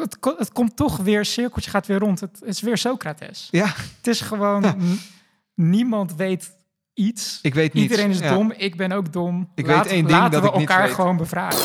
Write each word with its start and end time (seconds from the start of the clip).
het, 0.00 0.18
ko- 0.18 0.34
het 0.38 0.52
komt 0.52 0.76
toch 0.76 0.96
weer, 0.96 1.24
cirkeltje 1.24 1.70
gaat 1.70 1.86
weer 1.86 1.98
rond. 1.98 2.20
Het, 2.20 2.30
het 2.40 2.48
is 2.48 2.60
weer 2.60 2.78
Socrates. 2.78 3.48
Ja, 3.50 3.66
Het 3.96 4.06
is 4.06 4.20
gewoon, 4.20 4.76
niemand 5.54 6.14
weet 6.14 6.50
iets. 6.94 7.38
ik 7.42 7.54
weet 7.54 7.72
niet. 7.72 7.82
Iedereen 7.82 8.10
is 8.10 8.18
Ja. 8.18 8.32
dom, 8.34 8.52
ik 8.56 8.76
ben 8.76 8.92
ook 8.92 9.12
dom. 9.12 9.50
Ik 9.54 9.66
weet 9.66 9.76
Laten- 9.76 9.90
één 9.90 10.04
ding 10.06 10.18
Laten 10.18 10.32
dat 10.32 10.42
we 10.42 10.48
ik 10.48 10.54
niet 10.58 10.68
elkaar 10.68 10.86
weet. 10.86 10.94
gewoon 10.94 11.16
bevragen. 11.16 11.58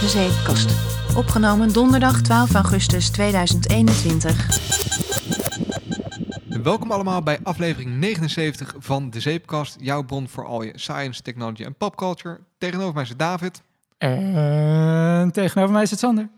De 0.00 0.08
Zeepkast. 0.08 0.70
Opgenomen 1.16 1.72
donderdag 1.72 2.20
12 2.22 2.54
augustus 2.54 3.08
2021. 3.10 4.77
Welkom 6.68 6.90
allemaal 6.90 7.22
bij 7.22 7.38
aflevering 7.42 7.96
79 7.96 8.74
van 8.78 9.10
De 9.10 9.20
Zeepkast. 9.20 9.76
Jouw 9.80 10.02
bron 10.02 10.28
voor 10.28 10.46
al 10.46 10.62
je 10.62 10.72
science, 10.74 11.22
technology 11.22 11.62
en 11.64 11.74
popculture. 11.74 12.40
Tegenover 12.58 12.94
mij 12.94 13.04
zit 13.04 13.18
David. 13.18 13.62
En 13.98 15.30
tegenover 15.32 15.72
mij 15.72 15.82
is 15.82 15.90
het 15.90 15.98
Sander. 15.98 16.28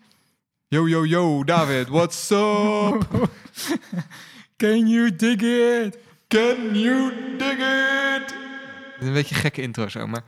Yo, 0.69 0.89
yo, 0.89 1.07
yo, 1.07 1.45
David, 1.45 1.89
what's 1.89 2.31
up? 2.31 3.29
Can 4.57 4.89
you 4.89 5.17
dig 5.17 5.41
it? 5.43 5.99
Can 6.29 6.79
you 6.79 7.13
dig 7.39 7.59
it? 7.59 8.35
Een 9.01 9.13
beetje 9.13 9.35
een 9.35 9.41
gekke 9.41 9.63
intro 9.63 9.89
zo, 9.89 10.07
maar 10.07 10.23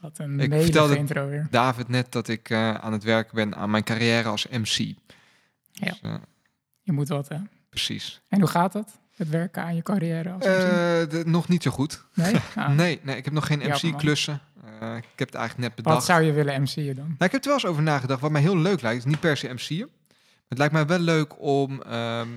Wat 0.00 0.18
een 0.18 0.40
Ik 0.40 0.52
vertelde- 0.52 0.96
intro 0.96 1.28
weer. 1.28 1.46
David 1.50 1.88
net 1.88 2.12
dat 2.12 2.28
ik 2.28 2.50
eh, 2.50 2.74
aan 2.74 2.92
het 2.92 3.02
werken 3.04 3.34
ben 3.34 3.56
aan 3.56 3.70
mijn 3.70 3.84
carrière 3.84 4.28
als 4.28 4.48
MC. 4.48 4.76
Ja. 4.76 4.94
Dus, 5.72 6.00
eh, 6.02 6.14
Je 6.80 6.92
moet 6.92 7.08
wat, 7.08 7.28
hè? 7.28 7.36
precies. 7.68 8.20
En 8.28 8.40
hoe 8.40 8.48
gaat 8.48 8.72
dat? 8.72 9.02
Het 9.16 9.28
werken 9.28 9.62
aan 9.62 9.74
je 9.74 9.82
carrière? 9.82 10.30
Als? 10.30 10.44
Eh, 10.44 10.52
de- 11.10 11.22
nog 11.26 11.48
niet 11.48 11.62
zo 11.62 11.70
goed. 11.70 12.04
nee? 12.14 12.34
Ah, 12.54 12.68
Nee, 12.74 13.00
nee, 13.02 13.16
ik 13.16 13.24
heb 13.24 13.34
nog 13.34 13.46
geen. 13.46 13.58
MC-klussen. 13.58 14.40
Eh, 14.80 14.96
ik 14.96 15.04
heb 15.16 15.28
het 15.28 15.34
eigenlijk 15.36 15.68
net 15.68 15.74
bedacht. 15.76 15.96
Wat 15.96 16.04
zou 16.04 16.22
je 16.22 16.32
willen 16.32 16.62
MC'en 16.62 16.94
dan? 16.94 17.04
Nou, 17.06 17.24
ik 17.24 17.32
heb 17.32 17.40
er 17.42 17.44
wel 17.44 17.52
eens 17.54 17.66
over 17.66 17.82
nagedacht. 17.82 18.20
Wat 18.20 18.30
mij 18.30 18.40
heel 18.40 18.58
leuk 18.58 18.80
lijkt, 18.82 18.98
is 18.98 19.10
niet 19.10 19.20
per 19.20 19.36
se 19.36 19.48
MC'en. 19.52 19.88
Het 20.48 20.58
lijkt 20.58 20.72
mij 20.72 20.86
wel 20.86 20.98
leuk 20.98 21.40
om 21.42 21.82
ehm 21.82 22.28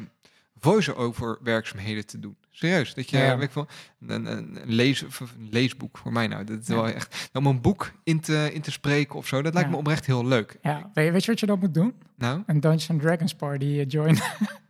voice-over 0.59 1.38
werkzaamheden 1.44 2.05
te 2.05 2.20
doen. 2.20 2.36
Serieus, 2.52 2.94
dat 2.94 3.09
je, 3.09 3.17
Ja. 3.17 3.38
weet 3.38 3.52
veel, 3.52 3.67
een, 4.08 4.25
een, 4.25 4.58
lees, 4.66 5.02
een 5.02 5.48
leesboek 5.50 5.98
voor 5.98 6.11
mij 6.11 6.28
nou. 6.28 6.44
Dat 6.44 6.59
is 6.61 6.67
Ja. 6.67 6.75
wel 6.75 6.88
echt, 6.88 7.30
om 7.33 7.45
een 7.45 7.61
boek 7.61 7.92
in 8.03 8.20
te, 8.20 8.50
in 8.53 8.61
te 8.61 8.72
spreken 8.72 9.16
of 9.16 9.28
zo, 9.28 9.42
dat 9.42 9.53
lijkt 9.53 9.67
Ja. 9.70 9.73
me 9.75 9.80
oprecht 9.81 10.05
heel 10.05 10.25
leuk. 10.25 10.58
Ja, 10.61 10.89
weet 10.94 11.05
je, 11.05 11.11
weet 11.11 11.23
je 11.25 11.31
wat 11.31 11.39
je 11.39 11.45
dan 11.45 11.59
moet 11.59 11.73
doen? 11.73 11.94
Nou, 12.16 12.44
Een 12.45 12.59
Dungeons 12.59 13.02
Dragons 13.03 13.33
party 13.36 13.66
eh, 13.66 13.86
join. 13.88 14.17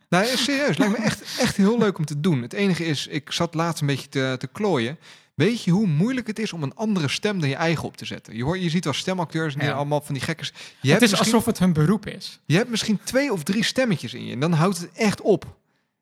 nou 0.09 0.25
serieus, 0.25 0.77
lijkt 0.77 0.97
me 0.97 1.03
echt, 1.03 1.21
echt 1.39 1.55
heel 1.57 1.77
leuk 1.79 1.97
om 1.97 2.05
te 2.05 2.19
doen. 2.19 2.41
Het 2.41 2.53
enige 2.53 2.85
is, 2.85 3.07
ik 3.07 3.31
zat 3.31 3.53
laatst 3.53 3.81
een 3.81 3.87
beetje 3.87 4.09
te, 4.09 4.35
te 4.39 4.47
klooien. 4.47 4.97
Weet 5.33 5.63
je 5.63 5.71
hoe 5.71 5.87
moeilijk 5.87 6.27
het 6.27 6.39
is 6.39 6.53
om 6.53 6.63
een 6.63 6.75
andere 6.75 7.07
stem 7.07 7.39
dan 7.39 7.49
je 7.49 7.55
eigen 7.55 7.83
op 7.83 7.97
te 7.97 8.05
zetten? 8.05 8.35
Je, 8.35 8.43
hoort, 8.43 8.61
je 8.63 8.69
ziet 8.69 8.83
wel 8.83 8.93
stemacteurs 8.93 9.55
en 9.55 9.65
Ja. 9.65 9.71
allemaal 9.71 10.01
van 10.01 10.13
die 10.13 10.23
gekkers. 10.23 10.53
Je 10.81 10.93
het 10.93 11.01
is 11.01 11.19
alsof 11.19 11.45
het 11.45 11.59
hun 11.59 11.73
beroep 11.73 12.05
is. 12.07 12.39
Je 12.45 12.55
hebt 12.57 12.69
misschien 12.69 12.99
twee 13.03 13.31
of 13.33 13.43
drie 13.43 13.63
stemmetjes 13.63 14.13
in 14.13 14.25
je 14.25 14.33
en 14.33 14.39
dan 14.39 14.53
houdt 14.53 14.77
het 14.77 14.91
echt 14.91 15.21
op. 15.21 15.55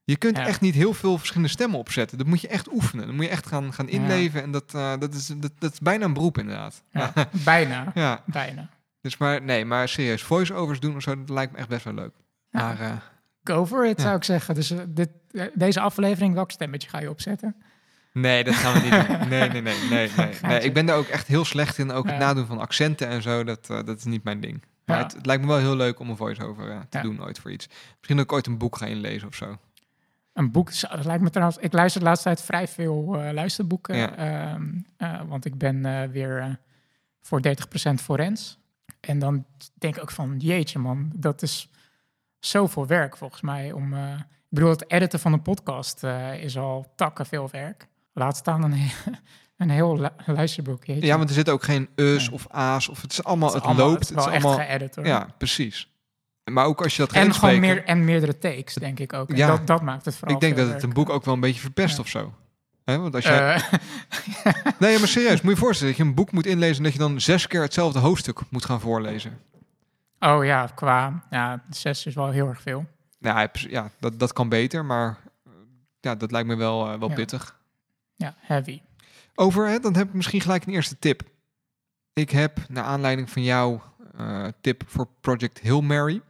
Je 0.03 0.15
kunt 0.17 0.37
Ja. 0.37 0.45
echt 0.47 0.61
niet 0.61 0.75
heel 0.75 0.93
veel 0.93 1.17
verschillende 1.17 1.49
stemmen 1.51 1.79
opzetten. 1.79 2.17
Dat 2.17 2.27
moet 2.27 2.41
je 2.41 2.47
echt 2.47 2.71
oefenen. 2.73 3.05
Dan 3.05 3.15
moet 3.15 3.25
je 3.25 3.31
echt 3.31 3.45
gaan, 3.47 3.73
gaan 3.73 3.89
inleven. 3.89 4.41
En 4.41 4.51
dat, 4.51 4.73
eh, 4.73 4.93
dat, 4.99 5.13
is, 5.13 5.27
dat, 5.37 5.51
dat 5.59 5.71
is 5.73 5.79
bijna 5.79 6.05
een 6.05 6.13
beroep 6.13 6.37
inderdaad. 6.37 6.83
Ja, 6.91 7.13
bijna. 7.31 7.91
ja. 7.95 8.23
Bijna. 8.25 8.69
Dus 9.01 9.17
maar 9.17 9.41
nee, 9.41 9.65
maar 9.65 9.89
serieus, 9.89 10.23
voice-overs 10.23 10.79
doen 10.79 10.95
of 10.95 11.01
zo, 11.01 11.17
dat 11.19 11.29
lijkt 11.29 11.51
me 11.51 11.57
echt 11.57 11.67
best 11.67 11.83
wel 11.83 11.93
leuk. 11.93 12.11
Maar 12.51 12.79
eh, 12.79 12.91
Go 13.49 13.65
for 13.65 13.85
it, 13.85 13.97
Ja. 13.97 14.03
zou 14.03 14.15
ik 14.15 14.23
zeggen. 14.23 14.55
Dus 14.55 14.71
eh, 14.71 14.79
dit, 14.87 15.09
eh, 15.31 15.43
deze 15.53 15.79
aflevering, 15.79 16.33
welk 16.33 16.51
stemmetje 16.51 16.89
ga 16.89 16.99
je 16.99 17.09
opzetten? 17.09 17.55
nee, 18.13 18.43
dat 18.43 18.53
gaan 18.53 18.73
we 18.73 18.79
niet 18.79 19.07
doen. 19.07 19.27
Nee, 19.39 19.49
nee, 19.49 19.61
nee, 19.61 19.75
nee, 19.89 20.09
nee. 20.41 20.59
Ik 20.59 20.73
ben 20.73 20.85
daar 20.85 20.97
ook 20.97 21.07
echt 21.07 21.27
heel 21.27 21.45
slecht 21.45 21.77
in. 21.77 21.91
Ook 21.91 22.05
het 22.05 22.17
nadoen 22.17 22.45
van 22.45 22.59
accenten 22.59 23.07
en 23.07 23.21
zo, 23.21 23.43
dat, 23.43 23.69
eh, 23.69 23.83
dat 23.85 23.97
is 23.97 24.03
niet 24.03 24.23
mijn 24.23 24.39
ding. 24.39 24.63
Maar 24.85 24.97
Ja. 24.97 25.03
het, 25.03 25.13
het 25.13 25.25
lijkt 25.25 25.41
me 25.41 25.47
wel 25.47 25.57
heel 25.57 25.75
leuk 25.75 25.99
om 25.99 26.09
een 26.09 26.17
voice-over 26.17 26.85
te 26.89 26.99
doen 27.01 27.23
ooit 27.23 27.39
voor 27.39 27.51
iets. 27.51 27.67
Misschien 27.97 28.15
dat 28.15 28.25
ik 28.25 28.31
ooit 28.31 28.47
een 28.47 28.57
boek 28.57 28.77
ga 28.77 28.85
inlezen 28.85 29.27
of 29.27 29.35
zo. 29.35 29.57
Een 30.33 30.51
boek, 30.51 30.79
dat 30.81 31.05
lijkt 31.05 31.23
me 31.23 31.29
trouwens... 31.29 31.57
Ik 31.57 31.73
luister 31.73 32.01
de 32.01 32.07
laatste 32.07 32.23
tijd 32.27 32.41
vrij 32.41 32.67
veel 32.67 33.15
luisterboeken. 33.33 34.17
Ehm, 34.17 34.63
eh, 34.97 35.21
want 35.27 35.45
ik 35.45 35.57
ben 35.57 36.11
weer 36.11 36.59
voor 37.21 37.41
30% 37.41 38.01
forens. 38.01 38.59
En 38.99 39.19
dan 39.19 39.45
denk 39.73 39.95
ik 39.95 40.01
ook 40.01 40.11
van, 40.11 40.35
jeetje 40.37 40.79
man, 40.79 41.11
dat 41.15 41.41
is 41.41 41.69
zoveel 42.39 42.87
werk 42.87 43.17
volgens 43.17 43.41
mij. 43.41 43.71
Om, 43.71 43.93
eh, 43.93 44.11
ik 44.19 44.61
bedoel, 44.61 44.69
het 44.69 44.91
editen 44.91 45.19
van 45.19 45.33
een 45.33 45.41
podcast 45.41 46.03
eh, 46.03 46.43
is 46.43 46.57
al 46.57 46.91
takken 46.95 47.25
veel 47.25 47.49
werk. 47.51 47.87
Laat 48.13 48.37
staan 48.37 48.63
een, 48.63 48.73
he- 48.73 48.91
een 49.57 49.69
heel 49.69 49.99
lu- 49.99 50.33
luisterboek. 50.33 50.83
jeetje. 50.85 51.05
Ja, 51.05 51.17
want 51.17 51.29
er 51.29 51.35
zit 51.35 51.49
ook 51.49 51.63
geen 51.63 51.89
us 51.95 52.25
Nee. 52.25 52.31
of 52.35 52.47
a's 52.49 52.87
of 52.89 53.01
het 53.01 53.11
is 53.11 53.23
allemaal, 53.23 53.49
het, 53.53 53.57
is 53.61 53.63
allemaal- 53.67 53.87
loopt. 53.89 54.09
Het 54.09 54.17
is 54.17 54.23
Het 54.25 54.33
allemaal, 54.33 54.53
geëdit 54.57 54.95
hoor. 54.95 55.05
ja, 55.05 55.27
precies. 55.37 55.89
Maar 56.51 56.65
ook 56.65 56.81
als 56.83 56.95
je 56.95 57.01
dat 57.05 57.11
En 57.15 57.33
gewoon 57.33 57.59
meer, 57.59 57.83
en 57.83 58.05
meerdere 58.05 58.37
takes, 58.37 58.73
denk 58.73 58.99
ik 58.99 59.13
ook. 59.13 59.29
En 59.29 59.35
Ja. 59.35 59.47
dat, 59.47 59.67
dat 59.67 59.81
maakt 59.81 60.05
het 60.05 60.15
vooral 60.15 60.35
ik 60.35 60.41
denk 60.41 60.57
dat 60.57 60.69
het 60.69 60.83
een 60.83 60.93
boek 60.93 61.09
ook 61.09 61.25
wel 61.25 61.33
een 61.33 61.39
beetje 61.39 61.61
verpest 61.61 61.95
Ja. 61.95 62.01
of 62.01 62.07
zo. 62.07 62.33
Want 62.83 63.15
als 63.15 63.23
jij, 63.23 63.53
Eh, 63.55 64.53
nee, 64.79 64.99
maar 64.99 65.07
serieus, 65.07 65.31
moet 65.41 65.41
je 65.41 65.49
je 65.49 65.55
voorstellen 65.65 65.93
dat 65.93 66.01
je 66.03 66.09
een 66.09 66.15
boek 66.15 66.31
moet 66.31 66.45
inlezen 66.45 66.77
en 66.77 66.83
dat 66.83 66.93
je 66.93 66.99
dan 66.99 67.21
zes 67.21 67.47
keer 67.47 67.61
hetzelfde 67.61 67.99
hoofdstuk 67.99 68.39
moet 68.49 68.65
gaan 68.65 68.79
voorlezen. 68.81 69.39
Oh 70.25 70.45
ja, 70.45 70.67
qua... 70.75 71.23
Ja, 71.29 71.63
zes 71.69 72.05
is 72.05 72.15
wel 72.15 72.29
heel 72.29 72.47
erg 72.47 72.61
veel. 72.61 72.85
Nou, 73.19 73.39
ja, 73.39 73.49
ja, 73.69 73.89
dat, 73.99 74.19
dat 74.19 74.33
kan 74.33 74.49
beter, 74.49 74.85
maar 74.85 75.17
eh, 75.45 75.51
ja, 75.99 76.15
dat 76.15 76.31
lijkt 76.31 76.47
me 76.47 76.55
wel, 76.55 76.91
eh, 76.91 76.99
wel 76.99 77.09
Ja. 77.09 77.15
pittig. 77.15 77.59
Ja, 78.15 78.35
heavy. 78.37 78.81
Over, 79.35 79.67
hè, 79.67 79.79
dan 79.79 79.95
heb 79.95 80.07
ik 80.07 80.13
misschien 80.13 80.41
gelijk 80.41 80.65
een 80.65 80.73
eerste 80.73 80.99
tip. 80.99 81.21
Ik 82.13 82.29
heb, 82.29 82.57
naar 82.69 82.83
aanleiding 82.83 83.29
van 83.29 83.43
jouw 83.43 83.81
eh, 84.17 84.47
tip 84.61 84.83
voor 84.87 85.07
Project 85.21 85.59
Hill 85.59 85.81
Mary, 85.81 86.21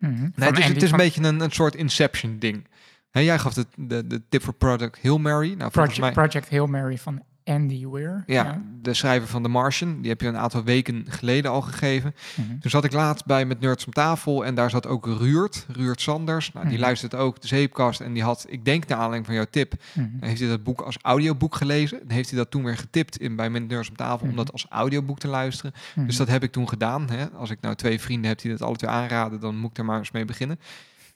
Mhm. 0.00 0.28
Nee, 0.34 0.48
het 0.48 0.58
is, 0.58 0.66
het 0.66 0.82
is 0.82 0.90
een 0.90 0.96
beetje 0.96 1.22
een, 1.22 1.40
een 1.40 1.50
soort 1.50 1.74
Inception 1.74 2.38
ding. 2.38 2.66
Hè, 3.10 3.20
jij 3.20 3.38
gaf 3.38 3.54
de, 3.54 3.66
de, 3.76 4.06
de 4.06 4.22
tip 4.28 4.42
voor 4.42 4.54
Project 4.54 4.96
Hill 4.98 5.16
Mary. 5.16 5.52
Nou, 5.52 5.70
Project, 5.70 6.00
mij, 6.00 6.12
Project 6.12 6.50
Hail 6.50 6.66
Mary 6.66 6.98
van 6.98 7.22
Andy 7.50 7.86
Weir. 7.88 8.22
ja, 8.26 8.62
de 8.82 8.94
schrijver 8.94 9.28
van 9.28 9.42
The 9.42 9.48
Martian. 9.48 10.00
Die 10.00 10.10
heb 10.10 10.20
je 10.20 10.26
een 10.26 10.36
aantal 10.36 10.64
weken 10.64 11.04
geleden 11.08 11.50
al 11.50 11.60
gegeven. 11.60 12.14
Mhm. 12.36 12.58
Toen 12.58 12.70
zat 12.70 12.84
ik 12.84 12.92
laatst 12.92 13.24
bij 13.26 13.44
met 13.44 13.60
Nerds 13.60 13.86
om 13.86 13.92
tafel 13.92 14.44
en 14.44 14.54
daar 14.54 14.70
zat 14.70 14.86
ook 14.86 15.06
Ruurt, 15.06 15.66
Ruurt 15.72 16.00
Sanders. 16.00 16.52
Nou, 16.52 16.64
die 16.66 16.74
Mhm. 16.74 16.84
luistert 16.84 17.14
ook 17.14 17.40
de 17.40 17.46
Zeepkast 17.46 18.00
en 18.00 18.12
die 18.12 18.22
had, 18.22 18.46
ik 18.48 18.64
denk 18.64 18.86
naar 18.86 18.96
aanleiding 18.98 19.26
van 19.26 19.34
jouw 19.34 19.46
tip, 19.50 19.72
Mhm. 19.94 20.06
heeft 20.20 20.40
hij 20.40 20.48
dat 20.48 20.62
boek 20.62 20.80
als 20.80 20.96
audioboek 21.02 21.54
gelezen. 21.54 22.00
En 22.00 22.10
heeft 22.10 22.28
hij 22.30 22.38
dat 22.38 22.50
toen 22.50 22.64
weer 22.64 22.76
getipt 22.76 23.16
in, 23.18 23.36
bij 23.36 23.50
met 23.50 23.68
Nerds 23.68 23.88
om 23.88 23.96
tafel 23.96 24.26
om 24.28 24.36
dat 24.36 24.52
als 24.52 24.66
audioboek 24.68 25.18
te 25.18 25.28
luisteren. 25.28 25.72
Dus 25.96 26.16
dat 26.16 26.28
heb 26.28 26.42
ik 26.42 26.52
toen 26.52 26.68
gedaan. 26.68 27.10
Hè. 27.10 27.30
Als 27.30 27.50
ik 27.50 27.58
nou 27.60 27.74
twee 27.74 28.00
vrienden 28.00 28.28
heb 28.28 28.38
die 28.40 28.50
dat 28.50 28.62
alle 28.62 28.76
twee 28.76 28.90
aanraden, 28.90 29.40
dan 29.40 29.56
moet 29.56 29.70
ik 29.70 29.78
er 29.78 29.84
maar 29.84 29.98
eens 29.98 30.10
mee 30.10 30.24
beginnen. 30.24 30.60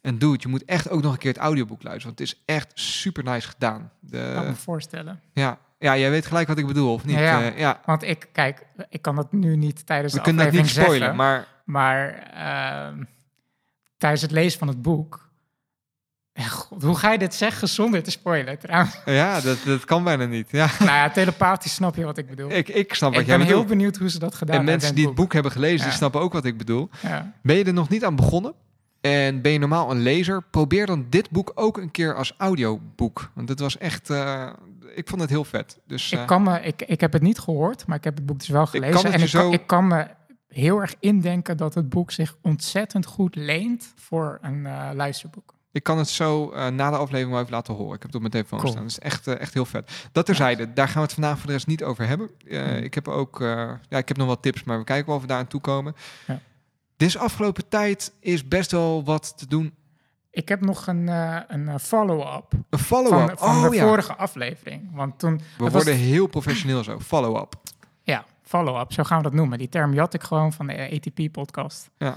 En 0.01 0.19
dude, 0.19 0.37
je 0.41 0.49
moet 0.49 0.65
echt 0.65 0.91
ook 0.91 1.03
nog 1.03 1.13
een 1.13 1.19
keer 1.19 1.33
het 1.33 1.41
audioboek 1.41 1.83
luisteren. 1.83 2.17
Want 2.17 2.29
het 2.29 2.39
is 2.39 2.55
echt 2.55 2.71
super 2.75 3.25
nice 3.25 3.49
gedaan. 3.49 3.91
De, 4.01 4.33
kan 4.35 4.47
me 4.47 4.55
voorstellen. 4.55 5.21
ja, 5.33 5.59
ja, 5.85 5.99
jij 5.99 6.11
weet 6.11 6.27
gelijk 6.27 6.49
wat 6.49 6.59
ik 6.59 6.67
bedoel, 6.67 6.93
of 6.93 7.05
niet? 7.05 7.17
Ja, 7.17 7.41
ja. 7.41 7.51
Eh, 7.53 7.59
ja. 7.59 7.81
Want 7.85 8.03
ik, 8.03 8.29
kijk, 8.33 8.67
ik 8.89 9.03
kan 9.03 9.17
dat 9.17 9.33
nu 9.33 9.57
niet 9.57 9.87
tijdens 9.87 10.13
We 10.13 10.19
de 10.19 10.25
kunnen 10.25 10.45
het 10.45 10.55
niet 10.55 10.63
aflevering 10.63 10.95
spoilen, 10.95 11.17
maar 11.17 11.47
Maar 11.65 12.13
ehm, 12.35 13.03
tijdens 13.97 14.23
het 14.23 14.31
lezen 14.31 14.59
van 14.59 14.69
het 14.69 14.83
boek... 14.83 15.23
God, 16.49 16.83
hoe 16.83 16.97
ga 16.97 17.13
je 17.13 17.19
dit 17.19 17.35
zeggen 17.35 17.69
zonder 17.69 18.03
te 18.03 18.11
spoilen? 18.11 18.59
Trouwens, 18.59 19.01
ja, 19.05 19.41
dat, 19.41 19.59
dat 19.65 19.85
kan 19.85 20.05
bijna 20.05 20.25
niet. 20.25 20.51
Ja, 20.51 20.67
nou 20.79 20.91
ja, 20.91 21.11
telepathisch 21.11 21.75
snap 21.75 21.97
je 21.97 22.05
wat 22.05 22.19
ik 22.19 22.29
bedoel. 22.29 22.51
ik, 22.51 22.69
ik 22.69 22.95
snap 22.95 23.11
wat 23.13 23.21
ik 23.21 23.27
jij 23.27 23.37
ben 23.37 23.47
heel 23.47 23.55
bedoelt. 23.57 23.77
benieuwd 23.77 23.97
hoe 23.97 24.11
ze 24.11 24.19
dat 24.19 24.35
gedaan 24.35 24.49
En 24.49 24.55
hebben. 24.55 24.73
mensen 24.73 24.89
in 24.91 24.97
die 24.97 25.07
het 25.07 25.15
boek 25.15 25.33
hebben 25.33 25.53
gelezen, 25.53 25.87
die 25.87 25.97
snappen 25.97 26.21
ook 26.21 26.33
wat 26.33 26.45
ik 26.45 26.57
bedoel. 26.59 26.89
Ja. 27.03 27.33
Ben 27.43 27.57
je 27.57 27.65
er 27.65 27.73
nog 27.73 27.89
niet 27.89 28.05
aan 28.05 28.17
begonnen? 28.17 28.55
En 29.01 29.43
ben 29.43 29.53
je 29.53 29.59
normaal 29.59 29.91
een 29.91 30.03
lezer? 30.03 30.43
Probeer 30.51 30.87
dan 30.87 31.07
dit 31.11 31.31
boek 31.31 31.53
ook 31.55 31.77
een 31.79 31.91
keer 31.91 32.15
als 32.15 32.35
audioboek. 32.39 33.31
Want 33.35 33.49
het 33.49 33.61
was 33.61 33.79
echt... 33.79 34.11
eh, 34.11 34.51
ik 34.95 35.09
vond 35.09 35.21
het 35.21 35.31
heel 35.31 35.45
vet. 35.45 35.81
Dus, 35.87 36.13
eh, 36.13 36.21
Ik, 36.21 36.27
kan 36.27 36.43
me, 36.43 36.61
ik, 36.61 36.83
ik 36.83 37.01
heb 37.01 37.13
het 37.13 37.23
niet 37.23 37.39
gehoord, 37.39 37.87
maar 37.87 37.97
ik 37.97 38.05
heb 38.05 38.17
het 38.17 38.27
boek 38.27 38.39
dus 38.39 38.49
wel 38.49 38.67
gelezen. 38.67 39.13
en 39.13 39.23
ik, 39.23 39.31
kan, 39.33 39.53
ik 39.53 39.67
kan 39.67 39.87
me 39.87 40.07
heel 40.49 40.81
erg 40.81 40.95
indenken 41.01 41.57
dat 41.57 41.75
het 41.75 41.89
boek 41.89 42.11
zich 42.11 42.37
ontzettend 42.43 43.07
goed 43.07 43.35
leent 43.37 43.93
voor 43.97 44.39
een 44.43 44.67
eh, 44.67 44.91
luisterboek. 44.95 45.53
Ik 45.73 45.83
kan 45.83 45.99
het 45.99 46.09
zo 46.09 46.51
eh, 46.51 46.69
na 46.69 46.91
de 46.91 46.97
aflevering 46.97 47.31
wel 47.31 47.41
even 47.41 47.53
laten 47.53 47.75
horen. 47.75 47.95
Ik 47.95 48.03
heb 48.03 48.07
het 48.07 48.15
op 48.15 48.21
mijn 48.21 48.33
telefoon 48.33 48.59
Cool. 48.59 48.71
staan. 48.73 48.83
Dat 48.83 48.91
is 48.93 48.99
echt, 48.99 49.27
eh, 49.27 49.41
echt 49.41 49.55
heel 49.55 49.65
vet. 49.65 50.09
Dat 50.13 50.27
terzijde, 50.27 50.73
daar 50.73 50.87
gaan 50.87 50.97
we 50.97 51.03
het 51.03 51.13
vandaag 51.13 51.39
voor 51.39 51.47
de 51.47 51.53
rest 51.53 51.67
niet 51.67 51.83
over 51.85 52.07
hebben. 52.07 52.31
Eh, 52.49 52.63
Hmm. 52.65 52.77
Ik 52.77 52.95
heb 52.95 53.09
ook 53.09 53.41
eh, 53.41 53.47
ja, 53.89 53.99
ik 53.99 54.09
heb 54.09 54.17
nog 54.17 54.27
wat 54.27 54.43
tips, 54.43 54.65
maar 54.65 54.79
we 54.79 54.85
kijken 54.85 55.07
wel 55.07 55.15
of 55.17 55.21
we 55.23 55.29
daar 55.29 55.39
aan 55.39 55.47
toe 55.47 55.61
komen. 55.61 55.95
Ja. 56.27 56.41
Deze 56.97 57.19
afgelopen 57.19 57.69
tijd 57.69 58.13
is 58.21 58.49
best 58.49 58.71
wel 58.71 59.05
wat 59.05 59.39
te 59.39 59.47
doen. 59.47 59.75
Ik 60.35 60.49
heb 60.49 60.61
nog 60.61 60.87
een, 60.87 61.09
eh, 61.09 61.39
een 61.49 61.69
eh, 61.69 61.75
follow-up 61.79 62.53
Een 62.71 62.79
follow-up. 62.79 63.39
van 63.39 63.49
oh 63.65 63.71
de 63.71 63.77
ja, 63.77 63.87
vorige 63.87 64.15
aflevering. 64.15 64.89
Want 64.95 65.19
toen, 65.19 65.37
we 65.37 65.45
was- 65.65 65.73
worden 65.73 65.95
heel 65.97 66.27
professioneel 66.27 66.85
zo. 66.85 67.01
Follow-up. 67.01 67.55
ja, 68.03 68.25
follow-up, 68.43 68.93
zo 68.93 69.03
gaan 69.03 69.17
we 69.17 69.23
dat 69.23 69.33
noemen. 69.33 69.59
Die 69.59 69.69
term 69.69 69.95
jat 69.95 70.15
ik 70.15 70.23
gewoon 70.23 70.53
van 70.53 70.67
de 70.67 70.91
ATP-podcast. 70.93 71.91
Ja. 71.99 72.17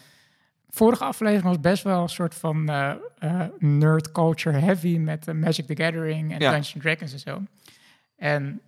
vorige 0.69 1.04
aflevering 1.04 1.44
was 1.46 1.60
best 1.60 1.84
wel 1.84 2.02
een 2.02 2.10
soort 2.10 2.36
van 2.36 2.69
eh, 2.69 2.92
eh, 3.19 3.42
nerd 3.60 4.12
culture 4.12 4.58
heavy 4.58 4.98
met 4.98 5.28
eh, 5.28 5.36
Magic 5.36 5.66
the 5.68 5.75
Gathering 5.84 6.34
en 6.34 6.40
Ja. 6.40 6.52
Dungeons 6.52 6.84
Dragons 6.84 7.13
en 7.13 7.20
zo. 7.20 7.42
En 8.16 8.62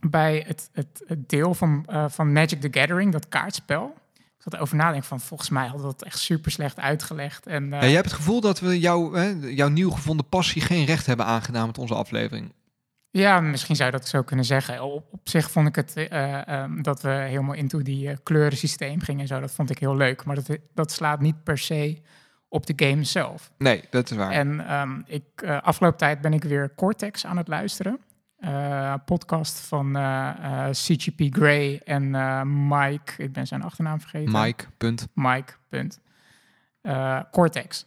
bij 0.00 0.44
het, 0.46 0.70
het, 0.72 1.02
het 1.06 1.28
deel 1.28 1.54
van, 1.54 1.84
eh, 1.86 2.04
van 2.08 2.32
Magic 2.32 2.60
the 2.60 2.68
Gathering, 2.80 3.12
dat 3.12 3.28
kaartspel, 3.28 3.94
ik 4.40 4.46
zat 4.46 4.54
erover 4.54 4.76
nadenken 4.76 5.08
van 5.08 5.20
volgens 5.20 5.48
mij 5.48 5.66
hadden 5.66 5.86
we 5.86 5.92
dat 5.92 6.02
echt 6.02 6.18
super 6.18 6.50
slecht 6.50 6.78
uitgelegd. 6.78 7.46
En, 7.46 7.64
eh, 7.64 7.80
Ja, 7.80 7.86
jij 7.86 7.94
hebt 7.94 8.04
het 8.04 8.14
gevoel 8.14 8.40
dat 8.40 8.60
we 8.60 8.78
jou, 8.78 9.18
hè, 9.18 9.28
jouw 9.48 9.68
nieuw 9.68 9.90
gevonden 9.90 10.28
passie 10.28 10.62
geen 10.62 10.84
recht 10.84 11.06
hebben 11.06 11.26
aangedaan 11.26 11.66
met 11.66 11.78
onze 11.78 11.94
aflevering. 11.94 12.52
Ja, 13.10 13.40
misschien 13.40 13.76
zou 13.76 13.90
je 13.90 13.96
dat 13.96 14.08
zo 14.08 14.22
kunnen 14.22 14.44
zeggen. 14.44 14.82
Op, 14.82 15.06
op 15.10 15.28
zich 15.28 15.50
vond 15.50 15.68
ik 15.68 15.74
het 15.74 15.94
eh, 15.94 16.48
ehm, 16.48 16.82
dat 16.82 17.02
we 17.02 17.08
helemaal 17.08 17.54
into 17.54 17.82
die 17.82 18.08
eh, 18.08 18.16
kleurensysteem 18.22 19.00
gingen 19.00 19.20
en 19.20 19.26
zo. 19.26 19.40
Dat 19.40 19.52
vond 19.52 19.70
ik 19.70 19.78
heel 19.78 19.96
leuk. 19.96 20.24
Maar 20.24 20.34
dat, 20.34 20.58
dat 20.74 20.92
slaat 20.92 21.20
niet 21.20 21.42
per 21.42 21.58
se 21.58 22.00
op 22.48 22.66
de 22.66 22.86
game 22.86 23.04
zelf. 23.04 23.50
Nee, 23.58 23.84
dat 23.90 24.10
is 24.10 24.16
waar. 24.16 24.30
En 24.30 24.66
ehm, 24.66 25.00
ik, 25.06 25.22
eh, 25.34 25.62
afgelopen 25.62 25.98
tijd 25.98 26.20
ben 26.20 26.32
ik 26.32 26.44
weer 26.44 26.72
Cortex 26.74 27.26
aan 27.26 27.36
het 27.36 27.48
luisteren. 27.48 28.00
Eh, 28.40 28.94
podcast 29.04 29.58
van 29.60 29.96
eh, 29.96 30.28
eh, 30.28 30.70
CGP 30.70 31.34
Grey 31.34 31.80
en 31.84 32.10
Mike. 32.68 33.22
Ik 33.22 33.32
ben 33.32 33.46
zijn 33.46 33.62
achternaam 33.62 34.00
vergeten. 34.00 34.40
Mike, 34.40 34.64
punt. 34.76 35.08
Mike, 35.14 35.52
punt. 35.68 36.00
Cortex. 37.30 37.86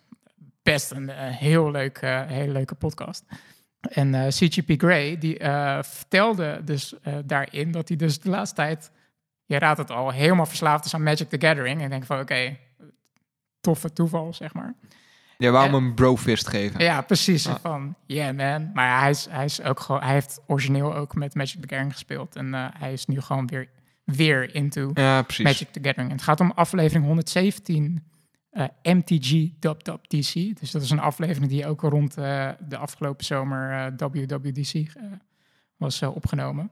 Best 0.64 0.92
een 0.92 1.10
heel 1.10 1.72
leuke, 1.72 2.26
hele 2.28 2.52
leuke 2.52 2.76
podcast. 2.76 3.26
En 3.80 4.30
CGP 4.30 4.74
Grey, 4.78 5.18
die 5.18 5.38
vertelde 5.82 6.62
dus 6.64 6.96
daarin 7.26 7.72
dat 7.72 7.88
hij 7.88 7.98
dus 7.98 8.20
de 8.20 8.30
laatste 8.30 8.56
tijd, 8.56 8.92
je 9.46 9.60
raadt 9.60 9.78
het 9.78 9.92
al, 9.92 10.12
helemaal 10.12 10.46
verslaafd 10.46 10.86
is 10.86 10.94
aan 10.94 11.04
Magic 11.04 11.30
the 11.30 11.48
Gathering. 11.48 11.78
En 11.78 11.84
ik 11.84 11.90
denk 11.90 12.06
van, 12.06 12.20
oké, 12.20 12.58
toffe 13.62 13.94
toeval, 13.94 14.34
zeg 14.34 14.54
maar. 14.54 14.76
Ja. 15.38 15.64
hem 15.64 15.74
een 15.74 15.94
brofist 15.94 16.48
geven. 16.48 16.80
Ja, 16.80 17.02
precies. 17.02 17.48
Ah. 17.48 17.56
Van, 17.62 17.96
yeah 18.06 18.36
man. 18.36 18.72
Maar 18.74 19.00
hij, 19.00 19.10
is, 19.10 19.28
hij, 19.30 19.46
is 19.46 19.62
ook 19.62 19.80
gewoon, 19.80 20.02
hij 20.02 20.14
heeft 20.14 20.40
origineel 20.48 20.96
ook 20.96 21.16
met 21.16 21.36
Magic 21.36 21.62
the 21.62 21.68
Gathering 21.68 21.92
gespeeld. 21.92 22.36
En 22.36 22.54
eh, 22.54 22.66
hij 22.74 22.94
is 22.94 23.06
nu 23.06 23.22
gewoon 23.22 23.48
weer, 23.48 23.70
weer 24.04 24.56
into 24.56 24.92
Ja. 24.94 25.26
Magic 25.44 25.68
the 25.72 25.80
Gathering. 25.82 26.10
En 26.10 26.16
het 26.16 26.22
gaat 26.22 26.40
om 26.40 26.52
aflevering 26.56 27.06
117 27.06 28.04
eh, 28.54 28.66
MTG 28.84 29.50
Dub 29.60 29.84
Dub 29.84 30.08
DC. 30.08 30.60
Dus 30.60 30.72
dat 30.72 30.82
is 30.82 30.90
een 30.90 31.00
aflevering 31.00 31.50
die 31.50 31.68
ook 31.68 31.82
rond 31.82 32.18
eh, 32.18 32.50
de 32.68 32.78
afgelopen 32.78 33.26
zomer 33.26 33.72
eh, 33.72 34.10
WWDC 34.12 34.92
was 35.78 36.02
opgenomen. 36.02 36.72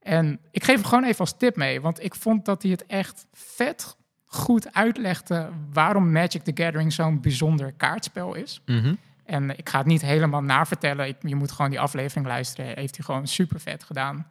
En 0.00 0.40
ik 0.50 0.64
geef 0.64 0.74
hem 0.74 0.84
gewoon 0.84 1.04
even 1.04 1.18
als 1.18 1.36
tip 1.36 1.56
mee, 1.56 1.80
want 1.80 2.02
ik 2.02 2.14
vond 2.14 2.44
dat 2.44 2.62
hij 2.62 2.70
het 2.70 2.86
echt 2.86 3.26
vet 3.32 3.96
goed 4.32 4.74
uitlegde 4.74 5.48
waarom 5.72 6.12
Magic 6.12 6.42
the 6.42 6.52
Gathering 6.54 6.92
zo'n 6.92 7.20
bijzonder 7.20 7.72
kaartspel 7.72 8.34
is. 8.34 8.62
Mhm. 8.66 8.94
En 9.24 9.58
ik 9.58 9.68
ga 9.68 9.78
het 9.78 9.86
niet 9.86 10.02
helemaal 10.02 10.42
navertellen. 10.42 11.06
Ik, 11.06 11.16
je 11.20 11.34
moet 11.34 11.52
gewoon 11.52 11.70
die 11.70 11.80
aflevering 11.80 12.26
luisteren. 12.26 12.66
Heeft 12.74 12.96
hij 12.96 13.04
gewoon 13.04 13.26
super 13.26 13.60
vet 13.60 13.84
gedaan. 13.84 14.26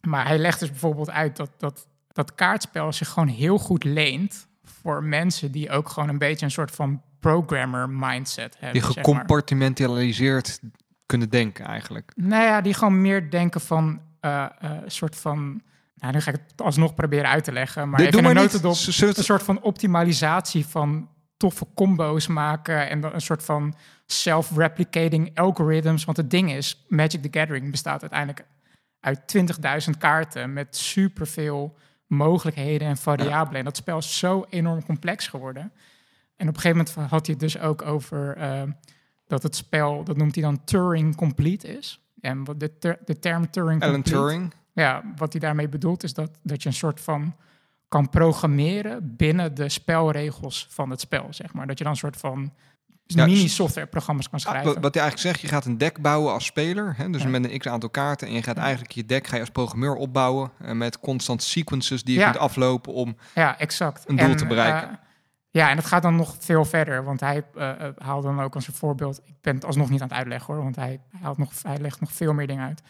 Maar 0.00 0.26
hij 0.26 0.38
legt 0.38 0.60
dus 0.60 0.70
bijvoorbeeld 0.70 1.10
uit 1.10 1.36
dat, 1.36 1.50
dat 1.58 1.86
dat 2.12 2.34
kaartspel 2.34 2.92
zich 2.92 3.08
gewoon 3.08 3.28
heel 3.28 3.58
goed 3.58 3.84
leent 3.84 4.46
voor 4.64 5.04
mensen 5.04 5.52
die 5.52 5.70
ook 5.70 5.88
gewoon 5.88 6.08
een 6.08 6.18
beetje 6.18 6.44
een 6.44 6.50
soort 6.50 6.70
van 6.70 7.02
programmer 7.20 7.88
mindset 7.90 8.56
hebben. 8.58 8.72
Die 8.72 8.82
zeg 8.82 8.94
maar. 8.94 9.04
gecompartimentaliseerd 9.04 10.60
kunnen 11.06 11.30
denken 11.30 11.64
eigenlijk. 11.64 12.12
Nou 12.16 12.44
ja, 12.44 12.60
die 12.60 12.74
gewoon 12.74 13.00
meer 13.00 13.30
denken 13.30 13.60
van 13.60 14.00
eh, 14.20 14.44
eh, 14.44 14.70
een 14.82 14.90
soort 14.90 15.16
van. 15.16 15.62
Nou, 16.00 16.12
nu 16.12 16.20
ga 16.20 16.30
ik 16.32 16.40
het 16.50 16.62
alsnog 16.62 16.94
proberen 16.94 17.30
uit 17.30 17.44
te 17.44 17.52
leggen. 17.52 17.88
Maar 17.88 18.00
even 18.00 18.12
doe 18.12 18.30
een 18.30 18.34
notendop. 18.36 18.74
Een 19.18 19.24
soort 19.24 19.42
van 19.42 19.62
optimalisatie 19.62 20.66
van 20.66 21.08
toffe 21.36 21.66
combo's 21.74 22.26
maken 22.26 22.88
en 22.88 23.00
dan 23.00 23.14
een 23.14 23.20
soort 23.20 23.42
van 23.42 23.74
self-replicating 24.06 25.38
algorithms. 25.38 26.04
Want 26.04 26.16
het 26.16 26.30
ding 26.30 26.52
is, 26.52 26.84
Magic 26.88 27.22
the 27.22 27.38
Gathering 27.38 27.70
bestaat 27.70 28.00
uiteindelijk 28.00 28.44
uit 29.00 29.20
20.000 29.90 29.98
kaarten 29.98 30.52
met 30.52 30.76
superveel 30.76 31.76
mogelijkheden 32.06 32.88
en 32.88 32.96
variabelen. 32.96 33.58
En 33.58 33.64
dat 33.64 33.76
spel 33.76 33.98
is 33.98 34.18
zo 34.18 34.46
enorm 34.48 34.84
complex 34.84 35.28
geworden. 35.28 35.72
En 36.36 36.48
op 36.48 36.54
een 36.54 36.60
gegeven 36.60 36.84
moment 36.94 37.10
had 37.10 37.26
hij 37.26 37.34
het 37.38 37.40
dus 37.40 37.58
ook 37.58 37.82
over 37.82 38.36
eh, 38.36 38.62
dat 39.26 39.42
het 39.42 39.56
spel, 39.56 40.04
dat 40.04 40.16
noemt 40.16 40.34
hij 40.34 40.44
dan 40.44 40.64
Turing 40.64 41.16
complete 41.16 41.76
is. 41.78 42.00
En 42.20 42.44
wat 42.44 42.60
de, 42.60 42.78
ter- 42.78 42.98
de 43.04 43.18
term 43.18 43.50
Turing 43.50 43.82
Alan 43.82 43.94
complete, 43.94 44.18
Turing. 44.18 44.52
Ja, 44.80 45.02
wat 45.16 45.32
hij 45.32 45.40
daarmee 45.40 45.68
bedoelt 45.68 46.02
is 46.02 46.14
dat, 46.14 46.38
dat 46.42 46.62
je 46.62 46.68
een 46.68 46.74
soort 46.74 47.00
van 47.00 47.34
kan 47.88 48.08
programmeren 48.08 49.16
binnen 49.16 49.54
de 49.54 49.68
spelregels 49.68 50.66
van 50.70 50.90
het 50.90 51.00
spel, 51.00 51.26
zeg 51.30 51.52
maar. 51.52 51.66
Dat 51.66 51.78
je 51.78 51.84
dan 51.84 51.92
een 51.92 51.98
soort 51.98 52.16
van 52.16 52.52
Ja, 53.06 53.24
mini-softwareprogramma's 53.26 54.28
kan 54.30 54.38
Ah, 54.38 54.44
schrijven. 54.44 54.72
wat, 54.74 54.82
wat 54.82 54.94
hij 54.94 55.02
eigenlijk 55.02 55.32
zegt, 55.32 55.40
je 55.50 55.54
gaat 55.56 55.64
een 55.64 55.78
deck 55.78 56.00
bouwen 56.02 56.32
als 56.32 56.44
speler. 56.44 56.94
Hè, 56.96 57.10
dus 57.10 57.22
Ja. 57.22 57.28
met 57.28 57.44
een 57.50 57.58
x 57.58 57.66
aantal 57.68 57.88
kaarten. 57.90 58.28
En 58.28 58.34
je 58.34 58.42
gaat 58.42 58.56
eigenlijk 58.56 58.92
je 58.92 59.06
deck 59.06 59.26
ga 59.26 59.34
je 59.34 59.40
als 59.40 59.50
programmeur 59.50 59.94
opbouwen. 59.94 60.50
eh, 60.58 60.72
met 60.72 61.00
constant 61.00 61.42
sequences 61.42 62.04
die 62.04 62.14
je 62.14 62.20
Ja. 62.20 62.30
kunt 62.30 62.42
aflopen 62.42 62.92
om... 62.92 63.16
Ja, 63.34 63.58
exact. 63.58 64.08
een 64.08 64.16
doel 64.16 64.28
En, 64.30 64.36
te 64.36 64.46
bereiken. 64.46 64.88
eh, 64.90 64.96
ja, 65.50 65.70
en 65.70 65.76
het 65.76 65.86
gaat 65.86 66.02
dan 66.02 66.16
nog 66.16 66.36
veel 66.38 66.64
verder, 66.64 67.04
want 67.04 67.20
hij 67.20 67.44
eh, 67.54 67.72
haalde 67.98 68.26
dan 68.26 68.40
ook 68.40 68.54
als 68.54 68.66
een 68.68 68.74
voorbeeld. 68.74 69.20
Ik 69.24 69.34
ben 69.40 69.54
het 69.54 69.64
alsnog 69.64 69.90
niet 69.90 70.00
aan 70.02 70.08
het 70.08 70.16
uitleggen 70.16 70.54
hoor, 70.54 70.62
want 70.62 70.76
hij, 70.76 71.00
hij, 71.10 71.20
haalt 71.22 71.38
nog, 71.38 71.52
hij 71.62 71.78
legt 71.78 72.00
nog 72.00 72.12
veel 72.12 72.32
meer 72.32 72.46
dingen 72.46 72.66
uit. 72.66 72.82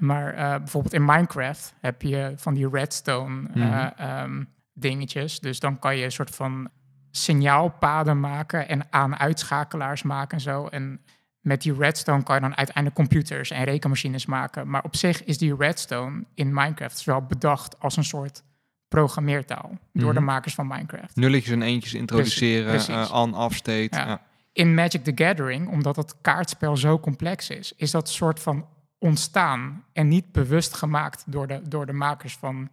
Maar 0.00 0.34
eh, 0.34 0.56
bijvoorbeeld 0.56 0.94
in 0.94 1.04
Minecraft 1.04 1.74
heb 1.80 2.02
je 2.02 2.32
van 2.36 2.54
die 2.54 2.68
redstone 2.68 3.48
eh, 3.54 3.54
Mhm. 3.54 3.88
ehm, 3.96 4.44
dingetjes. 4.74 5.40
Dus 5.40 5.60
dan 5.60 5.78
kan 5.78 5.96
je 5.96 6.04
een 6.04 6.12
soort 6.12 6.34
van 6.34 6.68
signaalpaden 7.10 8.20
maken 8.20 8.68
en 8.68 8.86
aan-uitschakelaars 8.90 10.02
maken 10.02 10.36
en 10.36 10.42
zo. 10.42 10.66
En 10.66 11.00
met 11.40 11.62
die 11.62 11.74
redstone 11.74 12.22
kan 12.22 12.34
je 12.34 12.40
dan 12.40 12.56
uiteindelijk 12.56 12.96
computers 12.96 13.50
en 13.50 13.64
rekenmachines 13.64 14.26
maken. 14.26 14.68
Maar 14.70 14.82
op 14.84 14.96
zich 14.96 15.24
is 15.24 15.38
die 15.38 15.56
redstone 15.56 16.24
in 16.34 16.54
Minecraft 16.54 16.94
dus 16.94 17.04
wel 17.04 17.22
bedacht 17.22 17.80
als 17.80 17.96
een 17.96 18.04
soort 18.04 18.42
programmeertaal 18.88 19.78
door 19.92 20.12
de 20.14 20.20
Mhm. 20.20 20.28
makers 20.28 20.54
van 20.54 20.66
Minecraft. 20.66 21.16
Nulletjes 21.16 21.52
en 21.52 21.62
eentjes 21.62 21.94
introduceren, 21.94 22.64
eh, 22.74 22.84
precies. 22.84 23.10
on, 23.10 23.34
off 23.34 23.56
state. 23.56 23.88
Ja. 23.90 24.06
Ja. 24.06 24.20
In 24.52 24.74
Magic 24.74 25.04
the 25.04 25.12
Gathering, 25.14 25.68
omdat 25.68 25.96
het 25.96 26.14
kaartspel 26.20 26.76
zo 26.76 27.00
complex 27.00 27.50
is, 27.50 27.72
is 27.76 27.90
dat 27.90 28.08
soort 28.08 28.40
van 28.40 28.66
ontstaan 29.00 29.84
en 29.92 30.08
niet 30.08 30.32
bewust 30.32 30.74
gemaakt 30.74 31.24
door 31.26 31.46
de, 31.46 31.60
door 31.68 31.86
de 31.86 31.92
makers 31.92 32.36
van 32.36 32.68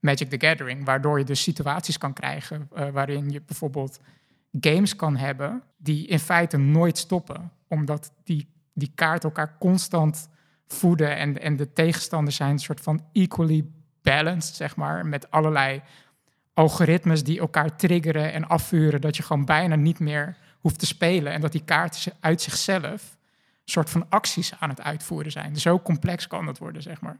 Magic 0.00 0.30
the 0.30 0.46
Gathering, 0.46 0.84
waardoor 0.84 1.18
je 1.18 1.24
dus 1.24 1.42
situaties 1.42 1.98
kan 1.98 2.12
krijgen 2.12 2.68
eh, 2.74 2.88
waarin 2.88 3.30
je 3.30 3.42
bijvoorbeeld 3.46 4.00
games 4.60 4.96
kan 4.96 5.16
hebben 5.16 5.62
die 5.76 6.06
in 6.06 6.18
feite 6.18 6.56
nooit 6.56 6.98
stoppen, 6.98 7.52
omdat 7.68 8.12
die, 8.24 8.48
die 8.72 8.92
kaart 8.94 9.24
elkaar 9.24 9.56
constant 9.58 10.28
voeden 10.66 11.16
en, 11.16 11.40
en 11.40 11.56
de 11.56 11.72
tegenstanders 11.72 12.36
zijn 12.36 12.50
een 12.50 12.58
soort 12.58 12.80
van 12.80 13.04
equally 13.12 13.64
balanced, 14.02 14.54
zeg 14.54 14.76
maar, 14.76 15.06
met 15.06 15.30
allerlei 15.30 15.82
algoritmes 16.52 17.24
die 17.24 17.38
elkaar 17.38 17.76
triggeren 17.76 18.32
en 18.32 18.48
afvuren, 18.48 19.00
dat 19.00 19.16
je 19.16 19.22
gewoon 19.22 19.44
bijna 19.44 19.74
niet 19.74 19.98
meer 19.98 20.36
hoeft 20.60 20.78
te 20.78 20.86
spelen 20.86 21.32
en 21.32 21.40
dat 21.40 21.52
die 21.52 21.64
kaarten 21.64 22.12
uit 22.20 22.42
zichzelf 22.42 23.13
soort 23.64 23.90
van 23.90 24.06
acties 24.08 24.54
aan 24.58 24.68
het 24.68 24.82
uitvoeren 24.82 25.32
zijn. 25.32 25.56
Zo 25.56 25.80
complex 25.80 26.26
kan 26.26 26.46
dat 26.46 26.58
worden, 26.58 26.82
zeg 26.82 27.00
maar. 27.00 27.16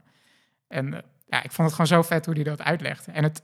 En 0.69 0.95
eh, 0.95 1.01
ja, 1.27 1.43
ik 1.43 1.53
vond 1.53 1.73
het 1.73 1.77
gewoon 1.81 2.03
zo 2.03 2.09
vet 2.09 2.27
hoe 2.27 2.35
hij 2.35 2.45
dat 2.45 2.63
uitlegde. 2.63 3.13
En 3.13 3.23
het, 3.23 3.43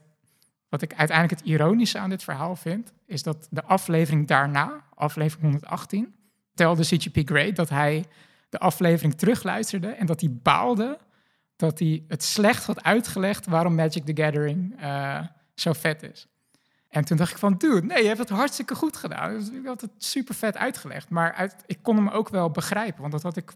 wat 0.69 0.81
ik 0.81 0.93
uiteindelijk 0.93 1.39
het 1.39 1.49
ironische 1.49 1.99
aan 1.99 2.09
dit 2.09 2.23
verhaal 2.23 2.55
vind, 2.55 2.93
is 3.05 3.23
dat 3.23 3.47
de 3.49 3.63
aflevering 3.63 4.27
daarna, 4.27 4.83
aflevering 4.93 5.51
118, 5.51 6.15
telde 6.53 6.83
CGP 6.83 7.29
Grey 7.29 7.51
dat 7.51 7.69
hij 7.69 8.05
de 8.49 8.59
aflevering 8.59 9.15
terugluisterde 9.15 9.87
en 9.87 10.05
dat 10.05 10.21
hij 10.21 10.29
baalde 10.41 10.99
dat 11.61 11.79
hij 11.79 12.03
het 12.07 12.23
slecht 12.23 12.65
had 12.65 12.83
uitgelegd 12.83 13.45
waarom 13.45 13.75
Magic 13.75 14.05
the 14.05 14.23
Gathering 14.23 14.79
eh, 14.79 15.19
zo 15.55 15.73
vet 15.73 16.03
is. 16.03 16.27
En 16.91 17.05
toen 17.05 17.17
dacht 17.17 17.31
ik 17.31 17.37
van, 17.37 17.57
dude, 17.57 17.87
nee, 17.87 18.01
je 18.01 18.07
hebt 18.07 18.19
het 18.19 18.29
hartstikke 18.29 18.75
goed 18.75 18.97
gedaan. 18.97 19.33
Dus 19.33 19.49
Ik 19.49 19.65
had 19.65 19.81
het 19.81 19.91
super 19.97 20.35
vet 20.35 20.57
uitgelegd. 20.57 21.09
Maar 21.09 21.33
uit, 21.33 21.55
ik 21.65 21.79
kon 21.81 21.95
hem 21.95 22.07
ook 22.07 22.29
wel 22.29 22.51
begrijpen, 22.51 23.01
want 23.01 23.11
dat 23.11 23.23
had 23.23 23.37
ik 23.37 23.53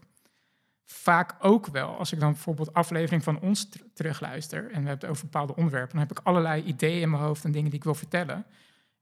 vaak 0.84 1.34
ook 1.38 1.66
wel. 1.66 1.98
Als 1.98 2.12
ik 2.12 2.20
dan 2.20 2.32
bijvoorbeeld 2.32 2.74
aflevering 2.74 3.22
van 3.22 3.40
ons 3.40 3.68
ter- 3.68 3.92
terugluister... 3.94 4.58
en 4.58 4.82
we 4.82 4.88
hebben 4.88 4.90
het 4.90 5.04
over 5.04 5.24
bepaalde 5.24 5.56
onderwerpen... 5.56 5.90
dan 5.90 6.06
heb 6.08 6.18
ik 6.18 6.26
allerlei 6.26 6.62
ideeën 6.62 7.00
in 7.00 7.10
mijn 7.10 7.22
hoofd 7.22 7.44
en 7.44 7.52
dingen 7.52 7.70
die 7.70 7.78
ik 7.78 7.84
wil 7.84 7.94
vertellen. 7.94 8.46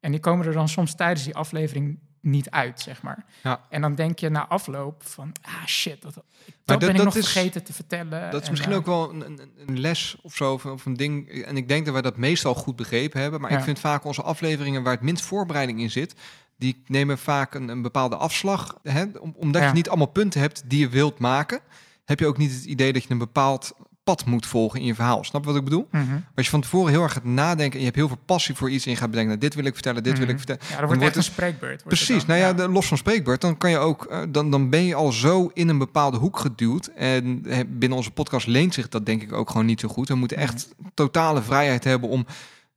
En 0.01 0.11
die 0.11 0.21
komen 0.21 0.47
er 0.47 0.53
dan 0.53 0.69
soms 0.69 0.95
tijdens 0.95 1.25
die 1.25 1.37
aflevering 1.37 1.99
niet 2.25 2.51
uit, 2.51 2.81
zeg 2.81 3.03
maar. 3.03 3.25
Ja. 3.43 3.61
En 3.69 3.81
dan 3.81 3.95
denk 3.95 4.19
je 4.19 4.29
na 4.29 4.47
afloop 4.49 5.03
van, 5.07 5.33
ah 5.43 5.67
shit, 5.67 6.03
dat, 6.03 6.15
dat 6.15 6.25
dat- 6.65 6.79
ben 6.79 6.89
ik 6.89 6.97
dat 6.97 7.05
nog 7.05 7.17
is- 7.17 7.31
vergeten 7.33 7.65
te 7.65 7.73
vertellen. 7.73 8.31
Dat 8.31 8.41
is 8.41 8.47
En, 8.47 8.51
misschien 8.53 8.73
eh, 8.73 8.79
ook 8.79 8.87
wel 8.87 9.11
een, 9.11 9.27
een, 9.27 9.41
een 9.67 9.81
les 9.81 10.17
of 10.23 10.35
zo, 10.35 10.53
of, 10.53 10.67
of 10.67 10.87
een 10.87 10.97
ding. 10.97 11.29
En 11.43 11.57
ik 11.57 11.69
denk 11.69 11.85
dat 11.85 11.93
wij 11.93 12.03
dat 12.03 12.17
meestal 12.17 12.55
goed 12.55 12.77
begrepen 12.77 13.21
hebben. 13.21 13.41
Maar 13.41 13.51
Ja. 13.51 13.59
ik 13.59 13.65
vind 13.65 13.79
vaak 13.79 14.05
onze 14.05 14.23
afleveringen 14.23 14.83
waar 14.83 14.93
het 14.93 15.03
minst 15.03 15.25
voorbereiding 15.25 15.81
in 15.81 15.91
zit, 15.91 16.15
die 16.59 16.83
nemen 16.87 17.19
vaak 17.19 17.55
een, 17.55 17.69
een 17.69 17.83
bepaalde 17.83 18.17
afslag. 18.17 18.79
Hè? 18.83 19.05
Om- 19.21 19.35
omdat 19.37 19.63
Ja. 19.63 19.69
je 19.69 19.75
niet 19.75 19.89
allemaal 19.89 20.07
punten 20.07 20.41
hebt 20.41 20.63
die 20.71 20.79
je 20.81 20.89
wilt 20.89 21.19
maken, 21.19 21.61
heb 22.05 22.21
je 22.21 22.27
ook 22.27 22.39
niet 22.39 22.53
het 22.53 22.65
idee 22.65 22.93
dat 22.93 23.03
je 23.03 23.11
een 23.11 23.19
bepaald 23.19 23.73
pad 24.05 24.25
moet 24.25 24.47
volgen 24.47 24.81
in 24.81 24.87
je 24.87 24.95
verhaal. 24.95 25.25
Snap 25.25 25.41
je 25.45 25.49
wat 25.49 25.57
ik 25.59 25.65
bedoel? 25.65 25.89
Mhm. 25.91 26.03
Als 26.35 26.45
je 26.45 26.51
van 26.51 26.61
tevoren 26.61 26.93
heel 26.93 27.03
erg 27.03 27.13
gaat 27.13 27.25
nadenken 27.25 27.73
en 27.73 27.79
je 27.79 27.85
hebt 27.85 27.97
heel 27.97 28.09
veel 28.09 28.19
passie 28.27 28.55
voor 28.55 28.71
iets 28.71 28.85
en 28.85 28.91
je 28.91 28.97
gaat 28.97 29.11
bedenken, 29.11 29.29
nou, 29.33 29.47
dit 29.47 29.55
wil 29.55 29.65
ik 29.65 29.75
vertellen, 29.75 30.03
dit 30.03 30.13
wil 30.19 30.29
ik 30.29 30.37
Mhm. 30.37 30.37
vertellen. 30.47 30.63
Ja, 30.71 30.77
dan 30.79 30.87
wordt 30.87 31.03
echt 31.03 31.17
een 31.17 31.23
spreekbeurt. 31.23 31.79
het 31.79 31.85
Precies, 31.89 32.27
nou 32.27 32.41
ja, 32.41 32.53
de- 32.53 32.69
los 32.69 32.87
van 32.87 32.97
spreekbeurt, 32.97 33.41
dan 33.41 33.57
kan 33.59 33.71
je 33.71 33.79
ook, 33.79 34.05
eh, 34.05 34.21
dan, 34.29 34.51
dan 34.51 34.71
ben 34.71 34.85
je 34.85 34.95
al 34.95 35.13
zo 35.13 35.51
in 35.55 35.69
een 35.69 35.79
bepaalde 35.79 36.17
hoek 36.19 36.39
geduwd. 36.39 36.87
En 36.87 37.43
eh, 37.47 37.59
binnen 37.69 37.99
onze 37.99 38.11
podcast 38.11 38.47
leent 38.47 38.75
zich 38.75 38.89
dat 38.89 39.07
denk 39.07 39.23
ik 39.23 39.33
ook 39.33 39.51
gewoon 39.51 39.67
niet 39.67 39.81
zo 39.81 39.89
goed. 39.89 40.09
We 40.09 40.15
moeten 40.15 40.37
echt 40.37 40.69
totale 40.95 41.43
vrijheid 41.43 41.85
hebben 41.85 42.09
om 42.09 42.27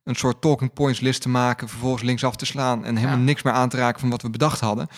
een 0.04 0.14
soort 0.14 0.40
talking 0.40 0.72
points 0.72 1.00
list 1.00 1.22
te 1.22 1.28
maken, 1.28 1.68
vervolgens 1.68 2.02
linksaf 2.02 2.36
te 2.36 2.46
slaan 2.46 2.84
en 2.84 2.96
helemaal 2.96 3.18
Ja. 3.18 3.24
niks 3.24 3.42
meer 3.42 3.52
aan 3.52 3.68
te 3.68 3.76
raken 3.76 4.00
van 4.00 4.10
wat 4.10 4.22
we 4.22 4.30
bedacht 4.30 4.60
hadden. 4.60 4.88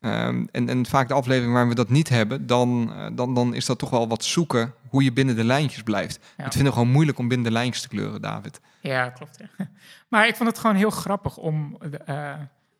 Ehm, 0.00 0.46
en, 0.50 0.68
en 0.68 0.86
vaak 0.86 1.08
de 1.08 1.14
aflevering 1.14 1.52
waar 1.52 1.68
we 1.68 1.74
dat 1.74 1.88
niet 1.88 2.08
hebben, 2.08 2.46
dan, 2.46 2.92
eh, 2.92 3.06
dan, 3.12 3.34
dan 3.34 3.54
is 3.54 3.66
dat 3.66 3.78
toch 3.78 3.90
wel 3.90 4.08
wat 4.08 4.24
zoeken 4.24 4.74
hoe 4.88 5.04
je 5.04 5.12
binnen 5.12 5.36
de 5.36 5.44
lijntjes 5.44 5.82
blijft. 5.82 6.18
Ja. 6.36 6.44
Het 6.44 6.52
vinden 6.52 6.72
we 6.72 6.78
gewoon 6.78 6.92
moeilijk 6.92 7.18
om 7.18 7.28
binnen 7.28 7.46
de 7.46 7.52
lijntjes 7.52 7.82
te 7.82 7.88
kleuren, 7.88 8.22
David. 8.22 8.60
Ja, 8.80 9.10
klopt. 9.10 9.38
Ja. 9.38 9.68
Maar 10.08 10.26
ik 10.26 10.36
vond 10.36 10.48
het 10.48 10.58
gewoon 10.58 10.76
heel 10.76 10.90
grappig 10.90 11.36
om 11.36 11.76
eh, 12.04 12.34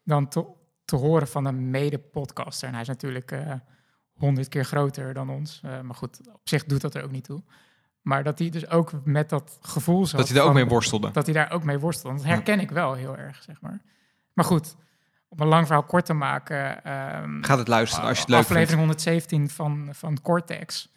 dan 0.05 0.29
te, 0.29 0.47
te 0.85 0.97
horen 0.97 1.29
van 1.29 1.45
een 1.45 1.71
mede-podcaster. 1.71 2.67
En 2.67 2.73
hij 2.73 2.83
is 2.83 2.89
natuurlijk 2.89 3.33
eh, 3.33 3.53
honderd 4.15 4.49
keer 4.49 4.65
groter 4.65 5.15
dan 5.15 5.31
ons. 5.31 5.61
Maar 5.83 5.95
goed, 5.95 6.21
op 6.33 6.49
zich 6.49 6.65
doet 6.65 6.81
dat 6.81 6.95
er 6.95 7.05
ook 7.05 7.11
niet 7.11 7.25
toe. 7.25 7.43
Maar 8.01 8.25
dat 8.25 8.39
hij 8.39 8.51
dus 8.51 8.69
ook 8.69 8.93
met 9.05 9.29
dat 9.29 9.59
gevoel 9.61 10.07
zat. 10.07 10.19
Dat 10.19 10.29
hij 10.29 10.39
daar 10.39 10.47
ook 10.47 10.55
mee 10.55 10.67
worstelde. 10.67 11.11
Dat 11.11 11.25
hij 11.25 11.35
daar 11.35 11.51
ook 11.51 11.65
mee 11.65 11.79
worstelde. 11.79 12.17
Dat 12.17 12.27
herken 12.27 12.61
ik 12.61 12.71
wel 12.71 12.95
heel 12.95 13.17
erg, 13.17 13.43
zeg 13.43 13.61
maar. 13.61 13.81
Maar 14.33 14.45
goed, 14.45 14.77
om 15.33 15.41
een 15.41 15.47
lang 15.49 15.67
verhaal 15.67 15.85
kort 15.85 16.07
te 16.07 16.13
maken. 16.13 16.85
ehm, 16.85 17.43
Gaat 17.43 17.59
het 17.59 17.69
luisteren 17.69 18.05
als 18.09 18.17
je 18.17 18.21
het 18.23 18.31
leuk 18.31 18.39
vindt. 18.39 18.51
aflevering 18.53 18.81
117 18.81 19.49
van, 19.51 19.89
van 19.93 20.21
Cortex. 20.23 20.89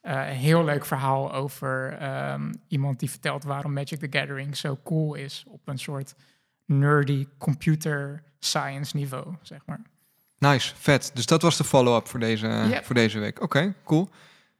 Eh, 0.00 0.12
een 0.28 0.34
heel 0.34 0.64
leuk 0.64 0.84
verhaal 0.84 1.32
over 1.32 1.96
ehm, 1.98 2.52
iemand 2.68 2.98
die 3.00 3.10
vertelt 3.10 3.44
waarom 3.44 3.72
Magic 3.72 3.98
the 3.98 4.18
Gathering 4.18 4.56
zo 4.56 4.78
cool 4.84 5.14
is 5.14 5.44
op 5.48 5.60
een 5.68 5.78
soort 5.78 6.14
nerdy 6.64 7.26
computer 7.38 8.22
science 8.38 8.96
niveau, 8.96 9.34
zeg 9.42 9.60
maar. 9.66 9.80
Nice, 10.38 10.74
vet. 10.76 11.10
Dus 11.14 11.26
dat 11.26 11.42
was 11.42 11.56
de 11.56 11.64
follow-up 11.64 12.08
voor 12.08 12.20
deze, 12.20 12.46
Yep. 12.46 12.84
voor 12.84 12.94
deze 12.94 13.18
week. 13.18 13.40
Oké, 13.42 13.74
cool. 13.84 14.08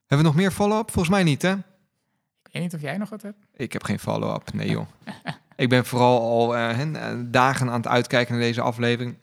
Hebben 0.07 0.27
we 0.27 0.33
nog 0.33 0.35
meer 0.43 0.51
follow-up? 0.51 0.91
Volgens 0.91 1.15
mij 1.15 1.23
niet, 1.23 1.43
hè? 1.43 1.53
Ik 1.53 2.53
weet 2.53 2.63
niet 2.63 2.75
of 2.75 2.81
jij 2.81 2.97
nog 2.99 3.09
wat 3.11 3.23
hebt. 3.23 3.39
Ik 3.55 3.73
heb 3.73 3.85
geen 3.85 3.99
follow-up. 3.99 4.53
Nee, 4.53 4.69
joh. 4.71 4.87
ik 5.57 5.69
ben 5.69 5.87
vooral 5.87 6.21
al 6.21 6.57
eh, 6.57 6.81
eh, 6.81 7.19
dagen 7.25 7.69
aan 7.69 7.77
het 7.77 7.89
uitkijken 7.89 8.35
naar 8.35 8.43
deze 8.43 8.61
aflevering. 8.61 9.17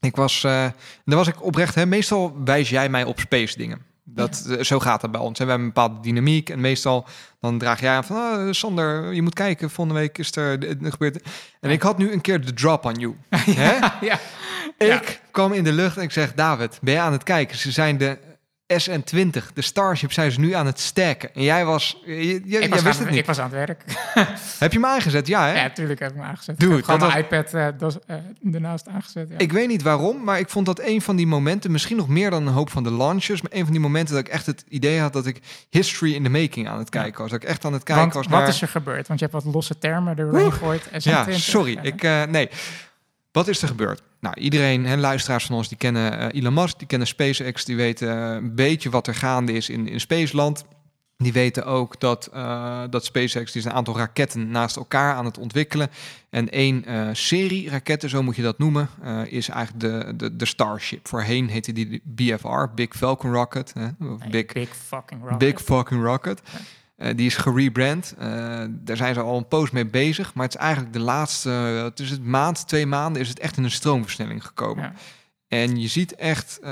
Ik 0.00 0.16
was, 0.16 0.44
eh 0.44 0.66
daar 1.04 1.16
was 1.16 1.28
ik 1.28 1.42
oprecht, 1.42 1.74
hè, 1.74 1.86
meestal 1.86 2.36
wijs 2.44 2.70
jij 2.70 2.88
mij 2.88 3.04
op 3.04 3.18
space 3.18 3.58
dingen. 3.58 3.92
Dat, 4.06 4.56
zo 4.60 4.78
gaat 4.78 5.02
het 5.02 5.10
bij 5.10 5.20
ons. 5.20 5.38
hè. 5.38 5.44
We 5.44 5.50
hebben 5.50 5.68
een 5.68 5.74
bepaalde 5.74 6.00
dynamiek 6.00 6.50
en 6.50 6.60
meestal 6.60 7.06
dan 7.40 7.58
draag 7.58 7.80
jij 7.80 7.90
aan 7.90 8.04
van, 8.04 8.16
ah, 8.16 8.52
Sander, 8.52 9.12
je 9.12 9.22
moet 9.22 9.34
kijken, 9.34 9.70
volgende 9.70 10.00
week 10.00 10.18
is 10.18 10.36
er, 10.36 10.68
er 10.84 10.90
gebeurt. 10.90 11.22
En 11.60 11.70
ik 11.70 11.82
had 11.82 11.98
nu 11.98 12.12
een 12.12 12.20
keer 12.20 12.44
de 12.44 12.54
drop 12.54 12.84
on 12.84 12.94
you. 12.94 13.16
hè? 13.50 13.72
ja. 14.06 14.18
Ik 14.78 15.20
kwam 15.30 15.52
in 15.52 15.64
de 15.64 15.72
lucht 15.72 15.96
en 15.96 16.02
ik 16.02 16.10
zeg, 16.10 16.34
David, 16.34 16.78
ben 16.82 16.94
je 16.94 17.00
aan 17.00 17.12
het 17.12 17.22
kijken? 17.22 17.58
Ze 17.58 17.70
zijn 17.70 17.98
de 17.98 18.18
SN20, 18.72 19.52
de 19.54 19.62
Starship, 19.62 20.12
zijn 20.12 20.30
ze 20.32 20.40
nu 20.40 20.52
aan 20.52 20.66
het 20.66 20.80
stacken. 20.80 21.34
En 21.34 21.42
jij 21.42 21.64
was, 21.64 22.02
je, 22.04 22.14
je- 22.26 22.34
Ik 22.34 22.42
jij 22.46 22.68
was, 22.68 22.82
wist 22.82 22.96
aan, 22.98 23.02
het 23.02 23.10
niet. 23.10 23.18
ik 23.20 23.26
was 23.26 23.38
aan 23.38 23.44
het 23.44 23.52
werk. 23.54 23.84
Heb 24.58 24.72
je 24.72 24.78
me 24.78 24.86
aangezet? 24.86 25.26
Ja, 25.26 25.46
hè? 25.46 25.54
Ja, 25.54 25.62
natuurlijk 25.62 26.00
heb 26.00 26.10
ik 26.10 26.16
me 26.16 26.22
aangezet. 26.22 26.60
Dude, 26.60 26.76
ik 26.78 26.86
heb 26.86 26.96
gewoon 27.00 27.12
mijn 27.12 27.24
iPad 27.24 27.98
ernaast 28.54 28.88
aangezet. 28.88 29.28
Ja. 29.28 29.38
Ik 29.38 29.52
weet 29.52 29.68
niet 29.68 29.82
waarom, 29.82 30.24
maar 30.24 30.38
ik 30.38 30.48
vond 30.48 30.66
dat 30.66 30.80
een 30.80 31.02
van 31.02 31.16
die 31.16 31.26
momenten, 31.26 31.70
misschien 31.70 31.96
nog 31.96 32.08
meer 32.08 32.30
dan 32.30 32.46
een 32.46 32.52
hoop 32.52 32.70
van 32.70 32.82
de 32.82 32.92
launches, 32.92 33.42
maar 33.42 33.52
een 33.54 33.62
van 33.64 33.72
die 33.72 33.80
momenten 33.80 34.14
dat 34.14 34.26
ik 34.26 34.32
echt 34.32 34.46
het 34.46 34.64
idee 34.68 35.00
had 35.00 35.12
dat 35.12 35.26
ik 35.26 35.40
history 35.70 36.14
in 36.14 36.22
the 36.22 36.30
making 36.30 36.68
aan 36.68 36.78
het 36.78 36.90
kijken 36.90 37.20
was. 37.22 37.30
Dat 37.30 37.42
ik 37.42 37.48
echt 37.48 37.64
aan 37.64 37.72
het 37.72 37.82
kijken 37.82 38.02
Want 38.02 38.14
was 38.14 38.26
wat 38.26 38.38
naar... 38.40 38.48
is 38.48 38.62
er 38.62 38.68
gebeurd? 38.68 39.06
Want 39.08 39.20
je 39.20 39.26
hebt 39.30 39.44
wat 39.44 39.54
losse 39.54 39.78
termen 39.78 40.18
erin 40.18 40.52
gegooid. 40.52 40.88
Ja, 40.98 41.26
SN20. 41.26 41.30
sorry. 41.34 41.78
Ik, 41.82 42.02
eh, 42.02 42.22
nee. 42.22 42.48
Wat 43.34 43.48
is 43.48 43.62
er 43.62 43.68
gebeurd? 43.68 44.02
Nou, 44.20 44.40
iedereen, 44.40 44.86
hè, 44.86 44.96
luisteraars 44.96 45.46
van 45.46 45.56
ons, 45.56 45.68
die 45.68 45.76
kennen 45.76 46.18
eh, 46.18 46.40
Elon 46.40 46.54
Musk, 46.54 46.78
die 46.78 46.86
kennen 46.86 47.08
SpaceX, 47.08 47.64
die 47.64 47.76
weten 47.76 48.08
eh, 48.08 48.34
een 48.34 48.54
beetje 48.54 48.90
wat 48.90 49.06
er 49.06 49.14
gaande 49.14 49.52
is 49.52 49.68
in, 49.68 49.88
in 49.88 50.00
Spaceland. 50.00 50.64
Die 51.16 51.32
weten 51.32 51.66
ook 51.66 52.00
dat, 52.00 52.26
eh, 52.26 52.82
dat 52.90 53.04
SpaceX 53.04 53.52
die 53.52 53.60
is 53.60 53.66
een 53.66 53.72
aantal 53.72 53.96
raketten 53.96 54.50
naast 54.50 54.76
elkaar 54.76 55.14
aan 55.14 55.24
het 55.24 55.38
ontwikkelen. 55.38 55.90
En 56.30 56.50
één 56.50 56.84
serie 57.16 57.70
raketten, 57.70 58.08
zo 58.08 58.22
moet 58.22 58.36
je 58.36 58.42
dat 58.42 58.58
noemen, 58.58 58.88
is 59.28 59.48
eigenlijk 59.48 59.80
de, 59.80 60.16
de, 60.16 60.36
de 60.36 60.46
Starship. 60.46 61.08
Voorheen 61.08 61.48
heette 61.48 61.72
die 61.72 61.88
de 61.88 62.00
BFR, 62.04 62.74
Big 62.74 62.96
Falcon 62.96 63.32
Rocket. 63.32 63.72
Hè, 63.74 63.84
of 63.84 64.20
Nee, 64.20 64.30
Big, 64.30 64.52
big 64.52 64.76
fucking 64.76 65.20
rocket. 65.22 65.38
Big 65.38 65.60
fucking 65.60 66.02
rocket. 66.04 66.42
Eh, 66.96 67.16
die 67.16 67.26
is 67.26 67.36
gerebrand. 67.36 68.14
Eh, 68.18 68.64
daar 68.70 68.96
zijn 68.96 69.14
ze 69.14 69.20
al 69.20 69.36
een 69.36 69.48
poos 69.48 69.70
mee 69.70 69.86
bezig. 69.86 70.34
Maar 70.34 70.44
het 70.44 70.54
is 70.54 70.60
eigenlijk 70.60 70.92
de 70.92 71.00
laatste, 71.00 71.50
uh, 71.98 72.08
het 72.08 72.24
maand, 72.24 72.68
twee 72.68 72.86
maanden, 72.86 73.22
is 73.22 73.28
het 73.28 73.38
echt 73.38 73.56
in 73.56 73.64
een 73.64 73.70
stroomversnelling 73.70 74.46
gekomen. 74.46 74.84
Ja. 74.84 74.92
En 75.48 75.80
je 75.80 75.88
ziet 75.88 76.14
echt, 76.14 76.58
uh, 76.62 76.68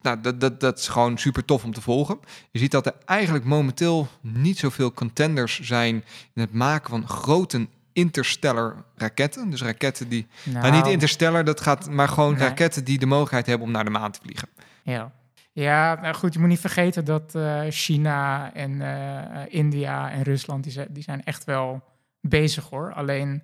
nou, 0.00 0.20
dat, 0.20 0.40
dat, 0.40 0.60
dat 0.60 0.78
is 0.78 0.88
gewoon 0.88 1.18
super 1.18 1.44
tof 1.44 1.64
om 1.64 1.72
te 1.72 1.80
volgen. 1.80 2.18
Je 2.50 2.58
ziet 2.58 2.70
dat 2.70 2.86
er 2.86 2.94
eigenlijk 3.04 3.44
momenteel 3.44 4.08
niet 4.20 4.58
zoveel 4.58 4.92
contenders 4.92 5.60
zijn 5.60 5.94
in 6.34 6.42
het 6.42 6.52
maken 6.52 6.90
van 6.90 7.08
grote 7.08 7.68
interstellar 7.92 8.84
raketten. 8.94 9.50
Dus 9.50 9.62
raketten 9.62 10.08
die, 10.08 10.26
nou, 10.44 10.70
nou 10.70 10.74
niet 10.74 10.92
interstellar, 10.92 11.44
dat 11.44 11.60
gaat, 11.60 11.90
maar 11.90 12.08
gewoon 12.08 12.32
nee. 12.32 12.42
raketten 12.42 12.84
die 12.84 12.98
de 12.98 13.06
mogelijkheid 13.06 13.46
hebben 13.46 13.66
om 13.66 13.72
naar 13.72 13.84
de 13.84 13.90
maan 13.90 14.12
te 14.12 14.20
vliegen. 14.22 14.48
Ja. 14.82 15.12
Ja, 15.60 15.98
nou 16.00 16.14
goed, 16.14 16.32
je 16.32 16.38
moet 16.38 16.48
niet 16.48 16.60
vergeten 16.60 17.04
dat 17.04 17.34
uh, 17.36 17.60
China 17.68 18.52
en 18.54 18.70
uh, 18.70 19.18
India 19.48 20.10
en 20.10 20.22
Rusland, 20.22 20.62
die 20.62 20.72
zijn, 20.72 20.86
die 20.90 21.02
zijn 21.02 21.24
echt 21.24 21.44
wel 21.44 21.82
bezig 22.20 22.68
hoor. 22.68 22.92
Alleen. 22.92 23.42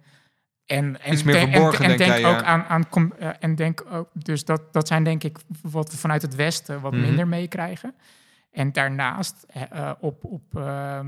En, 0.67 1.01
en 1.01 1.13
Iets 1.13 1.23
meer 1.23 1.35
denk, 1.35 1.53
verborgen, 1.53 1.85
en, 1.85 1.91
en 1.91 1.97
denk 1.97 2.11
denk 2.11 2.21
jij, 2.23 2.31
ook 2.31 2.41
ja. 2.41 2.45
aan, 2.45 2.65
aan 2.65 3.13
uh, 3.21 3.29
en 3.39 3.55
denk 3.55 3.85
ook, 3.91 4.09
dus 4.13 4.45
dat, 4.45 4.73
dat 4.73 4.87
zijn 4.89 5.05
denk 5.05 5.25
ik 5.25 5.39
wat 5.63 5.91
we 5.91 5.97
vanuit 5.97 6.23
het 6.23 6.35
Westen 6.35 6.81
wat 6.81 6.93
Mhm. 6.93 7.01
minder 7.01 7.29
meekrijgen. 7.29 7.95
En 8.51 8.73
daarnaast 8.73 9.47
op, 10.01 10.25
op 10.25 10.43
uh, 10.57 11.01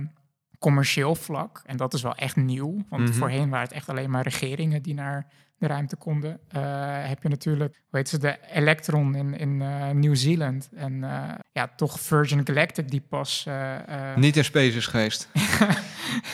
commercieel 0.59 1.15
vlak, 1.15 1.63
en 1.67 1.77
dat 1.77 1.95
is 1.95 2.03
wel 2.03 2.15
echt 2.15 2.37
nieuw, 2.37 2.85
want 2.89 3.03
Mhm. 3.03 3.13
voorheen 3.13 3.49
waren 3.49 3.67
het 3.67 3.77
echt 3.77 3.89
alleen 3.89 4.11
maar 4.11 4.23
regeringen 4.23 4.83
die 4.83 4.95
naar 4.95 5.27
de 5.59 5.67
ruimte 5.67 5.97
konden, 5.97 6.31
uh, 6.57 6.61
heb 7.09 7.23
je 7.23 7.29
natuurlijk, 7.29 7.75
hoe 7.91 7.99
heet 7.99 8.09
ze, 8.09 8.19
de 8.19 8.37
Electron 8.53 9.15
in, 9.15 9.39
in 9.39 9.61
uh, 9.61 9.91
Nieuw-Zeeland. 9.91 10.69
En 10.77 10.93
uh, 10.93 11.11
ja, 11.53 11.71
toch 11.77 12.01
Virgin 12.01 12.47
Galactic 12.47 12.91
die 12.91 13.03
pas... 13.09 13.45
eh, 13.47 13.75
Niet 14.17 14.37
in 14.37 14.45
space 14.45 14.77
is 14.77 14.87
geweest. 14.87 15.29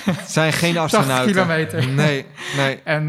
het 0.05 0.31
zijn 0.39 0.53
geen 0.53 0.79
astronauten. 0.79 1.33
kilometer. 1.33 1.89
Nee, 1.89 2.27
nee. 2.57 2.81
En 2.85 3.07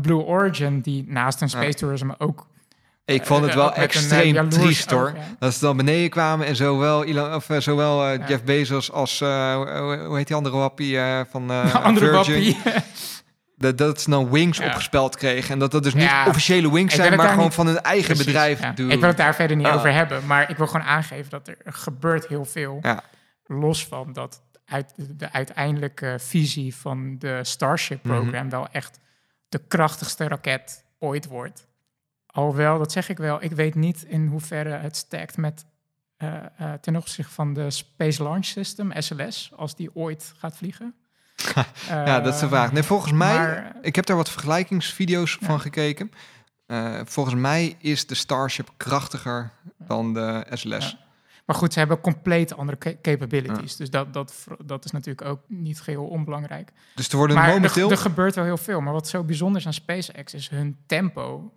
Blue 0.00 0.22
Origin, 0.22 0.80
die 0.80 1.04
naast 1.08 1.40
een 1.40 1.48
space 1.48 1.74
tourism 1.74 2.10
ook... 2.18 2.46
Ik 3.04 3.24
vond 3.26 3.44
het 3.44 3.54
wel 3.54 3.66
een, 3.66 3.82
extreem 3.82 4.48
triest 4.48 4.90
hoor. 4.90 5.12
ja. 5.16 5.22
Dat 5.38 5.54
ze 5.54 5.60
dan 5.60 5.76
beneden 5.76 6.10
kwamen 6.10 6.46
en 6.46 6.56
zowel, 6.56 7.04
Elon, 7.04 7.34
of, 7.34 7.48
zowel 7.58 8.12
uh, 8.12 8.18
Ja. 8.18 8.26
Jeff 8.26 8.44
Bezos 8.44 8.92
als, 8.92 9.20
uh, 9.20 9.54
hoe 10.06 10.16
heet 10.16 10.26
die 10.26 10.36
andere 10.36 10.56
wappie 10.56 10.92
uh, 10.94 11.20
van 11.30 11.50
Andere 11.82 12.06
Virgin, 12.10 12.54
wappie. 12.54 12.56
Dat, 13.58 13.78
dat 13.78 14.00
ze 14.00 14.10
dan 14.10 14.30
wings 14.30 14.58
Ja. 14.58 14.66
opgespeld 14.66 15.16
kregen. 15.16 15.52
En 15.52 15.58
dat 15.58 15.70
dat 15.70 15.82
dus 15.82 15.94
niet 15.94 16.02
Ja. 16.02 16.26
officiële 16.26 16.72
wings 16.72 16.94
zijn, 16.94 17.16
maar 17.16 17.28
gewoon 17.28 17.44
niet- 17.44 17.54
van 17.54 17.66
hun 17.66 17.80
eigen 17.80 18.06
Precies, 18.06 18.24
bedrijf. 18.24 18.60
ja. 18.60 18.72
doen. 18.72 18.90
Ik 18.90 18.98
wil 19.00 19.08
het 19.08 19.16
daar 19.16 19.34
verder 19.34 19.56
niet 19.56 19.66
Ah. 19.66 19.74
over 19.74 19.92
hebben, 19.92 20.26
maar 20.26 20.50
ik 20.50 20.56
wil 20.56 20.66
gewoon 20.66 20.86
aangeven 20.86 21.30
dat 21.30 21.48
er 21.48 21.56
gebeurt 21.64 22.26
heel 22.26 22.44
veel. 22.44 22.80
Los 23.46 23.86
van 23.86 24.12
dat 24.12 24.42
uit, 24.64 24.94
de 25.18 25.32
uiteindelijke 25.32 26.16
visie 26.20 26.74
van 26.74 27.18
de 27.18 27.38
Starship 27.44 28.04
Mhm. 28.04 28.14
program 28.14 28.50
wel 28.50 28.68
echt 28.68 28.98
de 29.48 29.60
krachtigste 29.68 30.28
raket 30.28 30.84
ooit 30.98 31.26
wordt. 31.26 31.66
Alhoewel, 32.26 32.78
dat 32.78 32.92
zeg 32.92 33.08
ik 33.08 33.16
wel, 33.18 33.42
ik 33.42 33.52
weet 33.52 33.74
niet 33.74 34.04
in 34.08 34.26
hoeverre 34.26 34.70
het 34.70 34.96
stakt 34.96 35.36
met 35.36 35.64
eh, 36.16 36.34
eh, 36.58 36.72
ten 36.80 36.96
opzichte 36.96 37.32
van 37.32 37.52
de 37.54 37.70
Space 37.70 38.22
Launch 38.22 38.44
System, 38.44 38.90
SLS, 38.94 39.50
als 39.56 39.76
die 39.76 39.94
ooit 39.94 40.32
gaat 40.36 40.56
vliegen. 40.56 40.94
Ja, 41.88 42.20
dat 42.20 42.34
is 42.34 42.40
de 42.40 42.46
Eh, 42.46 42.52
vraag. 42.52 42.72
Nee, 42.72 42.82
volgens 42.82 43.12
mij, 43.12 43.36
maar- 43.36 43.76
ik 43.82 43.96
heb 43.96 44.06
daar 44.06 44.16
wat 44.16 44.30
vergelijkingsvideo's 44.30 45.36
Ja. 45.40 45.46
van 45.46 45.60
gekeken. 45.60 46.10
Eh, 46.66 47.00
volgens 47.04 47.34
mij 47.34 47.76
is 47.78 48.06
de 48.06 48.14
Starship 48.14 48.68
krachtiger 48.76 49.50
dan 49.78 50.14
de 50.14 50.46
SLS. 50.50 50.90
Ja. 50.90 51.04
Maar 51.46 51.56
goed, 51.56 51.72
ze 51.72 51.78
hebben 51.78 52.00
compleet 52.00 52.56
andere 52.56 52.78
ca- 52.78 52.94
capabilities. 53.02 53.76
Dus 53.76 53.90
dat, 53.90 54.12
dat, 54.12 54.46
dat 54.64 54.84
is 54.84 54.90
natuurlijk 54.90 55.28
ook 55.28 55.40
niet 55.46 55.80
geheel 55.80 56.04
onbelangrijk. 56.06 56.72
Dus 56.94 57.08
er 57.08 57.16
worden 57.16 57.36
maar 57.36 57.48
momenteel... 57.48 57.86
er, 57.86 57.92
er 57.92 57.98
gebeurt 57.98 58.34
wel 58.34 58.44
heel 58.44 58.56
veel. 58.56 58.80
Maar 58.80 58.92
wat 58.92 59.08
zo 59.08 59.24
bijzonder 59.24 59.60
is 59.60 59.66
aan 59.66 59.72
SpaceX 59.72 60.34
is 60.34 60.48
hun 60.48 60.76
tempo 60.86 61.52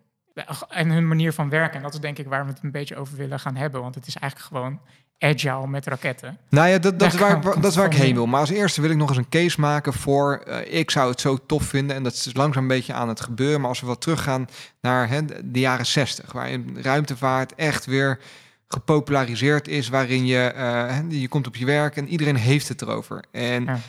en 0.70 0.90
hun 0.90 1.08
manier 1.08 1.34
van 1.34 1.50
werken. 1.50 1.76
En 1.78 1.82
dat 1.84 1.94
is 1.94 2.00
denk 2.00 2.18
ik 2.18 2.28
waar 2.28 2.46
we 2.46 2.52
het 2.52 2.64
een 2.64 2.72
beetje 2.72 2.96
over 2.96 3.18
willen 3.18 3.40
gaan 3.40 3.56
hebben. 3.56 3.82
Want 3.82 3.96
het 3.96 4.08
is 4.08 4.16
eigenlijk 4.16 4.52
gewoon 4.54 4.80
agile 5.20 5.68
met 5.68 5.86
raketten. 5.88 6.38
Nou 6.50 6.68
ja, 6.70 6.78
dat, 6.78 7.00
dat, 7.00 7.14
is 7.14 7.20
waar, 7.20 7.42
dat 7.42 7.66
is 7.66 7.76
waar 7.76 7.86
ik 7.86 7.94
heen 7.94 8.14
wil. 8.14 8.26
Maar 8.26 8.40
als 8.40 8.50
eerste 8.50 8.82
wil 8.82 8.90
ik 8.90 8.98
nog 8.98 9.10
eens 9.10 9.18
een 9.18 9.30
case 9.30 9.60
maken 9.60 9.94
voor... 9.94 10.38
eh, 10.46 10.80
ik 10.80 10.92
zou 10.92 11.10
het 11.10 11.22
zo 11.22 11.38
tof 11.46 11.64
vinden, 11.64 11.96
en 11.96 12.04
dat 12.04 12.14
is 12.14 12.30
langzaam 12.34 12.62
een 12.62 12.68
beetje 12.70 12.94
aan 12.94 13.08
het 13.10 13.22
gebeuren... 13.22 13.60
maar 13.60 13.70
als 13.70 13.80
we 13.82 13.88
wat 13.88 14.02
teruggaan 14.02 14.48
naar 14.82 15.10
hè, 15.10 15.26
de 15.52 15.60
jaren 15.60 15.86
60... 15.86 16.32
waarin 16.32 16.78
ruimtevaart 16.82 17.56
echt 17.56 17.86
weer 17.86 18.20
gepopulariseerd 18.68 19.68
is, 19.68 19.90
waarin 19.90 20.26
je, 20.26 20.36
hè, 20.56 21.02
je 21.10 21.28
komt 21.28 21.48
op 21.48 21.56
je 21.56 21.66
werk 21.66 21.96
en 21.98 22.08
iedereen 22.08 22.36
heeft 22.36 22.68
het 22.68 22.82
erover. 22.82 23.24
En 23.32 23.64
Ja. 23.64 23.80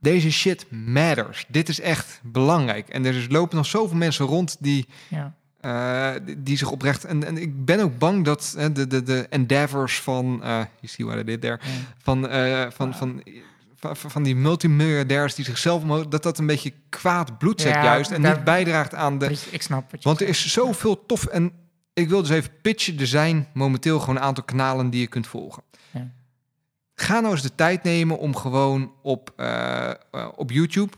deze 0.00 0.32
shit 0.32 0.66
matters. 0.70 1.44
Dit 1.48 1.68
is 1.68 1.80
echt 1.80 2.20
belangrijk. 2.22 2.88
En 2.88 3.04
er 3.04 3.14
is- 3.14 3.28
lopen 3.28 3.56
nog 3.56 3.66
zoveel 3.66 3.96
mensen 3.96 4.26
rond 4.26 4.56
die, 4.60 4.88
Ja. 5.08 5.34
Eh, 5.60 6.10
die, 6.36 6.56
zich 6.56 6.70
oprecht... 6.70 7.04
En, 7.04 7.24
en 7.24 7.36
ik 7.36 7.64
ben 7.64 7.80
ook 7.80 7.98
bang 7.98 8.24
dat 8.24 8.54
hè, 8.58 8.72
de, 8.72 8.86
de, 8.86 9.02
de 9.02 9.26
endeavors 9.30 10.00
van... 10.00 10.42
eh 10.42 10.48
you 10.48 10.66
see 10.80 11.06
what 11.06 11.18
I 11.18 11.24
did 11.24 11.40
there? 11.40 11.58
Ja. 11.62 11.68
Van, 12.02 12.28
eh, 12.28 12.66
van, 12.70 12.94
van, 12.94 13.22
van, 13.76 13.96
van 13.96 14.22
die 14.22 14.36
multimiljonairs 14.36 15.34
die 15.34 15.44
zichzelf 15.44 15.82
omhoog... 15.82 16.08
dat 16.08 16.22
dat 16.22 16.38
een 16.38 16.46
beetje 16.46 16.72
kwaad 16.88 17.38
bloed 17.38 17.60
zet 17.60 17.72
Ja, 17.72 17.82
juist. 17.84 18.10
En 18.10 18.22
daar- 18.22 18.34
niet 18.34 18.44
bijdraagt 18.44 18.94
aan 18.94 19.18
de... 19.18 19.38
Ik 19.50 19.62
snap 19.62 19.90
wat 19.90 20.02
je 20.02 20.08
Want 20.08 20.20
er 20.20 20.28
is 20.28 20.52
zoveel 20.52 21.06
tof. 21.06 21.24
En 21.26 21.52
ik 21.92 22.08
wil 22.08 22.20
dus 22.20 22.30
even 22.30 22.50
pitchen. 22.62 22.98
Er 23.00 23.06
zijn 23.06 23.48
momenteel 23.54 24.00
gewoon 24.00 24.16
een 24.16 24.22
aantal 24.22 24.44
kanalen 24.44 24.90
die 24.90 25.00
je 25.00 25.06
kunt 25.06 25.26
volgen. 25.26 25.62
Ja. 25.90 26.10
Ga 26.94 27.20
nou 27.20 27.32
eens 27.32 27.42
de 27.42 27.54
tijd 27.54 27.82
nemen 27.82 28.18
om 28.18 28.36
gewoon 28.36 28.92
op, 29.02 29.34
op 30.36 30.50
YouTube 30.50 30.92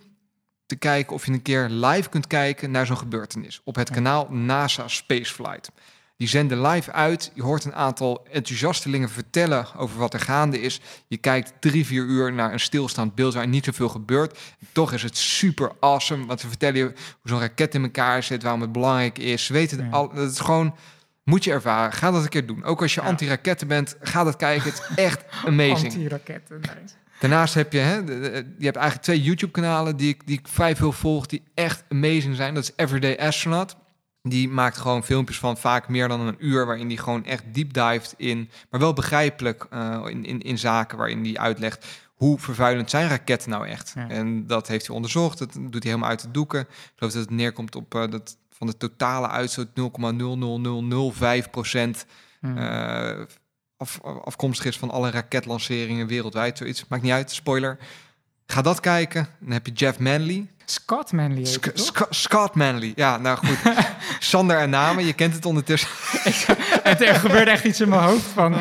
te 0.70 0.76
kijken 0.76 1.14
of 1.14 1.26
je 1.26 1.32
een 1.32 1.42
keer 1.42 1.68
live 1.68 2.08
kunt 2.08 2.26
kijken 2.26 2.70
naar 2.70 2.86
zo'n 2.86 2.96
gebeurtenis. 2.96 3.60
Op 3.64 3.74
het 3.74 3.90
kanaal 3.90 4.26
NASA 4.30 4.88
Spaceflight. 4.88 5.70
Die 6.16 6.28
zenden 6.28 6.60
live 6.66 6.92
uit. 6.92 7.30
Je 7.34 7.42
hoort 7.42 7.64
een 7.64 7.74
aantal 7.74 8.26
enthousiastelingen 8.30 9.10
vertellen 9.10 9.66
over 9.76 9.98
wat 9.98 10.14
er 10.14 10.20
gaande 10.20 10.60
is. 10.60 10.80
Je 11.08 11.16
kijkt 11.16 11.52
drie, 11.60 11.86
vier 11.86 12.04
uur 12.04 12.32
naar 12.32 12.52
een 12.52 12.60
stilstaand 12.60 13.14
beeld 13.14 13.34
waar 13.34 13.48
niet 13.48 13.64
zoveel 13.64 13.88
gebeurt. 13.88 14.38
Toch 14.72 14.92
is 14.92 15.02
het 15.02 15.16
super 15.16 15.72
awesome. 15.80 16.26
Want 16.26 16.40
ze 16.40 16.48
vertellen 16.48 16.76
je 16.78 16.84
hoe 16.84 16.94
zo'n 17.24 17.40
raket 17.40 17.74
in 17.74 17.82
elkaar 17.82 18.22
zit, 18.22 18.42
waarom 18.42 18.60
het 18.60 18.72
belangrijk 18.72 19.18
is. 19.18 19.44
Ze 19.44 19.52
weten 19.52 19.84
het 19.84 19.92
al. 19.92 20.10
Het 20.14 20.30
is 20.32 20.38
gewoon, 20.40 20.74
moet 21.24 21.44
je 21.44 21.50
ervaren. 21.52 21.92
Ga 21.92 22.10
dat 22.10 22.22
een 22.22 22.28
keer 22.28 22.46
doen. 22.46 22.64
Ook 22.64 22.82
als 22.82 22.94
je 22.94 23.00
Ja. 23.00 23.06
anti-raketten 23.06 23.68
bent, 23.68 23.96
ga 24.00 24.24
dat 24.24 24.36
kijken. 24.36 24.70
Het 24.70 24.82
is 24.90 25.04
echt 25.04 25.24
amazing. 25.46 25.92
Anti-raketten, 25.92 26.60
nice. 26.60 26.94
Daarnaast 27.20 27.54
heb 27.54 27.72
je, 27.72 27.78
hè, 27.78 27.94
je 28.58 28.64
hebt 28.64 28.76
eigenlijk 28.76 29.02
twee 29.02 29.22
YouTube-kanalen 29.22 29.96
die 29.96 30.08
ik, 30.08 30.26
die 30.26 30.38
ik 30.38 30.48
vrij 30.48 30.76
veel 30.76 30.92
volg, 30.92 31.26
die 31.26 31.42
echt 31.54 31.84
amazing 31.88 32.36
zijn. 32.36 32.54
Dat 32.54 32.62
is 32.62 32.72
Everyday 32.76 33.18
Astronaut. 33.18 33.76
Die 34.22 34.48
maakt 34.48 34.76
gewoon 34.76 35.04
filmpjes 35.04 35.38
van 35.38 35.56
vaak 35.56 35.88
meer 35.88 36.08
dan 36.08 36.20
een 36.20 36.36
uur, 36.38 36.66
waarin 36.66 36.88
die 36.88 36.98
gewoon 36.98 37.24
echt 37.24 37.44
deep 37.54 37.72
dived 37.72 38.14
in, 38.16 38.50
maar 38.70 38.80
wel 38.80 38.92
begrijpelijk 38.92 39.66
eh, 39.70 40.04
in, 40.08 40.24
in, 40.24 40.40
in 40.40 40.58
zaken 40.58 40.98
waarin 40.98 41.22
die 41.22 41.40
uitlegt 41.40 41.86
hoe 42.14 42.38
vervuilend 42.38 42.90
zijn 42.90 43.08
raketten 43.08 43.50
nou 43.50 43.66
echt. 43.66 43.92
Ja. 43.94 44.08
En 44.08 44.46
dat 44.46 44.68
heeft 44.68 44.86
hij 44.86 44.96
onderzocht, 44.96 45.38
dat 45.38 45.52
doet 45.52 45.82
hij 45.82 45.92
helemaal 45.92 46.08
uit 46.08 46.22
de 46.22 46.30
doeken. 46.30 46.60
Ik 46.60 46.92
geloof 46.96 47.12
dat 47.12 47.22
het 47.22 47.30
neerkomt 47.30 47.76
op 47.76 47.94
eh, 47.94 48.10
dat 48.10 48.36
van 48.50 48.66
de 48.66 48.76
totale 48.76 49.28
uitstoot 49.28 49.68
0,00005 49.74 51.50
procent 51.50 52.06
Hmm. 52.40 52.56
Af, 53.80 54.00
afkomstig 54.24 54.64
is 54.66 54.78
van 54.78 54.90
alle 54.90 55.10
raketlanceringen 55.10 56.06
wereldwijd. 56.06 56.58
Zoiets. 56.58 56.84
Maakt 56.88 57.02
niet 57.02 57.12
uit, 57.12 57.30
spoiler. 57.30 57.78
Ga 58.46 58.62
dat 58.62 58.80
kijken. 58.80 59.28
Dan 59.40 59.52
heb 59.52 59.66
je 59.66 59.72
Jeff 59.72 59.98
Manley. 59.98 60.46
Scott 60.64 61.12
Manley 61.12 61.36
heet 61.36 61.48
Sc- 61.48 61.64
het, 61.64 61.76
toch? 61.76 61.86
Sc- 61.86 62.06
Scott 62.10 62.54
Manley. 62.54 62.92
Ja, 62.96 63.16
nou 63.16 63.38
goed. 63.38 63.58
Sander 64.18 64.58
en 64.58 64.70
namen, 64.70 65.04
je 65.06 65.12
kent 65.12 65.34
het 65.34 65.44
ondertussen. 65.46 65.88
Het, 66.82 67.02
er 67.02 67.14
gebeurde 67.14 67.50
echt 67.50 67.64
iets 67.64 67.80
in 67.80 67.88
mijn 67.88 68.02
hoofd 68.02 68.26
van... 68.26 68.56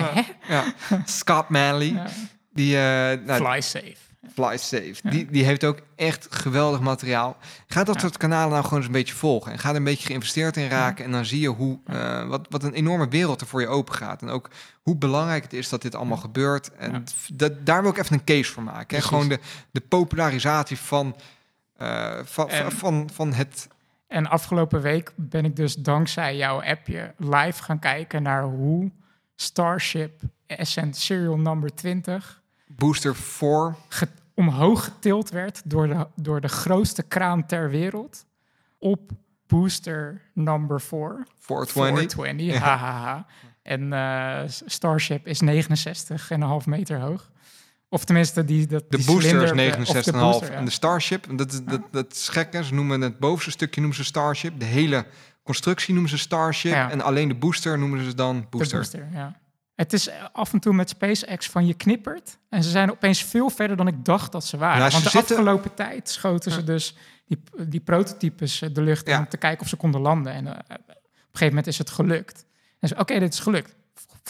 Ja. 0.48 0.64
Scott 1.06 1.50
Manley. 1.50 1.88
Ja. 1.88 2.08
Die, 2.54 2.76
eh 2.78 2.82
nou, 3.26 3.46
Fly 3.46 3.62
safe. 3.62 3.96
Fly 4.34 4.58
Safe. 4.58 4.96
Die, 5.04 5.26
die 5.32 5.44
heeft 5.44 5.64
ook 5.64 5.80
echt 5.96 6.28
geweldig 6.30 6.80
materiaal. 6.80 7.38
Ga 7.68 7.84
dat 7.84 8.00
soort 8.00 8.18
kanalen 8.18 8.50
nou 8.50 8.64
gewoon 8.64 8.78
eens 8.78 8.88
een 8.88 8.92
beetje 8.92 9.14
volgen. 9.16 9.52
En 9.52 9.60
ga 9.60 9.70
er 9.70 9.76
een 9.76 9.84
beetje 9.84 10.06
geïnvesteerd 10.06 10.58
in 10.58 10.68
raken. 10.68 11.06
En 11.06 11.12
dan 11.12 11.26
zie 11.26 11.40
je 11.40 11.48
hoe, 11.48 11.80
eh, 11.86 12.28
wat, 12.28 12.46
wat 12.50 12.64
een 12.64 12.74
enorme 12.74 13.08
wereld 13.08 13.42
er 13.42 13.48
voor 13.48 13.62
je 13.62 13.68
open 13.68 13.94
gaat. 13.94 14.22
En 14.22 14.30
ook 14.30 14.50
hoe 14.82 14.96
belangrijk 14.98 15.44
het 15.44 15.54
is 15.54 15.70
dat 15.70 15.82
dit 15.82 15.96
allemaal 15.96 16.18
gebeurt. 16.18 16.76
En 16.76 17.04
dat, 17.34 17.66
daar 17.66 17.82
wil 17.82 17.92
ik 17.92 17.98
even 17.98 18.14
een 18.14 18.24
case 18.24 18.52
voor 18.52 18.64
maken. 18.64 18.98
Hè? 18.98 19.04
Gewoon 19.04 19.30
de, 19.30 19.40
de 19.72 19.82
popularisatie 19.82 20.78
van, 20.78 21.16
eh, 21.78 22.20
van, 22.24 22.50
En- 22.50 22.72
van, 22.72 23.10
van 23.14 23.34
het... 23.34 23.68
En 24.08 24.28
afgelopen 24.28 24.82
week 24.82 25.12
ben 25.16 25.46
ik 25.46 25.56
dus 25.56 25.76
dankzij 25.76 26.36
jouw 26.38 26.62
appje 26.64 27.14
live 27.18 27.64
gaan 27.64 27.80
kijken 27.80 28.24
naar 28.24 28.44
hoe 28.44 28.92
Starship 29.36 30.22
Ascent 30.48 30.98
Serial 30.98 31.38
Number 31.38 31.76
20 31.76 32.42
Booster 32.68 33.16
4. 33.16 33.76
Omhoog 34.40 34.84
getild 34.84 35.30
werd 35.30 35.62
door 35.66 35.88
de, 35.88 36.08
door 36.16 36.42
de 36.42 36.48
grootste 36.48 37.04
kraan 37.04 37.46
ter 37.46 37.70
wereld 37.70 38.26
op 38.78 39.12
booster 39.48 40.22
number 40.34 40.82
4. 40.82 41.26
420. 41.38 41.72
420, 41.74 42.46
Ja. 42.54 42.60
hahaha. 42.60 43.26
En 43.62 43.94
eh, 43.94 44.42
Starship 44.66 45.28
is 45.28 45.42
69,5 45.42 46.66
meter 46.66 47.00
hoog. 47.00 47.32
Of 47.90 48.06
tenminste, 48.06 48.46
die, 48.46 48.68
dat, 48.68 48.84
De 48.92 48.98
die 48.98 49.06
booster 49.06 49.42
is 49.44 49.50
cilinder- 49.50 49.80
of 49.80 49.88
de 49.88 50.12
69,5. 50.12 50.20
booster, 50.20 50.52
ja. 50.52 50.58
En 50.58 50.66
de 50.66 50.72
Starship, 50.72 51.38
dat, 51.38 51.52
is- 51.54 51.64
dat, 51.64 51.82
dat 51.92 52.12
is 52.14 52.30
gek, 52.30 52.54
hè? 52.54 52.64
Ze 52.64 52.74
noemen 52.74 53.02
het 53.02 53.20
bovenste 53.20 53.52
stukje 53.52 53.80
noemen 53.82 53.98
ze 54.00 54.04
Starship. 54.04 54.60
De 54.60 54.66
hele 54.66 55.06
constructie 55.44 55.94
noemen 55.94 56.12
ze 56.12 56.18
Starship. 56.18 56.72
Ja. 56.72 56.92
En 56.92 57.02
alleen 57.02 57.28
de 57.28 57.36
booster 57.36 57.80
noemen 57.80 58.04
ze 58.06 58.16
dan 58.16 58.40
De 58.40 58.46
booster. 58.50 58.78
booster, 58.78 59.08
ja. 59.14 59.40
Het 59.80 59.94
is 59.94 60.08
eh, 60.10 60.16
af 60.32 60.54
en 60.54 60.60
toe 60.60 60.74
met 60.74 60.90
SpaceX 60.90 61.48
van 61.50 61.66
je 61.68 61.74
knippert. 61.74 62.38
En 62.50 62.64
ze 62.64 62.70
zijn 62.70 62.92
opeens 62.92 63.24
veel 63.24 63.50
verder 63.50 63.78
dan 63.78 63.88
ik 63.88 64.06
dacht 64.06 64.32
dat 64.32 64.46
ze 64.46 64.58
waren. 64.58 64.78
Ja, 64.82 64.86
ze 64.86 64.92
Want 64.92 65.04
de 65.04 65.10
zitten- 65.10 65.38
afgelopen 65.38 65.74
tijd 65.74 66.10
schoten 66.10 66.52
ze 66.52 66.64
dus 66.64 66.96
die, 67.28 67.44
die 67.68 67.80
prototypes 67.80 68.62
eh, 68.62 68.70
de 68.74 68.82
lucht 68.82 69.06
in 69.08 69.14
Ja. 69.14 69.20
om 69.20 69.28
te 69.28 69.38
kijken 69.38 69.62
of 69.62 69.68
ze 69.68 69.76
konden 69.76 70.02
landen. 70.02 70.34
En 70.34 70.48
eh, 70.48 70.54
op 70.54 70.60
een 70.78 70.86
gegeven 71.32 71.48
moment 71.48 71.68
is 71.68 71.78
het 71.78 71.90
gelukt. 71.90 72.46
En 72.80 72.88
ze, 72.88 72.96
oké, 72.98 73.20
dit 73.20 73.34
is 73.34 73.40
gelukt. 73.40 73.76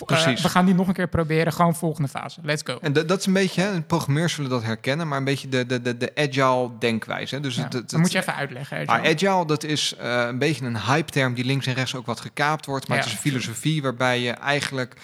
Precies. 0.06 0.42
we 0.42 0.50
gaan 0.50 0.66
die 0.66 0.76
nog 0.76 0.88
een 0.88 0.94
keer 0.94 1.08
proberen. 1.08 1.54
Gewoon 1.54 1.76
volgende 1.76 2.10
fase. 2.10 2.40
Let's 2.44 2.62
go. 2.66 2.78
En 2.82 2.94
dat, 2.94 3.20
is 3.20 3.26
een 3.26 3.34
beetje, 3.34 3.62
hè, 3.62 3.82
programmeurs 3.82 4.34
zullen 4.34 4.50
dat 4.50 4.64
herkennen, 4.64 5.08
maar 5.08 5.18
een 5.18 5.24
beetje 5.24 5.50
de, 5.50 5.66
de, 5.66 5.82
de, 5.82 5.98
de 5.98 6.12
agile 6.16 6.70
denkwijze. 6.80 7.36
Hè? 7.36 7.42
Dus 7.42 7.56
Ja, 7.56 7.64
het, 7.64 7.74
het, 7.74 7.90
dat 7.90 8.00
moet 8.00 8.12
je 8.12 8.18
even 8.18 8.36
uitleggen. 8.36 8.78
hè, 8.78 8.86
Maar 8.86 9.02
John. 9.02 9.10
agile, 9.34 9.46
dat 9.46 9.64
is 9.64 9.96
eh, 9.96 10.26
een 10.28 10.38
beetje 10.38 10.66
een 10.66 10.80
hype-term 10.82 11.34
die 11.34 11.46
links 11.46 11.66
en 11.66 11.74
rechts 11.74 11.96
ook 11.96 12.06
wat 12.06 12.20
gekaapt 12.20 12.66
wordt. 12.66 12.88
Maar 12.88 12.98
Ja. 12.98 13.04
het 13.04 13.12
is 13.12 13.18
een 13.18 13.32
filosofie 13.32 13.82
waarbij 13.82 14.20
je 14.22 14.32
eigenlijk 14.32 14.96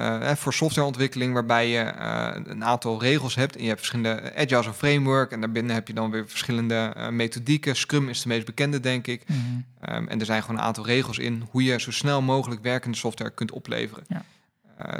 hè, 0.00 0.36
voor 0.36 0.52
softwareontwikkeling, 0.54 1.32
waarbij 1.32 1.68
je 1.68 1.78
eh, 1.80 2.30
een 2.44 2.64
aantal 2.64 3.00
regels 3.02 3.34
hebt. 3.34 3.56
En 3.56 3.60
je 3.62 3.66
hebt 3.68 3.78
verschillende 3.78 4.32
agile 4.36 4.66
een 4.66 4.72
framework 4.74 5.32
en 5.32 5.40
daarbinnen 5.40 5.74
heb 5.74 5.86
je 5.88 5.94
dan 5.94 6.10
weer 6.10 6.28
verschillende 6.28 6.92
eh, 6.96 7.08
methodieken. 7.08 7.76
Scrum 7.76 8.08
is 8.08 8.22
de 8.22 8.28
meest 8.28 8.46
bekende, 8.46 8.80
denk 8.80 9.06
ik. 9.06 9.22
Mhm. 9.28 9.38
Ehm, 9.80 10.06
en 10.08 10.20
er 10.20 10.26
zijn 10.26 10.42
gewoon 10.42 10.56
een 10.56 10.62
aantal 10.66 10.86
regels 10.86 11.18
in 11.18 11.44
hoe 11.50 11.62
je 11.64 11.80
zo 11.80 11.90
snel 11.90 12.22
mogelijk 12.22 12.62
werkende 12.62 12.96
software 12.96 13.30
kunt 13.30 13.52
opleveren. 13.52 14.04
Ja. 14.08 14.22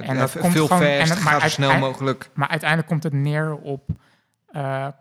En 0.02 0.16
dat 0.18 0.38
komt 0.38 0.52
veel 0.52 0.66
gewoon- 0.66 0.82
en 0.82 0.98
fast, 0.98 1.14
het- 1.14 1.22
maar 1.22 1.32
ga 1.40 1.40
zo 1.40 1.48
snel 1.48 1.78
mogelijk. 1.78 2.30
Maar 2.34 2.48
uiteindelijk 2.48 2.88
komt 2.88 3.02
het 3.02 3.12
neer 3.12 3.54
op 3.54 3.88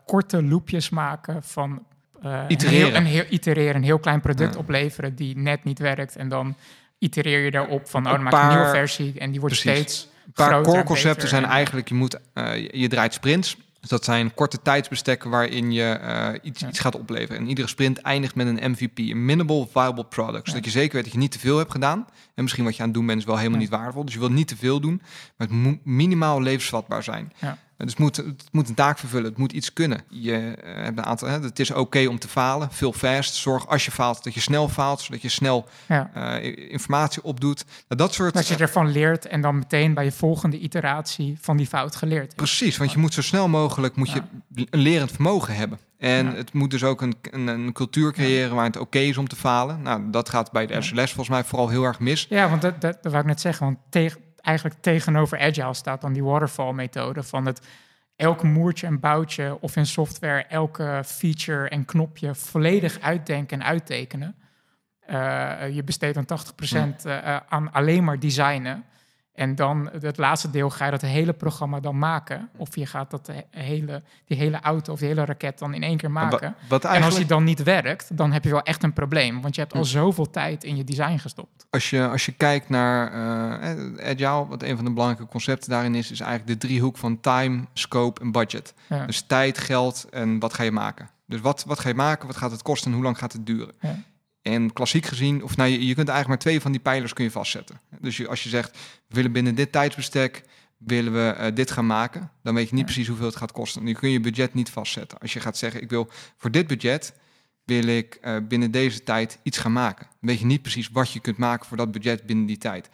korte 0.06 0.42
loopjes 0.42 0.90
maken 0.90 1.42
van 1.42 1.86
eh, 2.22 2.42
Itereren. 2.48 2.86
Een 2.86 2.86
heel, 2.86 2.96
een 2.96 3.06
heel, 3.06 3.24
itereren, 3.28 3.74
een 3.74 3.82
heel 3.82 3.98
klein 3.98 4.20
product 4.20 4.54
Ja. 4.54 4.60
opleveren 4.60 5.14
die 5.14 5.36
net 5.38 5.64
niet 5.64 5.78
werkt. 5.78 6.16
En 6.16 6.28
dan 6.28 6.54
itereer 6.98 7.44
je 7.44 7.50
daarop 7.50 7.88
van, 7.88 8.06
oh, 8.06 8.12
Een 8.12 8.14
dan 8.14 8.24
maak 8.24 8.32
je 8.42 8.48
een 8.48 8.54
nieuwe 8.56 8.70
versie 8.70 9.18
en 9.18 9.30
die 9.30 9.40
wordt 9.40 9.60
Precies. 9.60 9.80
steeds 9.80 10.08
Een 10.26 10.32
paar 10.32 10.62
core 10.62 10.78
en 10.78 10.84
concepten 10.84 11.28
zijn 11.28 11.44
en- 11.44 11.50
eigenlijk, 11.50 11.88
je, 11.88 11.94
moet, 11.94 12.18
eh, 12.34 12.68
je, 12.70 12.88
draait 12.88 13.12
sprints. 13.12 13.56
Dus 13.80 13.88
dat 13.90 14.04
zijn 14.04 14.34
korte 14.34 14.62
tijdsbestekken 14.62 15.30
waarin 15.30 15.72
je 15.72 15.84
eh, 15.84 16.28
iets, 16.42 16.60
Ja. 16.60 16.68
iets 16.68 16.78
gaat 16.78 16.96
opleveren. 16.96 17.36
En 17.42 17.48
iedere 17.48 17.68
sprint 17.68 17.98
eindigt 18.00 18.34
met 18.34 18.46
een 18.46 18.70
MVP, 18.70 18.98
een 18.98 19.24
minimal 19.24 19.68
viable 19.72 20.04
product. 20.04 20.48
Zodat 20.48 20.64
je 20.64 20.70
zeker 20.70 20.94
weet 20.94 21.04
dat 21.04 21.12
je 21.12 21.18
niet 21.18 21.30
te 21.32 21.38
veel 21.38 21.58
hebt 21.58 21.70
gedaan. 21.70 22.06
En 22.34 22.42
misschien 22.42 22.64
wat 22.64 22.74
je 22.76 22.80
aan 22.80 22.88
het 22.88 22.96
doen 22.96 23.06
bent 23.06 23.18
is 23.18 23.24
wel 23.24 23.36
helemaal 23.36 23.58
Ja. 23.58 23.62
niet 23.64 23.72
waardevol. 23.74 24.04
Dus 24.04 24.14
je 24.14 24.20
wilt 24.20 24.32
niet 24.32 24.48
te 24.48 24.56
veel 24.56 24.80
doen, 24.80 25.02
maar 25.36 25.46
het 25.46 25.56
moet 25.56 25.84
minimaal 25.84 26.42
levensvatbaar 26.42 27.02
zijn. 27.02 27.32
Ja. 27.36 27.58
Dus 27.78 27.90
het 27.90 27.98
moet, 27.98 28.16
het 28.16 28.44
moet 28.52 28.68
een 28.68 28.74
taak 28.74 28.98
vervullen, 28.98 29.28
het 29.28 29.38
moet 29.38 29.52
iets 29.52 29.72
kunnen. 29.72 30.00
Je 30.08 30.32
eh, 30.32 30.74
hebt 30.84 30.98
een 30.98 31.04
aantal, 31.04 31.28
hè, 31.28 31.40
het 31.40 31.58
is 31.58 31.70
oké 31.70 32.06
om 32.06 32.18
te 32.18 32.28
falen, 32.28 32.68
veel 32.72 32.92
fast. 32.92 33.34
Zorg 33.34 33.66
als 33.68 33.84
je 33.84 33.90
faalt 33.90 34.24
dat 34.24 34.34
je 34.34 34.40
snel 34.40 34.68
faalt, 34.68 35.00
zodat 35.00 35.22
je 35.22 35.28
snel 35.28 35.68
Ja. 35.88 36.10
eh, 36.14 36.70
informatie 36.70 37.22
opdoet. 37.22 37.64
Nou, 37.88 38.00
dat 38.00 38.14
soort 38.14 38.34
Dat 38.34 38.46
je 38.48 38.56
ervan 38.56 38.88
leert 38.90 39.26
en 39.26 39.40
dan 39.40 39.58
meteen 39.58 39.94
bij 39.94 40.04
je 40.04 40.12
volgende 40.12 40.58
iteratie 40.58 41.36
van 41.40 41.56
die 41.56 41.66
fout 41.66 41.96
geleerd 41.96 42.22
hebt. 42.22 42.36
Precies, 42.36 42.76
want 42.76 42.92
je 42.92 42.98
moet 42.98 43.14
zo 43.14 43.22
snel 43.22 43.48
mogelijk 43.48 43.96
moet 43.96 44.10
je 44.10 44.22
een 44.70 44.80
lerend 44.80 45.10
vermogen 45.10 45.54
hebben. 45.54 45.78
En 45.98 46.26
Ja. 46.26 46.32
het 46.34 46.52
moet 46.52 46.70
dus 46.70 46.84
ook 46.84 47.00
een, 47.02 47.14
een, 47.30 47.46
een 47.46 47.72
cultuur 47.72 48.12
creëren 48.12 48.54
waar 48.54 48.64
het 48.64 48.76
oké 48.76 48.98
is 48.98 49.16
om 49.16 49.28
te 49.28 49.36
falen. 49.36 49.82
Nou, 49.82 50.10
dat 50.10 50.28
gaat 50.28 50.52
bij 50.52 50.66
de. 50.66 50.82
SLS 50.82 50.92
volgens 51.12 51.28
mij 51.28 51.44
vooral 51.44 51.68
heel 51.68 51.84
erg 51.84 51.98
mis. 52.00 52.26
Ja, 52.28 52.48
want 52.48 52.62
dat, 52.62 52.80
dat, 52.80 53.02
dat 53.02 53.12
wou 53.12 53.24
ik 53.24 53.28
net 53.28 53.40
zeggen. 53.40 53.66
Want 53.66 53.78
tegen, 53.90 54.20
eigenlijk 54.48 54.80
tegenover 54.80 55.38
Agile 55.38 55.74
staat 55.74 56.00
dan 56.00 56.12
die 56.12 56.24
waterfall-methode 56.24 57.22
van 57.22 57.46
het 57.46 57.66
elk 58.16 58.42
moertje 58.42 58.86
en 58.86 59.00
boutje 59.00 59.58
of 59.60 59.76
in 59.76 59.86
software 59.86 60.44
elke 60.44 61.02
feature 61.04 61.68
en 61.68 61.84
knopje 61.84 62.34
volledig 62.34 63.00
uitdenken 63.00 63.60
en 63.60 63.66
uittekenen. 63.66 64.34
Eh, 65.00 65.74
je 65.74 65.84
besteedt 65.84 66.14
dan 66.14 66.24
80% 66.24 67.04
eh, 67.04 67.34
eh, 67.34 67.40
aan 67.48 67.72
alleen 67.72 68.04
maar 68.04 68.18
designen. 68.18 68.84
En 69.38 69.54
dan 69.54 69.90
het 70.00 70.16
laatste 70.16 70.50
deel 70.50 70.70
ga 70.70 70.84
je 70.84 70.90
dat 70.90 71.00
hele 71.00 71.32
programma 71.32 71.80
dan 71.80 71.98
maken. 71.98 72.48
Of 72.56 72.76
je 72.76 72.86
gaat 72.86 73.10
dat 73.10 73.30
hele, 73.50 74.02
die 74.26 74.36
hele 74.36 74.60
auto 74.60 74.92
of 74.92 74.98
die 74.98 75.08
hele 75.08 75.24
raket 75.24 75.58
dan 75.58 75.74
in 75.74 75.82
één 75.82 75.96
keer 75.96 76.10
maken. 76.10 76.54
Wat 76.68 76.84
En 76.84 77.02
als 77.02 77.16
die 77.16 77.26
dan 77.26 77.44
niet 77.44 77.62
werkt, 77.62 78.16
dan 78.16 78.32
heb 78.32 78.44
je 78.44 78.50
wel 78.50 78.62
echt 78.62 78.82
een 78.82 78.92
probleem. 78.92 79.40
Want 79.40 79.54
je 79.54 79.60
hebt 79.60 79.72
al 79.74 79.80
Hm. 79.80 79.86
zoveel 79.86 80.30
tijd 80.30 80.64
in 80.64 80.76
je 80.76 80.84
design 80.84 81.16
gestopt. 81.16 81.66
Als 81.70 81.90
je, 81.90 82.08
als 82.08 82.26
je 82.26 82.32
kijkt 82.32 82.68
naar 82.68 83.12
eh, 83.12 84.10
Agile, 84.10 84.46
wat 84.46 84.62
een 84.62 84.76
van 84.76 84.84
de 84.84 84.92
belangrijke 84.92 85.26
concepten 85.32 85.70
daarin 85.70 85.94
is, 85.94 86.10
is 86.10 86.20
eigenlijk 86.20 86.60
de 86.60 86.66
driehoek 86.66 86.96
van 86.96 87.20
time, 87.20 87.64
scope 87.72 88.20
en 88.20 88.32
budget. 88.32 88.74
Ja. 88.88 89.06
Dus 89.06 89.20
tijd, 89.20 89.58
geld 89.58 90.06
en 90.10 90.38
wat 90.38 90.54
ga 90.54 90.62
je 90.62 90.72
maken. 90.72 91.08
Dus 91.26 91.40
wat, 91.40 91.64
wat 91.66 91.78
ga 91.78 91.88
je 91.88 91.94
maken, 91.94 92.26
wat 92.26 92.36
gaat 92.36 92.50
het 92.50 92.62
kosten 92.62 92.88
en 92.90 92.94
hoe 92.96 93.04
lang 93.04 93.18
gaat 93.18 93.32
het 93.32 93.46
duren? 93.46 93.72
Ja. 93.80 93.96
En 94.54 94.72
klassiek 94.72 95.06
gezien, 95.06 95.42
of 95.42 95.56
nou, 95.56 95.70
je, 95.70 95.86
je 95.86 95.94
kunt 95.94 96.08
eigenlijk 96.08 96.28
maar 96.28 96.38
twee 96.38 96.60
van 96.60 96.72
die 96.72 96.80
pijlers 96.80 97.12
kun 97.12 97.24
je 97.24 97.30
vastzetten. 97.30 97.80
Dus 98.00 98.16
je, 98.16 98.28
als 98.28 98.42
je 98.42 98.48
zegt, 98.48 98.70
we 99.06 99.14
willen 99.14 99.32
binnen 99.32 99.54
dit 99.54 99.72
tijdsbestek, 99.72 100.42
willen 100.76 101.12
we 101.12 101.30
eh, 101.30 101.54
dit 101.54 101.70
gaan 101.70 101.86
maken, 101.86 102.30
dan 102.42 102.54
weet 102.54 102.68
je 102.68 102.74
niet 102.74 102.86
Ja. 102.86 102.90
precies 102.92 103.08
hoeveel 103.08 103.26
het 103.26 103.36
gaat 103.36 103.52
kosten. 103.52 103.84
Nu 103.84 103.92
kun 103.92 104.10
je 104.10 104.20
budget 104.20 104.54
niet 104.54 104.70
vastzetten. 104.70 105.18
Als 105.18 105.32
je 105.32 105.40
gaat 105.40 105.56
zeggen, 105.56 105.82
ik 105.82 105.90
wil 105.90 106.10
voor 106.36 106.50
dit 106.50 106.66
budget, 106.66 107.12
wil 107.64 107.84
ik 107.86 108.14
eh, 108.14 108.36
binnen 108.48 108.70
deze 108.70 109.02
tijd 109.02 109.38
iets 109.42 109.58
gaan 109.58 109.72
maken. 109.72 110.06
Dan 110.06 110.30
weet 110.30 110.38
je 110.38 110.46
niet 110.46 110.62
precies 110.62 110.88
wat 110.92 111.12
je 111.12 111.20
kunt 111.20 111.36
maken 111.36 111.66
voor 111.66 111.76
dat 111.76 111.92
budget 111.92 112.26
binnen 112.26 112.46
die 112.46 112.58
tijd. 112.58 112.88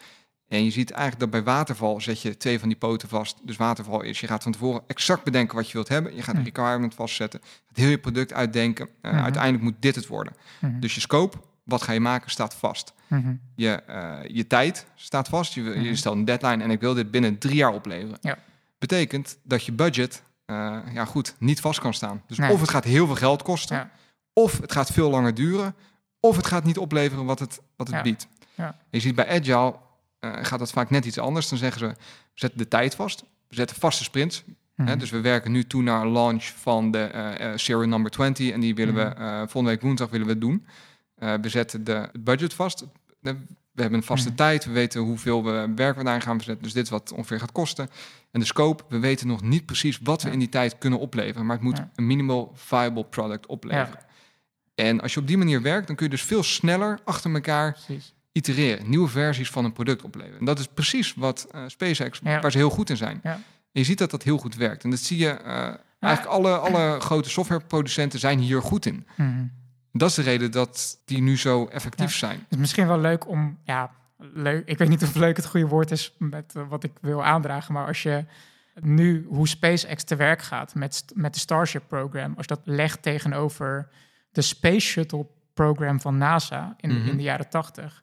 En 0.55 0.65
je 0.65 0.71
ziet 0.71 0.91
eigenlijk 0.91 1.21
dat 1.21 1.31
bij 1.31 1.55
waterval 1.55 2.01
zet 2.01 2.21
je 2.23 2.37
twee 2.37 2.59
van 2.59 2.69
die 2.69 2.79
poten 2.79 3.09
vast. 3.09 3.37
Dus 3.43 3.57
waterval 3.57 4.03
is, 4.03 4.21
je 4.21 4.27
gaat 4.27 4.43
van 4.43 4.53
tevoren 4.53 4.83
exact 4.87 5.25
bedenken 5.25 5.57
wat 5.57 5.67
je 5.67 5.73
wilt 5.73 5.89
hebben. 5.89 6.15
Je 6.15 6.23
gaat 6.23 6.35
een 6.35 6.41
Hm. 6.41 6.47
requirement 6.47 6.95
vastzetten. 6.95 7.41
Het 7.69 7.77
heel 7.77 7.89
je 7.89 7.99
product 7.99 8.33
uitdenken. 8.33 8.89
Eh, 9.01 9.13
Mhm. 9.13 9.23
Uiteindelijk 9.23 9.63
moet 9.65 9.75
dit 9.79 9.95
het 9.95 10.07
worden. 10.07 10.33
Mhm. 10.61 10.81
Dus 10.81 10.95
je 10.95 11.01
scope, 11.01 11.37
wat 11.65 11.83
ga 11.83 11.93
je 11.93 12.01
maken, 12.01 12.31
staat 12.31 12.55
vast. 12.55 12.93
Mhm. 13.07 13.35
Je, 13.55 13.69
eh, 13.71 14.19
je 14.27 14.47
tijd 14.47 14.87
staat 14.95 15.29
vast. 15.29 15.53
Je, 15.55 15.63
je 15.83 15.97
stelt 15.97 16.17
een 16.17 16.25
deadline 16.25 16.63
en 16.63 16.71
ik 16.71 16.81
wil 16.81 16.95
dit 16.95 17.11
binnen 17.11 17.39
drie 17.39 17.55
jaar 17.57 17.73
opleveren. 17.73 18.19
Ja. 18.21 18.39
Betekent 18.79 19.39
dat 19.43 19.65
je 19.65 19.73
budget, 19.73 20.23
eh, 20.47 20.77
ja 20.93 21.05
goed, 21.05 21.35
niet 21.39 21.61
vast 21.61 21.81
kan 21.81 21.95
staan. 21.95 22.23
Dus 22.27 22.39
Nee. 22.39 22.53
of 22.53 22.61
het 22.61 22.71
gaat 22.71 22.85
heel 22.85 23.07
veel 23.07 23.15
geld 23.17 23.43
kosten, 23.43 23.77
Ja. 23.77 23.91
of 24.33 24.61
het 24.61 24.73
gaat 24.73 24.91
veel 24.91 25.11
langer 25.11 25.35
duren, 25.35 25.75
of 26.21 26.37
het 26.37 26.47
gaat 26.47 26.65
niet 26.65 26.79
opleveren 26.79 27.25
wat 27.25 27.39
het, 27.39 27.61
wat 27.77 27.87
het 27.87 27.97
Ja. 27.97 28.03
biedt. 28.03 28.27
Ja. 28.55 28.77
Je 28.91 29.01
ziet 29.01 29.15
bij 29.15 29.29
Agile 29.29 29.75
gaat 30.43 30.59
dat 30.59 30.71
vaak 30.71 30.91
net 30.91 31.05
iets 31.05 31.19
anders. 31.19 31.49
Dan 31.49 31.59
zeggen 31.59 31.79
ze, 31.81 31.87
we 31.87 31.95
zetten 32.35 32.59
de 32.59 32.69
tijd 32.69 32.95
vast. 32.95 33.25
We 33.49 33.55
zetten 33.55 33.77
vaste 33.77 34.05
sprints. 34.05 34.45
Mhm. 34.75 34.89
Hè, 34.89 34.97
dus 34.97 35.11
we 35.11 35.21
werken 35.21 35.53
nu 35.53 35.65
toe 35.67 35.83
naar 35.83 36.07
launch 36.09 36.45
van 36.45 36.91
de 36.91 36.99
eh 37.03 37.53
eh, 37.53 37.59
serial 37.59 37.89
number 37.89 38.11
20. 38.11 38.51
En 38.51 38.61
die 38.61 38.75
willen 38.75 38.95
we 38.95 39.01
Mhm. 39.15 39.23
eh, 39.23 39.37
volgende 39.39 39.71
week 39.71 39.81
woensdag 39.81 40.11
willen 40.11 40.27
we 40.27 40.33
het 40.33 40.41
doen. 40.41 40.67
Eh, 41.15 41.35
we 41.41 41.49
zetten 41.49 41.85
de, 41.85 41.93
het 42.13 42.25
budget 42.25 42.55
vast. 42.55 42.85
We 43.21 43.37
hebben 43.83 43.99
een 43.99 44.05
vaste 44.07 44.29
Mhm. 44.29 44.37
tijd. 44.37 44.65
We 44.65 44.73
weten 44.73 45.01
hoeveel 45.01 45.45
we 45.45 45.73
werk 45.77 45.97
we 45.97 46.05
daarin 46.05 46.23
gaan 46.23 46.37
verzetten. 46.37 46.65
Dus 46.65 46.73
dit 46.73 46.85
is 46.85 46.91
wat 46.91 47.13
ongeveer 47.13 47.39
gaat 47.39 47.53
kosten. 47.53 47.91
En 48.31 48.41
de 48.41 48.47
scope, 48.47 48.85
we 48.89 48.99
weten 48.99 49.27
nog 49.27 49.43
niet 49.43 49.67
precies 49.67 49.99
wat 50.03 50.23
we 50.23 50.27
Ja. 50.29 50.33
in 50.35 50.39
die 50.41 50.49
tijd 50.49 50.79
kunnen 50.79 50.99
opleveren. 50.99 51.47
Maar 51.47 51.57
het 51.57 51.65
moet 51.65 51.77
Ja. 51.77 51.91
een 51.95 52.07
minimal 52.07 52.53
viable 52.55 53.05
product 53.05 53.47
opleveren. 53.47 53.99
En 54.75 55.01
als 55.01 55.15
je 55.15 55.21
op 55.21 55.27
die 55.27 55.39
manier 55.39 55.63
werkt, 55.63 55.87
dan 55.87 55.97
kun 55.97 56.05
je 56.07 56.11
dus 56.11 56.23
veel 56.23 56.43
sneller 56.43 56.99
achter 57.05 57.35
elkaar 57.35 57.73
Precies. 57.73 58.15
Itereren, 58.39 58.91
nieuwe 58.91 59.09
versies 59.09 59.51
van 59.51 59.65
een 59.65 59.73
product 59.73 60.03
opleveren. 60.03 60.39
En 60.39 60.45
dat 60.45 60.59
is 60.59 60.67
precies 60.75 61.15
wat 61.15 61.47
eh, 61.51 61.63
SpaceX, 61.67 62.21
Ja. 62.23 62.41
waar 62.41 62.51
ze 62.51 62.59
heel 62.59 62.71
goed 62.71 62.91
in 62.91 62.97
zijn. 62.97 63.21
Ja. 63.23 63.39
Je 63.71 63.85
ziet 63.85 63.99
dat 63.99 64.11
dat 64.11 64.23
heel 64.23 64.39
goed 64.39 64.55
werkt. 64.57 64.85
En 64.85 64.91
dat 64.91 64.99
zie 64.99 65.19
je, 65.19 65.29
eh, 65.31 65.75
eigenlijk 66.01 66.35
alle, 66.35 66.57
alle 66.57 67.01
grote 67.01 67.31
softwareproducenten 67.31 68.19
zijn 68.19 68.39
hier 68.39 68.63
goed 68.63 68.87
in. 68.87 69.07
Mhm. 69.17 69.45
Dat 69.93 70.09
is 70.09 70.15
de 70.15 70.23
reden 70.23 70.51
dat 70.51 70.99
die 71.05 71.23
nu 71.23 71.39
zo 71.39 71.67
effectief 71.67 72.15
zijn. 72.15 72.39
Het 72.39 72.47
is 72.53 72.57
misschien 72.57 72.87
wel 72.87 72.99
leuk 73.01 73.29
om, 73.29 73.59
ja, 73.65 73.91
leuk. 74.19 74.67
Ik 74.69 74.79
weet 74.79 74.89
niet 74.89 75.03
of 75.03 75.15
leuk 75.15 75.37
het 75.37 75.47
goede 75.47 75.67
woord 75.67 75.91
is 75.91 76.15
met 76.19 76.53
eh, 76.57 76.63
wat 76.69 76.85
ik 76.85 76.93
wil 77.01 77.25
aandragen, 77.25 77.73
maar 77.75 77.87
als 77.87 78.03
je 78.03 78.25
nu 78.81 79.27
hoe 79.29 79.49
SpaceX 79.49 80.05
te 80.05 80.17
werk 80.17 80.43
gaat 80.43 80.75
met, 80.75 81.05
met 81.15 81.35
de 81.35 81.41
Starship 81.41 81.83
program, 81.89 82.35
als 82.37 82.47
je 82.49 82.55
dat 82.55 82.61
legt 82.65 83.03
tegenover 83.03 83.89
de 84.33 84.43
Space 84.43 84.81
Shuttle 84.87 85.27
program 85.55 86.01
van 86.01 86.19
NASA 86.19 86.75
in, 86.81 86.91
Mhm. 86.99 87.09
in 87.09 87.17
de 87.17 87.23
jaren 87.23 87.49
80. 87.49 88.03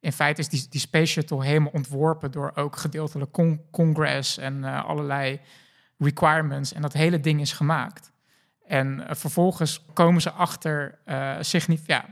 In 0.00 0.12
feite 0.12 0.40
is 0.40 0.48
die, 0.48 0.66
die 0.68 0.80
Space 0.80 1.06
Shuttle 1.06 1.44
helemaal 1.44 1.72
ontworpen 1.72 2.30
door 2.30 2.52
ook 2.54 2.76
gedeeltelijk 2.76 3.32
con- 3.32 3.60
Congress 3.70 4.38
en 4.38 4.64
eh, 4.64 4.84
allerlei 4.84 5.40
requirements. 5.98 6.72
En 6.72 6.82
dat 6.82 6.92
hele 6.92 7.20
ding 7.20 7.40
is 7.40 7.52
gemaakt. 7.52 8.12
En 8.66 9.06
eh, 9.08 9.14
vervolgens 9.14 9.84
komen 9.92 10.20
ze 10.22 10.30
achter 10.30 10.98
signif- 11.40 11.86
ja, 11.86 12.04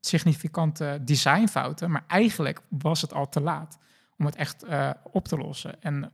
significante 0.00 0.98
designfouten. 1.02 1.90
Maar 1.90 2.04
eigenlijk 2.06 2.60
was 2.68 3.00
het 3.00 3.12
al 3.12 3.28
te 3.28 3.40
laat 3.40 3.78
om 4.18 4.26
het 4.26 4.36
echt 4.36 4.64
op 5.02 5.28
te 5.28 5.36
lossen. 5.36 5.82
En 5.82 6.12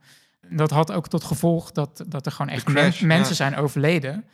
dat 0.48 0.70
had 0.70 0.92
ook 0.92 1.08
tot 1.08 1.24
gevolg 1.24 1.72
dat, 1.72 2.04
dat 2.06 2.26
er 2.26 2.32
gewoon 2.32 2.52
echt 2.52 2.66
men- 2.68 2.74
mensen 3.06 3.08
ja. 3.08 3.34
zijn 3.34 3.56
overleden 3.56 4.24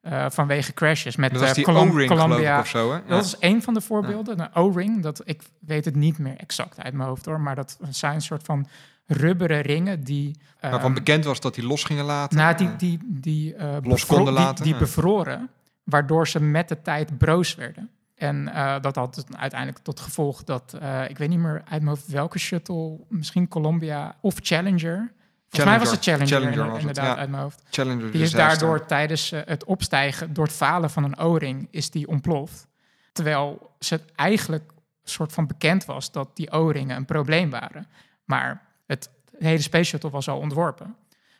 eh, 0.00 0.26
vanwege 0.30 0.72
crashes. 0.72 1.16
Met 1.16 1.32
Dat 1.32 1.40
was 1.40 1.52
eh, 1.56 1.64
Colum- 1.64 2.06
Columbia. 2.06 2.58
of 2.60 2.66
zo? 2.68 2.92
Ja. 2.92 3.02
Dat 3.08 3.24
is 3.24 3.38
één 3.38 3.62
van 3.62 3.74
de 3.74 3.80
voorbeelden. 3.80 4.40
Een 4.40 4.54
O-ring, 4.54 5.02
dat 5.02 5.22
ik 5.24 5.42
weet 5.58 5.84
het 5.84 5.94
niet 5.94 6.18
meer 6.18 6.36
exact 6.36 6.80
uit 6.82 6.94
mijn 6.94 7.08
hoofd 7.08 7.24
hoor, 7.24 7.40
maar 7.40 7.54
dat 7.54 7.78
zijn 7.90 8.14
een 8.14 8.22
soort 8.22 8.42
van 8.42 8.66
rubberen 9.06 9.60
ringen 9.60 10.04
die. 10.04 10.38
Waarvan 10.60 10.80
ehm, 10.80 10.94
bekend 10.94 11.24
was 11.24 11.40
dat 11.40 11.54
die 11.54 11.66
los 11.66 11.84
gingen 11.84 12.04
laten. 12.04 12.38
nou, 12.38 12.56
die, 12.56 12.76
die, 12.76 12.98
die, 13.04 13.54
eh, 13.54 13.76
Los 13.82 14.06
konden 14.06 14.32
laten, 14.32 14.64
die 14.64 14.76
bevroren, 14.76 15.50
waardoor 15.84 16.28
ze 16.28 16.40
met 16.40 16.68
de 16.68 16.82
tijd 16.82 17.18
broos 17.18 17.54
werden. 17.54 17.90
En 18.14 18.44
dat 18.80 18.96
had 18.96 19.24
uiteindelijk 19.38 19.82
tot 19.82 20.00
gevolg 20.00 20.44
dat, 20.44 20.78
ik 21.08 21.18
weet 21.18 21.28
niet 21.28 21.38
meer 21.38 21.62
uit 21.64 21.82
mijn 21.82 21.86
hoofd 21.96 22.06
welke 22.06 22.38
shuttle, 22.38 22.98
misschien 23.08 23.48
Columbia 23.48 24.16
of 24.20 24.34
Challenger. 24.40 25.12
Volgens 25.50 25.70
mij 25.70 25.78
was 25.78 25.90
het 25.90 26.04
Challenger, 26.04 26.28
Challenger 26.28 26.52
inderdaad, 26.52 26.72
was 26.72 26.82
het, 26.82 26.88
inderdaad 26.88 27.14
ja. 27.14 27.20
uit 27.20 27.30
mijn 27.30 27.42
hoofd. 27.42 27.62
Challenger 27.70 28.12
Die 28.12 28.22
is 28.22 28.30
disaster. 28.30 28.58
daardoor 28.58 28.86
tijdens 28.86 29.32
eh, 29.32 29.40
het 29.44 29.64
opstijgen, 29.64 30.32
door 30.32 30.44
het 30.44 30.54
falen 30.54 30.90
van 30.90 31.04
een 31.04 31.18
O-ring, 31.18 31.68
is 31.70 31.90
die 31.90 32.08
ontploft. 32.08 32.66
Terwijl 33.12 33.70
ze 33.78 34.00
eigenlijk 34.14 34.72
soort 35.10 35.32
van 35.32 35.46
bekend 35.46 35.84
was 35.84 36.12
dat 36.12 36.36
die 36.36 36.50
O-ringen 36.50 36.96
een 36.96 37.04
probleem 37.04 37.50
waren. 37.50 37.86
Maar 38.24 38.62
het 38.86 39.10
hele 39.38 39.60
Space 39.60 39.84
Shuttle 39.84 40.10
was 40.10 40.28
al 40.28 40.38
ontworpen. 40.38 40.96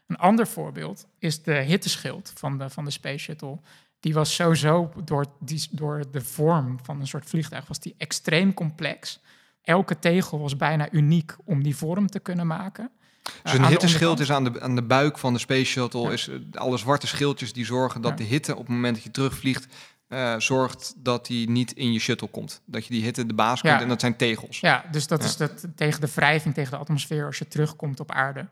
Een 0.06 0.16
ander 0.16 0.46
voorbeeld 0.46 1.06
is 1.18 1.42
de 1.42 1.54
hitteschild 1.54 2.32
van 2.34 2.58
de, 2.58 2.70
van 2.70 2.84
de 2.84 2.90
Space 2.90 3.18
Shuttle. 3.18 3.58
Die 4.00 4.14
was 4.14 4.34
sowieso 4.34 4.92
door, 5.04 5.26
die, 5.38 5.68
door 5.70 6.10
de 6.10 6.20
vorm 6.20 6.78
van 6.82 7.00
een 7.00 7.06
soort 7.06 7.24
vliegtuig 7.24 7.66
was 7.66 7.78
die 7.78 7.94
extreem 7.98 8.54
complex. 8.54 9.20
Elke 9.62 9.98
tegel 9.98 10.40
was 10.40 10.56
bijna 10.56 10.90
uniek 10.90 11.36
om 11.44 11.62
die 11.62 11.76
vorm 11.76 12.06
te 12.06 12.18
kunnen 12.18 12.46
maken. 12.46 12.90
Dus 13.22 13.32
Eh, 13.42 13.52
een 13.52 13.58
aan 13.58 13.64
de 13.64 13.68
hitteschild 13.70 14.20
is 14.20 14.32
aan 14.32 14.44
de, 14.44 14.60
aan 14.60 14.74
de 14.74 14.82
buik 14.82 15.18
van 15.18 15.32
de 15.32 15.38
Space 15.38 15.64
Shuttle. 15.64 16.00
Ja. 16.00 16.10
Is 16.10 16.28
eh, 16.28 16.36
alle 16.52 16.76
zwarte 16.76 17.06
schildjes 17.06 17.52
die 17.52 17.64
zorgen 17.64 18.00
dat 18.00 18.10
Ja. 18.10 18.16
de 18.16 18.24
hitte 18.24 18.52
op 18.52 18.58
het 18.58 18.68
moment 18.68 18.94
dat 18.94 19.04
je 19.04 19.10
terugvliegt... 19.10 19.66
eh, 20.08 20.34
zorgt 20.38 20.94
dat 20.96 21.26
die 21.26 21.50
niet 21.50 21.72
in 21.72 21.92
je 21.92 21.98
shuttle 21.98 22.28
komt. 22.28 22.60
Dat 22.64 22.86
je 22.86 22.92
die 22.92 23.02
hitte 23.02 23.26
de 23.26 23.34
baas 23.34 23.60
kunt 23.60 23.74
Ja. 23.74 23.80
en 23.80 23.88
dat 23.88 24.00
zijn 24.00 24.16
tegels. 24.16 24.60
Ja, 24.60 24.84
dus 24.90 25.06
dat 25.06 25.24
is 25.24 25.36
dat, 25.36 25.66
tegen 25.76 26.00
de 26.00 26.08
wrijving, 26.14 26.54
tegen 26.54 26.70
de 26.70 26.76
atmosfeer 26.76 27.26
als 27.26 27.38
je 27.38 27.48
terugkomt 27.48 28.00
op 28.00 28.12
aarde, 28.12 28.46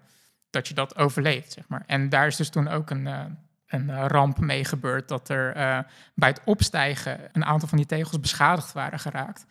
dat 0.51 0.69
je 0.69 0.75
dat 0.75 0.97
overleeft, 0.97 1.53
zeg 1.53 1.65
maar. 1.69 1.83
En 1.87 2.09
daar 2.09 2.27
is 2.27 2.37
dus 2.37 2.49
toen 2.49 2.69
ook 2.69 2.91
een, 2.91 3.09
een 3.67 4.09
ramp 4.09 4.39
mee 4.39 4.65
gebeurd, 4.65 5.09
dat 5.09 5.29
er 5.29 5.53
bij 6.15 6.29
het 6.29 6.41
opstijgen 6.45 7.21
een 7.33 7.45
aantal 7.45 7.69
van 7.69 7.79
die 7.79 7.87
tegels 7.87 8.21
beschadigd 8.21 8.73
waren 8.73 8.99
geraakt. 8.99 9.47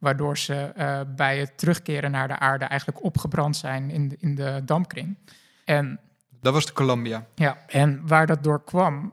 Waardoor 0.00 0.38
ze 0.38 0.54
eh, 0.54 1.00
bij 1.16 1.38
het 1.38 1.58
terugkeren 1.58 2.10
naar 2.10 2.28
de 2.28 2.38
aarde 2.38 2.64
eigenlijk 2.64 3.04
opgebrand 3.04 3.56
zijn 3.56 3.90
in 3.90 4.08
de, 4.08 4.16
in 4.18 4.34
de 4.34 4.62
dampkring. 4.64 5.18
En 5.64 6.00
Dat 6.40 6.52
was 6.52 6.66
de 6.66 6.72
Columbia. 6.72 7.26
ja, 7.34 7.58
en 7.66 8.06
waar 8.06 8.26
dat 8.26 8.42
door 8.42 8.64
kwam, 8.64 9.12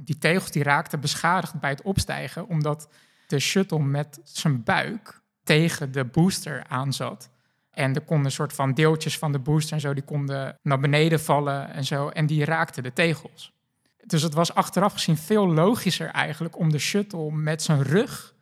die 0.00 0.18
tegels 0.18 0.50
die 0.50 0.62
raakten 0.62 1.00
beschadigd 1.00 1.60
bij 1.60 1.70
het 1.70 1.82
opstijgen, 1.82 2.48
omdat 2.48 2.88
de 3.26 3.38
shuttle 3.38 3.78
met 3.78 4.20
zijn 4.24 4.62
buik 4.64 5.20
tegen 5.44 5.92
de 5.92 6.04
booster 6.04 6.64
aanzat. 6.68 7.30
En 7.70 7.94
er 7.94 8.00
konden 8.00 8.26
een 8.26 8.32
soort 8.32 8.52
van 8.52 8.74
deeltjes 8.74 9.18
van 9.18 9.32
de 9.32 9.38
booster 9.38 9.72
en 9.74 9.80
zo, 9.80 9.94
die 9.94 10.02
konden 10.02 10.58
naar 10.62 10.80
beneden 10.80 11.20
vallen 11.20 11.72
en 11.72 11.84
zo, 11.84 12.08
en 12.08 12.26
die 12.26 12.44
raakten 12.44 12.82
de 12.82 12.92
tegels. 12.92 13.52
Dus 14.06 14.22
het 14.22 14.34
was 14.34 14.54
achteraf 14.54 14.92
gezien 14.92 15.16
veel 15.16 15.48
logischer 15.48 16.08
eigenlijk 16.08 16.58
om 16.58 16.70
de 16.72 16.78
shuttle 16.78 17.32
met 17.32 17.62
zijn 17.62 17.82
rug 17.82 18.34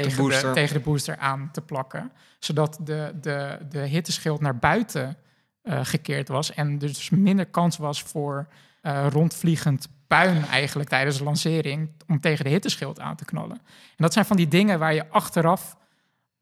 tegen 0.00 0.16
de, 0.16 0.22
booster. 0.22 0.52
tegen 0.52 0.74
de 0.74 0.80
booster 0.80 1.16
aan 1.16 1.48
te 1.52 1.60
plakken. 1.60 2.12
Zodat 2.38 2.78
de, 2.82 3.14
de, 3.20 3.58
de 3.68 3.78
hitteschild 3.78 4.40
naar 4.40 4.58
buiten 4.58 5.16
eh, 5.62 5.80
gekeerd 5.82 6.28
was. 6.28 6.54
En 6.54 6.78
dus 6.78 7.10
minder 7.10 7.46
kans 7.46 7.76
was 7.76 8.02
voor 8.02 8.48
eh, 8.80 9.06
rondvliegend 9.10 9.88
puin 10.06 10.44
eigenlijk 10.46 10.88
tijdens 10.88 11.18
de 11.18 11.24
lancering 11.24 11.90
om 12.06 12.20
tegen 12.20 12.44
de 12.44 12.50
hitteschild 12.50 13.00
aan 13.00 13.16
te 13.16 13.24
knallen. 13.24 13.56
En 13.66 13.96
dat 13.96 14.12
zijn 14.12 14.24
van 14.24 14.36
die 14.36 14.48
dingen 14.48 14.78
waar 14.78 14.94
je 14.94 15.08
achteraf 15.08 15.76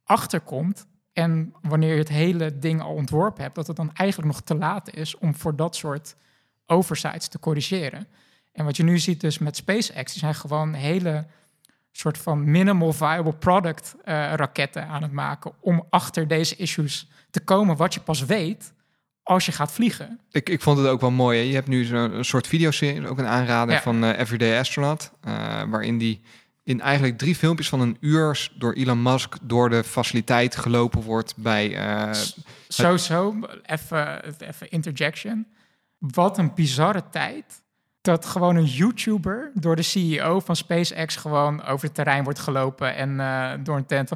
achter 0.05 0.41
komt. 0.41 0.87
En 1.13 1.55
wanneer 1.63 1.93
je 1.93 1.99
het 1.99 2.09
hele 2.09 2.59
ding 2.59 2.83
al 2.83 2.95
ontworpen 2.95 3.43
hebt, 3.43 3.55
dat 3.55 3.67
het 3.67 3.77
dan 3.77 3.95
eigenlijk 3.95 4.33
nog 4.33 4.43
te 4.43 4.55
laat 4.55 4.95
is 4.95 5.19
om 5.19 5.35
voor 5.35 5.57
dat 5.57 5.77
soort 5.77 6.17
oversights 6.67 7.29
te 7.29 7.39
corrigeren. 7.39 8.07
En 8.53 8.65
wat 8.65 8.77
je 8.77 8.83
nu 8.83 8.99
ziet 8.99 9.21
dus 9.21 9.39
met 9.39 9.57
SpaceX, 9.57 10.13
die 10.13 10.21
zijn 10.21 10.35
gewoon 10.35 10.73
hele 10.73 11.27
soort 11.93 12.19
van 12.19 12.51
minimal 12.51 12.93
viable 12.93 13.33
product 13.33 13.95
eh, 14.05 14.33
raketten 14.35 14.87
aan 14.87 15.03
het 15.03 15.13
maken 15.13 15.53
om 15.61 15.87
achter 15.91 16.29
deze 16.29 16.57
issues 16.57 17.09
te 17.31 17.41
komen, 17.41 17.77
wat 17.77 17.95
je 17.95 18.01
pas 18.01 18.25
weet 18.25 18.73
als 19.23 19.47
je 19.47 19.53
gaat 19.53 19.73
vliegen. 19.73 20.21
Ik, 20.31 20.49
ik 20.49 20.61
vond 20.63 20.79
het 20.79 20.87
ook 20.87 21.01
wel 21.01 21.11
mooi. 21.11 21.39
Hè? 21.39 21.45
Je 21.45 21.55
hebt 21.55 21.69
nu 21.69 21.85
zo'n 21.85 22.15
een 22.15 22.25
soort 22.25 22.47
videoserie, 22.47 23.09
ook 23.09 23.19
een 23.19 23.27
aanrader 23.27 23.75
Ja. 23.75 23.81
van 23.83 24.05
eh, 24.05 24.19
Everyday 24.21 24.59
Astronaut. 24.59 25.11
eh, 25.21 25.63
waarin 25.69 25.99
die 25.99 26.21
in 26.65 26.81
eigenlijk 26.81 27.19
drie 27.19 27.35
filmpjes 27.35 27.69
van 27.69 27.81
een 27.81 27.97
uur 28.01 28.51
door 28.59 28.73
Elon 28.73 29.03
Musk 29.03 29.37
door 29.43 29.71
de 29.71 29.85
faciliteit 29.85 30.57
gelopen 30.57 31.03
wordt 31.03 31.37
bij... 31.37 31.71
Zo, 32.69 32.97
zo, 32.97 33.35
even, 33.63 34.25
even 34.39 34.71
interjection. 34.71 35.47
Wat 35.99 36.39
een 36.39 36.55
bizarre 36.55 37.03
tijd 37.11 37.63
dat 38.11 38.27
gewoon 38.27 38.57
een 38.57 38.65
YouTuber 38.65 39.51
door 39.55 39.77
de 39.77 39.83
CEO 39.83 40.41
van 40.41 40.57
SpaceX 40.57 41.17
gewoon 41.17 41.65
over 41.65 41.85
het 41.87 41.95
terrein 41.95 42.25
wordt 42.25 42.39
gelopen 42.39 42.95
en 42.95 43.21
eh, 43.21 43.51
door 43.63 43.77
een 43.77 43.87
tent. 43.87 44.11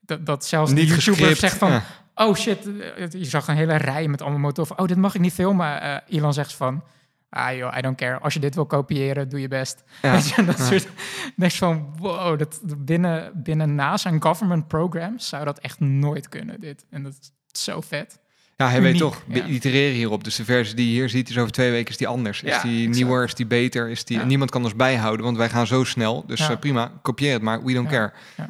Dat, 0.00 0.26
dat 0.26 0.44
zelfs 0.44 0.70
de 0.70 0.76
niet 0.76 0.88
YouTuber 0.88 1.14
gescript. 1.14 1.38
zegt 1.40 1.56
van, 1.56 1.70
Ja. 1.70 1.82
oh 2.14 2.34
shit, 2.34 2.78
eh, 2.96 3.10
je 3.10 3.24
zag 3.24 3.48
een 3.48 3.56
hele 3.56 3.76
rij 3.76 4.08
met 4.08 4.20
allemaal 4.22 4.38
motoren. 4.40 4.78
Oh, 4.78 4.86
dit 4.86 4.96
mag 4.96 5.14
ik 5.14 5.20
niet 5.20 5.32
filmen. 5.32 5.80
Eh, 5.82 5.96
Elon 6.18 6.32
zegt 6.32 6.52
van, 6.54 6.82
ah 7.30 7.56
joh, 7.56 7.76
I 7.78 7.80
don't 7.80 7.96
care. 7.96 8.18
Als 8.18 8.34
je 8.34 8.40
dit 8.40 8.54
wil 8.54 8.66
kopiëren, 8.66 9.28
doe 9.28 9.40
je 9.40 9.48
best. 9.48 9.82
Ja. 10.02 10.14
Je, 10.14 10.44
dat 10.44 10.58
Ja. 10.58 10.64
soort, 10.64 10.88
denk 11.36 11.52
van, 11.52 11.94
wow, 11.98 12.38
dat 12.38 12.60
binnen, 12.78 13.30
binnen 13.34 13.74
NASA 13.74 14.10
en 14.10 14.22
government 14.22 14.68
programs 14.68 15.28
zou 15.28 15.44
dat 15.44 15.58
echt 15.58 15.80
nooit 15.80 16.28
kunnen, 16.28 16.60
dit. 16.60 16.84
En 16.90 17.02
dat 17.02 17.12
is 17.20 17.32
zo 17.62 17.80
vet. 17.80 18.19
Ja, 18.60 18.68
hij 18.70 18.82
weet 18.82 18.98
toch, 18.98 19.22
we 19.26 19.34
ja. 19.38 19.44
itereren 19.46 19.94
hierop. 19.94 20.24
Dus 20.24 20.36
de 20.36 20.44
versie 20.44 20.74
die 20.76 20.86
je 20.86 20.92
hier 20.92 21.08
ziet, 21.08 21.28
is 21.28 21.38
over 21.38 21.52
twee 21.52 21.70
weken 21.70 21.90
is 21.90 21.96
die 21.96 22.08
anders. 22.08 22.42
Is 22.42 22.60
die 22.62 22.78
exact. 22.78 22.96
nieuwer, 22.96 23.24
is 23.24 23.34
die 23.34 23.46
beter, 23.46 23.88
is 23.88 24.04
die... 24.04 24.18
Ja. 24.18 24.24
Niemand 24.24 24.50
kan 24.50 24.64
ons 24.64 24.74
bijhouden, 24.76 25.24
want 25.24 25.36
wij 25.36 25.48
gaan 25.48 25.66
zo 25.66 25.84
snel. 25.84 26.24
Dus 26.26 26.48
eh, 26.48 26.58
prima, 26.58 26.92
kopieer 27.02 27.32
het 27.32 27.42
maar, 27.42 27.64
we 27.64 27.72
don't 27.72 27.90
Ja. 27.90 28.12
care. 28.36 28.48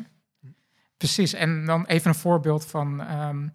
Precies, 0.96 1.32
en 1.32 1.64
dan 1.66 1.86
even 1.86 2.08
een 2.10 2.14
voorbeeld 2.16 2.66
van 2.66 3.00
ehm, 3.00 3.48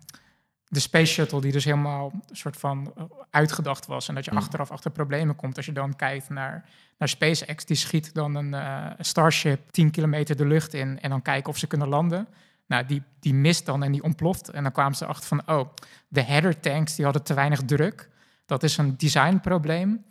de 0.67 0.79
Space 0.79 1.13
Shuttle, 1.13 1.41
die 1.41 1.51
dus 1.51 1.65
helemaal 1.65 2.11
een 2.29 2.35
soort 2.35 2.57
van 2.57 2.93
eh, 2.97 3.03
uitgedacht 3.29 3.85
was. 3.85 4.07
En 4.07 4.15
dat 4.15 4.25
je 4.25 4.31
Mm. 4.31 4.37
achteraf 4.37 4.71
achter 4.71 4.91
problemen 4.91 5.35
komt. 5.35 5.57
Als 5.57 5.65
je 5.65 5.71
dan 5.71 5.95
kijkt 5.95 6.29
naar, 6.29 6.65
naar 6.97 7.09
SpaceX, 7.09 7.65
die 7.65 7.77
schiet 7.77 8.13
dan 8.13 8.35
een 8.35 8.53
eh, 8.53 8.85
Starship 8.99 9.59
10 9.71 9.91
kilometer 9.91 10.35
de 10.35 10.45
lucht 10.45 10.73
in 10.73 10.99
en 11.01 11.09
dan 11.09 11.21
kijken 11.21 11.49
of 11.49 11.57
ze 11.57 11.67
kunnen 11.67 11.87
landen. 11.87 12.27
Nou, 12.67 12.86
die, 12.86 13.04
die 13.19 13.34
mist 13.34 13.65
dan 13.65 13.84
en 13.84 13.91
die 13.91 14.04
ontploft. 14.04 14.49
En 14.49 14.63
dan 14.63 14.71
kwamen 14.71 14.95
ze 14.97 15.04
erachter 15.04 15.28
van, 15.28 15.41
oh, 15.58 15.69
de 16.08 16.21
header 16.21 16.60
tanks 16.60 16.95
die 16.95 17.06
hadden 17.06 17.23
te 17.23 17.34
weinig 17.34 17.62
druk. 17.65 18.10
Dat 18.45 18.63
is 18.63 18.78
een 18.78 18.97
designprobleem. 18.97 20.06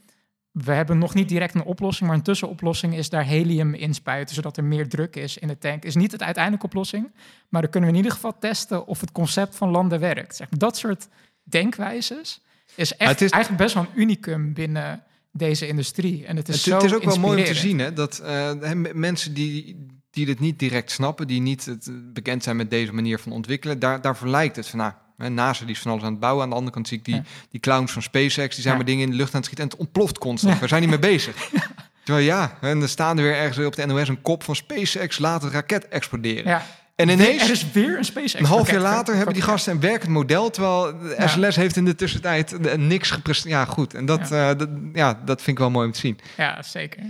We 0.51 0.73
hebben 0.73 0.99
nog 0.99 1.15
niet 1.15 1.29
direct 1.29 1.55
een 1.55 1.63
oplossing, 1.65 2.09
maar 2.09 2.19
een 2.19 2.25
tussenoplossing 2.25 2.95
is 2.97 3.09
daar 3.09 3.25
helium 3.25 3.75
inspuiten, 3.75 4.35
zodat 4.35 4.57
er 4.57 4.65
meer 4.65 4.89
druk 4.89 5.17
is 5.17 5.39
in 5.39 5.49
de 5.49 5.59
tank. 5.59 5.85
Is 5.85 5.95
niet 5.95 6.13
het 6.13 6.23
uiteindelijke 6.23 6.67
oplossing, 6.67 7.13
maar 7.49 7.61
dan 7.63 7.71
kunnen 7.71 7.91
we 7.91 7.97
in 7.97 8.03
ieder 8.03 8.17
geval 8.17 8.39
testen 8.39 8.87
of 8.87 9.01
het 9.01 9.13
concept 9.13 9.57
van 9.57 9.69
landen 9.69 10.01
werkt. 10.01 10.37
Zeg, 10.37 10.49
dat 10.49 10.77
soort 10.77 11.09
denkwijzes 11.43 12.41
is 12.75 12.97
echt 12.97 13.11
het 13.11 13.21
is- 13.21 13.31
eigenlijk 13.31 13.63
best 13.63 13.75
wel 13.75 13.85
een 13.85 14.01
unicum 14.01 14.53
binnen 14.53 15.03
deze 15.33 15.67
industrie. 15.67 16.27
En 16.27 16.37
het 16.37 16.49
is 16.49 16.55
Het, 16.55 16.65
zo 16.65 16.75
het 16.75 16.85
is 16.85 16.95
ook 16.95 17.05
wel 17.05 17.19
mooi 17.19 17.39
om 17.39 17.45
te 17.45 17.55
zien 17.55 17.79
hè, 17.79 17.93
dat 17.93 18.19
eh, 18.19 18.53
mensen 18.93 19.35
die, 19.35 19.87
die 20.15 20.27
dit 20.27 20.41
niet 20.41 20.59
direct 20.59 20.91
snappen, 20.91 21.27
die 21.27 21.41
niet 21.41 21.65
het, 21.65 21.87
eh, 21.87 21.95
bekend 22.13 22.43
zijn 22.43 22.57
met 22.57 22.71
deze 22.71 22.93
manier 22.95 23.19
van 23.19 23.33
ontwikkelen, 23.33 23.79
daar, 23.79 24.01
daarvoor 24.01 24.29
lijkt 24.29 24.57
het 24.57 24.67
van, 24.69 24.79
nou, 24.79 24.93
NASA 25.31 25.65
die 25.65 25.75
is 25.75 25.81
van 25.81 25.91
alles 25.91 26.05
aan 26.05 26.11
het 26.11 26.21
bouwen. 26.21 26.43
Aan 26.43 26.49
de 26.51 26.55
andere 26.55 26.75
kant 26.75 26.89
zie 26.89 26.99
ik 26.99 27.05
die, 27.05 27.15
Ja. 27.15 27.23
die 27.51 27.61
clowns 27.61 27.93
van 27.93 28.03
SpaceX, 28.03 28.55
die 28.55 28.63
zijn 28.63 28.69
Ja. 28.69 28.75
maar 28.75 28.85
dingen 28.85 29.05
in 29.05 29.11
de 29.11 29.17
lucht 29.17 29.29
aan 29.35 29.41
het 29.41 29.45
schieten 29.45 29.65
en 29.65 29.71
het 29.71 29.81
ontploft 29.81 30.19
constant. 30.19 30.55
Ja. 30.55 30.61
We 30.61 30.69
zijn 30.69 30.81
niet 30.81 30.91
mee 30.91 30.99
bezig. 30.99 31.37
Terwijl 32.05 32.27
ja, 32.27 32.59
en 32.61 32.79
dan 32.79 32.89
staan 32.89 33.17
er 33.19 33.23
weer 33.25 33.35
ergens 33.37 33.67
op 33.67 33.77
de 33.77 33.87
NOS 33.87 34.09
een 34.09 34.23
kop 34.23 34.43
van 34.43 34.57
SpaceX 34.57 35.19
laat 35.19 35.43
het 35.43 35.53
raket 35.53 35.89
exploderen. 35.89 36.45
Ja. 36.51 36.67
En 36.97 37.09
ineens... 37.09 37.43
er 37.43 37.51
is 37.51 37.71
weer 37.73 37.99
een 37.99 38.05
SpaceX. 38.05 38.35
Een 38.35 38.45
half 38.45 38.71
jaar 38.71 38.81
later 38.81 39.15
hebben 39.15 39.35
die 39.35 39.43
gasten 39.43 39.73
een 39.73 39.81
werkend 39.81 40.11
model, 40.11 40.51
terwijl 40.51 40.99
de. 40.99 41.17
SLS 41.29 41.57
heeft 41.57 41.77
in 41.77 41.85
de 41.85 41.95
tussentijd 41.95 42.53
eh, 42.53 42.75
niks 42.79 43.11
gepresteerd. 43.11 43.55
Ja, 43.55 43.65
goed. 43.65 43.95
En 43.95 44.07
dat, 44.07 44.29
ja. 44.29 44.55
dat, 44.55 44.69
ja, 44.93 45.21
dat 45.25 45.37
vind 45.43 45.49
ik 45.51 45.59
wel 45.59 45.71
mooi 45.71 45.87
om 45.87 45.93
te 45.93 45.99
zien. 45.99 46.19
Ja, 46.37 46.63
zeker. 46.63 47.03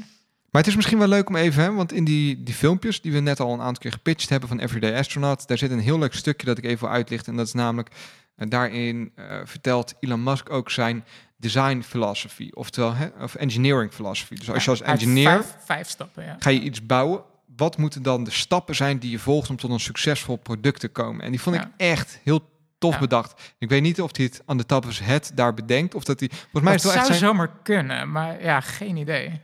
Maar 0.54 0.62
het 0.62 0.70
is 0.72 0.78
misschien 0.78 0.98
wel 0.98 1.08
leuk 1.08 1.28
om 1.28 1.36
even, 1.36 1.62
hè, 1.62 1.72
want 1.72 1.92
in 1.92 2.04
die, 2.04 2.42
die 2.42 2.54
filmpjes 2.54 3.00
die 3.00 3.12
we 3.12 3.20
net 3.20 3.40
al 3.40 3.52
een 3.52 3.60
aantal 3.60 3.82
keer 3.82 3.92
gepitcht 3.92 4.28
hebben 4.28 4.48
van 4.48 4.58
Everyday 4.58 4.98
Astronaut, 4.98 5.48
daar 5.48 5.58
zit 5.58 5.70
een 5.70 5.78
heel 5.78 5.98
leuk 5.98 6.14
stukje 6.14 6.46
dat 6.46 6.58
ik 6.58 6.64
even 6.64 6.86
wil 6.86 6.96
uitlichten. 6.96 7.32
En 7.32 7.38
dat 7.38 7.46
is 7.46 7.52
namelijk, 7.52 7.90
eh, 8.36 8.48
daarin 8.48 9.12
eh, 9.14 9.40
vertelt 9.44 9.94
Elon 10.00 10.22
Musk 10.22 10.50
ook 10.50 10.70
zijn 10.70 11.04
design 11.36 11.80
philosophy, 11.80 12.50
oftewel 12.52 12.94
hè, 12.94 13.06
of 13.20 13.34
engineering 13.34 13.92
philosophy. 13.92 14.34
Dus 14.34 14.50
als 14.50 14.64
je 14.64 14.70
als 14.70 14.82
engineer 14.82 15.30
Vijf, 15.30 15.56
vijf 15.64 15.88
stappen, 15.88 16.24
ja. 16.24 16.36
ga 16.38 16.50
je 16.50 16.60
iets 16.60 16.86
bouwen, 16.86 17.22
wat 17.56 17.76
moeten 17.76 18.02
dan 18.02 18.24
de 18.24 18.30
stappen 18.30 18.74
zijn 18.74 18.98
die 18.98 19.10
je 19.10 19.18
volgt 19.18 19.50
om 19.50 19.56
tot 19.56 19.70
een 19.70 19.80
succesvol 19.80 20.36
product 20.36 20.80
te 20.80 20.88
komen? 20.88 21.24
En 21.24 21.30
die 21.30 21.40
vond 21.40 21.56
ik 21.56 21.66
echt 21.76 22.20
heel 22.24 22.50
tof 22.78 22.94
Ja. 22.94 23.00
bedacht. 23.00 23.54
Ik 23.58 23.68
weet 23.68 23.82
niet 23.82 24.00
of 24.00 24.16
hij 24.16 24.24
het 24.24 24.42
aan 24.46 24.56
de 24.56 24.80
his 24.86 25.00
head 25.00 25.30
daar 25.34 25.54
bedenkt, 25.54 25.94
of 25.94 26.04
dat 26.04 26.20
hij, 26.20 26.28
volgens 26.28 26.62
mij 26.62 26.74
is 26.74 26.82
het 26.82 26.92
wel 26.92 27.02
zou 27.02 27.12
echt 27.12 27.18
zijn, 27.18 27.30
zomaar 27.30 27.50
kunnen, 27.62 28.10
maar 28.10 28.42
ja, 28.42 28.60
geen 28.60 28.96
idee. 28.96 29.40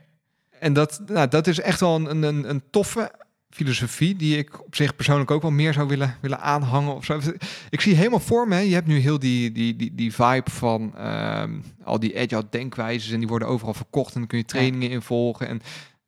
En 0.61 0.73
dat, 0.73 1.01
nou, 1.05 1.27
dat 1.27 1.47
is 1.47 1.59
echt 1.59 1.79
wel 1.79 1.95
een, 1.95 2.23
een, 2.23 2.49
een 2.49 2.63
toffe 2.69 3.11
filosofie 3.49 4.15
die 4.15 4.37
ik 4.37 4.65
op 4.65 4.75
zich 4.75 4.95
persoonlijk 4.95 5.31
ook 5.31 5.41
wel 5.41 5.51
meer 5.51 5.73
zou 5.73 5.87
willen, 5.87 6.15
willen 6.21 6.39
aanhangen. 6.39 6.95
Of 6.95 7.05
zo. 7.05 7.19
Ik 7.69 7.81
zie 7.81 7.95
helemaal 7.95 8.19
voor 8.19 8.47
me, 8.47 8.67
je 8.67 8.73
hebt 8.73 8.87
nu 8.87 8.97
heel 8.97 9.19
die, 9.19 9.51
die, 9.51 9.75
die, 9.75 9.95
die 9.95 10.13
vibe 10.13 10.51
van 10.51 10.95
ehm, 10.97 11.59
al 11.83 11.99
die 11.99 12.19
agile 12.19 12.47
denkwijzes 12.49 13.11
en 13.11 13.19
die 13.19 13.27
worden 13.27 13.47
overal 13.47 13.73
verkocht 13.73 14.13
en 14.13 14.19
dan 14.19 14.29
kun 14.29 14.37
je 14.37 14.45
trainingen 14.45 14.89
in 14.89 15.01
volgen. 15.01 15.47
En 15.47 15.61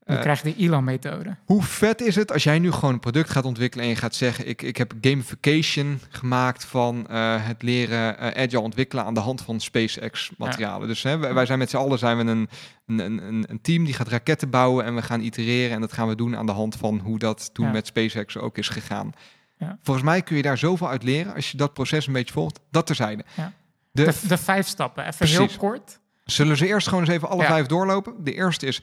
Dan 0.06 0.16
Eh, 0.16 0.22
krijg 0.22 0.42
je 0.44 0.54
de 0.54 0.64
Elon-methode. 0.64 1.36
hoe 1.46 1.64
vet 1.64 2.02
is 2.02 2.16
het 2.16 2.32
als 2.34 2.44
jij 2.44 2.60
nu 2.60 2.72
gewoon 2.72 2.94
een 2.94 3.00
product 3.00 3.30
gaat 3.30 3.46
ontwikkelen 3.46 3.86
en 3.86 3.92
je 3.92 3.98
gaat 3.98 4.16
zeggen, 4.16 4.48
ik, 4.48 4.62
ik 4.62 4.78
heb 4.78 4.94
gamification 5.02 6.00
gemaakt 6.10 6.66
van 6.66 7.08
eh, 7.08 7.36
het 7.48 7.62
leren 7.62 8.18
eh, 8.18 8.44
agile 8.44 8.60
ontwikkelen 8.60 9.06
aan 9.06 9.14
de 9.14 9.20
hand 9.20 9.42
van 9.42 9.60
SpaceX 9.60 10.32
materialen. 10.38 10.88
Dus 10.88 11.04
hè, 11.04 11.18
wij, 11.18 11.34
wij 11.34 11.46
zijn 11.46 11.60
met 11.60 11.70
z'n 11.70 11.78
allen 11.78 11.98
zijn 12.00 12.18
we 12.18 12.24
een, 12.24 12.50
een, 12.88 13.00
een, 13.28 13.46
een 13.48 13.62
team 13.62 13.84
die 13.86 13.94
gaat 13.94 14.08
raketten 14.08 14.50
bouwen 14.50 14.86
en 14.86 14.96
we 14.96 15.02
gaan 15.02 15.22
itereren 15.22 15.76
en 15.76 15.82
dat 15.82 15.94
gaan 15.94 16.08
we 16.08 16.16
doen 16.16 16.38
aan 16.38 16.46
de 16.46 16.52
hand 16.52 16.76
van 16.76 17.00
hoe 17.00 17.20
dat 17.20 17.50
toen 17.54 17.66
Ja. 17.66 17.72
met 17.72 17.88
SpaceX 17.88 18.38
ook 18.38 18.58
is 18.58 18.70
gegaan. 18.70 19.12
Ja. 19.58 19.78
Volgens 19.84 20.06
mij 20.06 20.22
kun 20.22 20.36
je 20.36 20.42
daar 20.42 20.58
zoveel 20.58 20.90
uit 20.90 21.04
leren 21.04 21.34
als 21.36 21.52
je 21.52 21.58
dat 21.58 21.74
proces 21.74 22.08
een 22.08 22.14
beetje 22.14 22.34
volgt. 22.34 22.60
Dat 22.72 22.86
terzijde. 22.86 23.24
Ja. 23.36 23.52
De, 23.92 24.04
De, 24.04 24.28
de 24.28 24.38
vijf 24.38 24.68
stappen, 24.68 25.04
even 25.04 25.18
Precies. 25.18 25.38
heel 25.38 25.50
kort. 25.58 26.00
Zullen 26.26 26.58
ze 26.58 26.68
eerst 26.68 26.88
gewoon 26.88 27.04
eens 27.04 27.14
even 27.14 27.30
alle 27.30 27.44
vijf 27.46 27.66
doorlopen? 27.66 28.14
De 28.24 28.34
eerste 28.34 28.66
is 28.66 28.82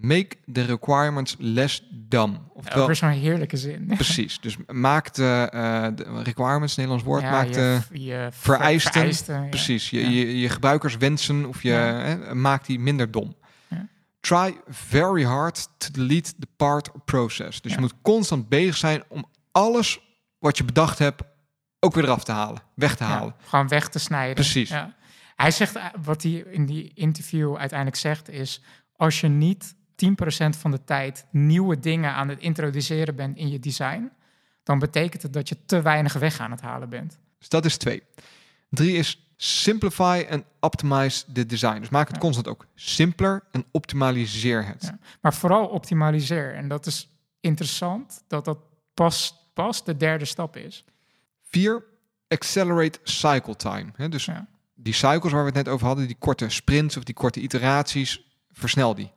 make 0.00 0.36
the 0.52 0.62
requirements 0.64 1.36
less 1.38 1.88
dumb. 1.90 2.38
Oftewel, 2.52 2.82
Over 2.82 2.96
zo'n 2.96 3.08
heerlijke 3.10 3.56
zin. 3.56 3.86
Precies. 3.94 4.40
Dus 4.40 4.56
maak 4.66 5.14
de, 5.14 5.48
de 5.94 6.22
requirements, 6.22 6.76
Nederlands 6.76 7.04
woord, 7.06 7.22
Ja, 7.22 7.30
maak 7.30 7.52
de, 7.52 7.80
je, 7.92 8.04
je 8.04 8.28
vereisten. 8.32 8.92
vereisten, 8.92 9.42
ja. 9.42 9.48
precies, 9.48 9.90
je, 9.90 10.00
Ja. 10.00 10.08
je, 10.08 10.40
je 10.40 10.48
gebruikerswensen 10.48 11.46
of 11.46 11.62
je 11.62 11.70
hè, 11.70 12.34
maak 12.34 12.66
die 12.66 12.78
minder 12.78 13.10
dom. 13.10 13.36
Ja. 13.68 13.86
Try 14.20 14.60
very 14.68 15.24
hard 15.24 15.68
to 15.78 15.88
delete 15.92 16.32
the 16.38 16.48
part 16.56 16.90
process. 17.04 17.60
Dus 17.60 17.72
je 17.72 17.80
moet 17.80 17.94
constant 18.02 18.48
bezig 18.48 18.76
zijn 18.76 19.02
om 19.08 19.24
alles 19.52 20.00
wat 20.38 20.56
je 20.58 20.64
bedacht 20.64 20.98
hebt 20.98 21.22
ook 21.80 21.94
weer 21.94 22.04
eraf 22.04 22.24
te 22.24 22.32
halen, 22.32 22.62
weg 22.74 22.96
te 22.96 23.04
halen. 23.04 23.34
gewoon 23.44 23.68
weg 23.68 23.88
te 23.88 23.98
snijden. 23.98 24.34
Precies. 24.34 24.68
Ja. 24.68 24.96
Hij 25.36 25.50
zegt, 25.50 25.76
eh, 25.76 25.84
wat 26.02 26.22
hij 26.22 26.32
in 26.32 26.66
die 26.66 26.90
interview 26.94 27.56
uiteindelijk 27.56 27.98
zegt, 27.98 28.28
is 28.30 28.62
als 28.96 29.20
je 29.20 29.28
niet 29.28 29.74
10% 30.06 30.58
van 30.58 30.70
de 30.70 30.84
tijd 30.84 31.26
nieuwe 31.30 31.78
dingen 31.80 32.12
aan 32.12 32.28
het 32.28 32.38
introduceren 32.38 33.16
bent 33.16 33.36
in 33.36 33.48
je 33.48 33.58
design, 33.58 34.10
dan 34.62 34.78
betekent 34.78 35.22
het 35.22 35.32
dat 35.32 35.48
je 35.48 35.56
te 35.66 35.82
weinig 35.82 36.12
weg 36.12 36.40
aan 36.40 36.50
het 36.50 36.60
halen 36.60 36.88
bent. 36.88 37.18
Dus 37.38 37.48
dat 37.48 37.64
is 37.64 37.76
twee. 37.76 38.02
Drie 38.70 38.96
is 38.96 39.32
simplify 39.36 40.26
en 40.28 40.44
optimize 40.60 41.24
the 41.32 41.46
design. 41.46 41.78
Dus 41.80 41.88
maak 41.88 42.06
het 42.06 42.16
Ja. 42.16 42.22
constant 42.22 42.48
ook 42.48 42.66
simpeler 42.74 43.42
en 43.50 43.64
optimaliseer 43.70 44.66
het. 44.66 44.82
Ja. 44.82 44.98
Maar 45.20 45.34
vooral 45.34 45.66
optimaliseer. 45.66 46.54
En 46.54 46.68
dat 46.68 46.86
is 46.86 47.08
interessant, 47.40 48.22
dat 48.28 48.44
dat 48.44 48.58
pas, 48.94 49.34
pas 49.54 49.84
de 49.84 49.96
derde 49.96 50.24
stap 50.24 50.56
is. 50.56 50.84
Vier, 51.42 51.84
accelerate 52.28 52.98
cycle 53.02 53.56
time. 53.56 54.08
Dus 54.08 54.24
Ja. 54.24 54.46
die 54.74 54.92
cycles 54.92 55.32
waar 55.32 55.40
we 55.40 55.46
het 55.46 55.64
net 55.64 55.68
over 55.68 55.86
hadden, 55.86 56.06
die 56.06 56.16
korte 56.18 56.48
sprints 56.48 56.96
of 56.96 57.04
die 57.04 57.14
korte 57.14 57.40
iteraties, 57.40 58.22
versnel 58.52 58.94
die. 58.94 59.12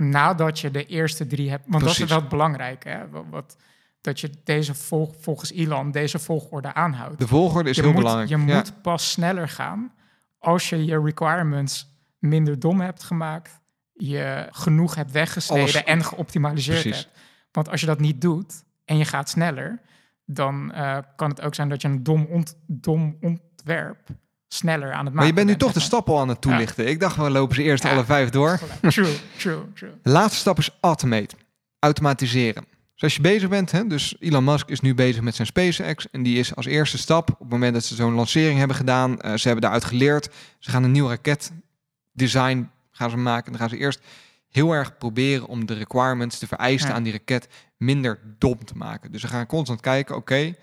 Nadat 0.00 0.58
je 0.58 0.70
de 0.70 0.86
eerste 0.86 1.26
drie 1.26 1.50
hebt. 1.50 1.64
Want 1.68 1.84
dat 1.84 1.98
is 1.98 2.04
wel 2.04 2.26
belangrijk. 2.26 2.84
Hè? 2.84 3.08
Wat, 3.30 3.56
dat 4.00 4.20
je 4.20 4.30
deze 4.44 4.74
volg, 4.74 5.14
volgens 5.20 5.52
Elon 5.52 5.90
deze 5.90 6.18
volgorde 6.18 6.74
aanhoudt. 6.74 7.18
De 7.18 7.26
volgorde 7.26 7.70
is 7.70 7.76
je 7.76 7.82
heel 7.82 7.90
moet, 7.92 8.00
belangrijk. 8.00 8.30
Je 8.30 8.46
Ja. 8.46 8.54
moet 8.56 8.82
pas 8.82 9.10
sneller 9.10 9.48
gaan 9.48 9.92
als 10.38 10.68
je 10.68 10.84
je 10.84 11.00
requirements 11.00 11.98
minder 12.18 12.58
dom 12.58 12.80
hebt 12.80 13.02
gemaakt, 13.02 13.60
je 13.92 14.48
genoeg 14.50 14.94
hebt 14.94 15.10
weggesneden 15.10 15.62
Alles- 15.62 15.84
en 15.84 16.04
geoptimaliseerd 16.04 16.80
Precies. 16.82 17.02
hebt. 17.02 17.18
Want 17.52 17.68
als 17.68 17.80
je 17.80 17.86
dat 17.86 18.00
niet 18.00 18.20
doet 18.20 18.64
en 18.84 18.96
je 18.98 19.04
gaat 19.04 19.28
sneller, 19.28 19.80
dan 20.24 20.72
eh, 20.72 20.98
kan 21.16 21.30
het 21.30 21.40
ook 21.40 21.54
zijn 21.54 21.68
dat 21.68 21.82
je 21.82 21.88
een 21.88 22.02
dom, 22.02 22.24
ont- 22.30 22.58
dom 22.66 23.16
ontwerp 23.20 24.08
sneller 24.52 24.92
aan 24.92 24.92
het 24.92 24.98
maken 25.04 25.14
Maar 25.14 25.26
je 25.26 25.32
bent 25.32 25.46
nu 25.46 25.56
toch 25.56 25.72
de 25.72 25.80
stap 25.80 26.08
al 26.08 26.18
aan 26.20 26.28
het 26.28 26.40
toelichten. 26.40 26.88
Ik 26.88 27.00
dacht, 27.00 27.16
we 27.16 27.30
lopen 27.30 27.54
ze 27.54 27.62
eerst 27.62 27.82
Ja. 27.84 27.90
alle 27.90 28.04
vijf 28.04 28.30
door. 28.30 28.58
True, 28.80 29.14
true, 29.38 29.62
true. 29.74 29.90
De 30.02 30.10
laatste 30.10 30.38
stap 30.38 30.58
is 30.58 30.70
automate. 30.80 31.34
Automatiseren. 31.78 32.64
Dus 32.94 33.02
als 33.02 33.14
je 33.14 33.20
bezig 33.20 33.48
bent, 33.48 33.70
hè, 33.72 33.86
dus 33.86 34.16
Elon 34.18 34.44
Musk 34.44 34.68
is 34.68 34.80
nu 34.80 34.94
bezig 34.94 35.22
met 35.22 35.34
zijn 35.34 35.46
SpaceX 35.46 36.10
en 36.10 36.22
die 36.22 36.38
is 36.38 36.54
als 36.56 36.66
eerste 36.66 36.98
stap 36.98 37.30
op 37.30 37.38
het 37.38 37.48
moment 37.48 37.72
dat 37.74 37.84
ze 37.84 37.94
zo'n 37.94 38.12
lancering 38.14 38.58
hebben 38.58 38.76
gedaan, 38.76 39.20
eh, 39.20 39.34
ze 39.34 39.42
hebben 39.44 39.60
daaruit 39.62 39.84
geleerd, 39.84 40.28
ze 40.58 40.70
gaan 40.70 40.82
een 40.84 40.92
nieuw 40.92 41.08
raketdesign 41.08 42.70
gaan 42.90 43.10
ze 43.10 43.16
maken. 43.16 43.50
Dan 43.52 43.60
gaan 43.60 43.70
ze 43.70 43.76
eerst 43.76 44.00
heel 44.48 44.72
erg 44.72 44.98
proberen 44.98 45.46
om 45.46 45.66
de 45.66 45.74
requirements, 45.74 46.38
de 46.38 46.46
vereisten 46.46 46.88
Ja. 46.90 46.94
aan 46.96 47.02
die 47.02 47.12
raket 47.12 47.48
minder 47.76 48.18
dom 48.38 48.64
te 48.64 48.76
maken. 48.76 49.12
Dus 49.12 49.20
ze 49.20 49.28
gaan 49.28 49.46
constant 49.46 49.80
kijken, 49.80 50.16
oké, 50.16 50.54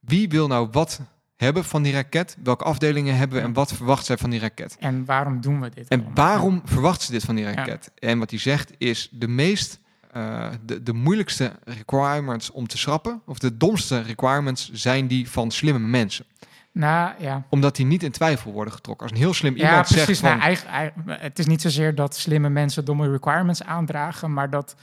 wie 0.00 0.28
wil 0.28 0.46
nou 0.46 0.68
wat 0.72 1.00
hebben 1.42 1.64
van 1.64 1.82
die 1.82 1.92
raket? 1.92 2.36
Welke 2.42 2.64
afdelingen 2.64 3.16
hebben 3.16 3.38
we 3.38 3.44
en 3.44 3.52
wat 3.52 3.72
verwacht 3.72 4.06
zij 4.06 4.16
van 4.16 4.30
die 4.30 4.40
raket? 4.40 4.76
En 4.78 5.04
waarom 5.04 5.40
doen 5.40 5.60
we 5.60 5.68
dit? 5.74 5.88
En 5.88 5.98
allemaal? 5.98 6.14
waarom 6.26 6.62
verwacht 6.64 7.02
ze 7.02 7.12
dit 7.12 7.24
van 7.24 7.34
die 7.34 7.44
raket? 7.52 7.90
En 7.98 8.18
wat 8.18 8.30
hij 8.30 8.38
zegt 8.38 8.72
is 8.78 9.08
de 9.12 9.28
meest, 9.28 9.80
eh, 10.12 10.48
de, 10.64 10.82
de 10.82 10.92
moeilijkste 10.92 11.52
requirements 11.64 12.50
om 12.50 12.66
te 12.66 12.78
schrappen, 12.78 13.22
of 13.26 13.38
de 13.38 13.56
domste 13.56 14.00
requirements, 14.00 14.70
zijn 14.72 15.06
die 15.06 15.30
van 15.30 15.50
slimme 15.50 15.80
mensen. 15.88 16.24
Nou 16.72 17.12
ja, 17.18 17.42
Omdat 17.48 17.76
die 17.76 17.86
niet 17.86 18.02
in 18.02 18.10
twijfel 18.10 18.52
worden 18.52 18.72
getrokken. 18.72 19.06
Als 19.06 19.16
een 19.16 19.22
heel 19.22 19.34
slim 19.34 19.56
ja 19.56 19.64
iemand 19.68 19.86
precies. 19.86 20.04
zegt 20.06 20.18
van, 20.20 20.28
Nou, 20.30 20.40
eigen, 20.42 20.68
eigen- 20.68 21.02
het 21.06 21.38
is 21.38 21.46
niet 21.46 21.60
zozeer 21.62 21.94
dat 21.94 22.16
slimme 22.16 22.48
mensen 22.48 22.84
domme 22.84 23.10
requirements 23.10 23.62
aandragen, 23.62 24.32
maar 24.32 24.50
dat, 24.50 24.74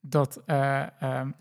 dat 0.00 0.40
eh, 0.46 0.56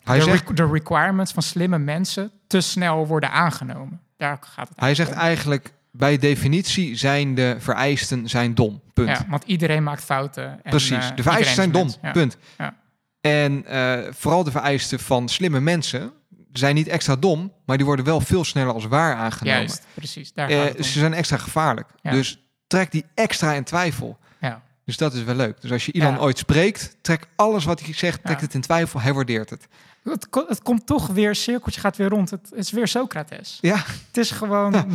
Hij 0.03 0.17
de, 0.17 0.21
zegt- 0.21 0.47
re- 0.47 0.53
de 0.53 0.67
requirements 0.67 1.31
van 1.31 1.43
slimme 1.43 1.77
mensen 1.77 2.31
te 2.47 2.61
snel 2.61 3.07
worden 3.07 3.31
aangenomen. 3.31 4.01
Daar 4.23 4.37
gaat 4.41 4.69
het 4.69 4.79
hij 4.79 4.95
zegt 4.95 5.11
om. 5.11 5.17
eigenlijk, 5.17 5.73
bij 5.91 6.17
definitie 6.17 6.95
zijn 6.95 7.35
de 7.35 7.55
vereisten 7.59 8.29
zijn 8.29 8.55
dom. 8.55 8.81
Punt. 8.93 9.09
Ja, 9.09 9.25
want 9.29 9.43
iedereen 9.45 9.83
maakt 9.83 10.03
fouten. 10.03 10.43
En, 10.63 10.69
Precies, 10.69 11.09
eh, 11.09 11.15
de 11.15 11.21
vereisten 11.21 11.49
is 11.49 11.55
zijn 11.55 11.71
dom. 11.71 11.93
Ja. 12.01 12.11
Punt. 12.11 12.37
Ja. 12.57 12.75
En 13.21 13.65
eh, 13.65 14.11
vooral 14.13 14.43
de 14.43 14.51
vereisten 14.51 14.99
van 14.99 15.29
slimme 15.29 15.59
mensen 15.59 16.11
zijn 16.51 16.75
niet 16.75 16.87
extra 16.87 17.15
dom, 17.15 17.51
maar 17.65 17.77
die 17.77 17.85
worden 17.85 18.05
wel 18.05 18.21
veel 18.21 18.43
sneller 18.43 18.73
als 18.73 18.85
waar 18.85 19.15
aangenomen. 19.15 19.59
Juist, 19.59 19.85
precies. 19.93 20.33
Daar 20.33 20.49
Eh, 20.49 20.57
gaat 20.57 20.67
het 20.67 20.77
om. 20.77 20.83
ze 20.83 20.99
zijn 20.99 21.13
extra 21.13 21.37
gevaarlijk. 21.37 21.89
Ja. 22.01 22.11
Dus 22.11 22.39
trek 22.67 22.91
die 22.91 23.05
extra 23.13 23.53
in 23.53 23.63
twijfel. 23.63 24.17
Ja. 24.39 24.61
Dus 24.85 24.97
dat 24.97 25.13
is 25.13 25.23
wel 25.23 25.35
leuk. 25.35 25.61
Dus 25.61 25.71
als 25.71 25.85
je 25.85 25.91
Ja. 25.97 26.17
ooit 26.17 26.37
spreekt, 26.37 26.97
trek 27.01 27.27
alles 27.35 27.65
wat 27.65 27.79
hij 27.79 27.93
zegt, 27.93 28.23
trek 28.23 28.41
het 28.41 28.53
in 28.53 28.61
twijfel. 28.61 29.01
Hij 29.01 29.13
waardeert 29.13 29.49
het. 29.49 29.67
Het, 30.03 30.27
het 30.47 30.61
komt 30.61 30.85
toch 30.85 31.07
weer, 31.07 31.35
cirkeltje 31.35 31.79
gaat 31.81 31.97
weer 31.97 32.09
rond. 32.09 32.29
Het, 32.29 32.51
is 32.55 32.71
weer 32.71 32.87
Socrates. 32.87 33.57
Ja, 33.61 33.75
Het 34.07 34.17
is 34.17 34.31
gewoon, 34.31 34.71
Ja. 34.71 34.85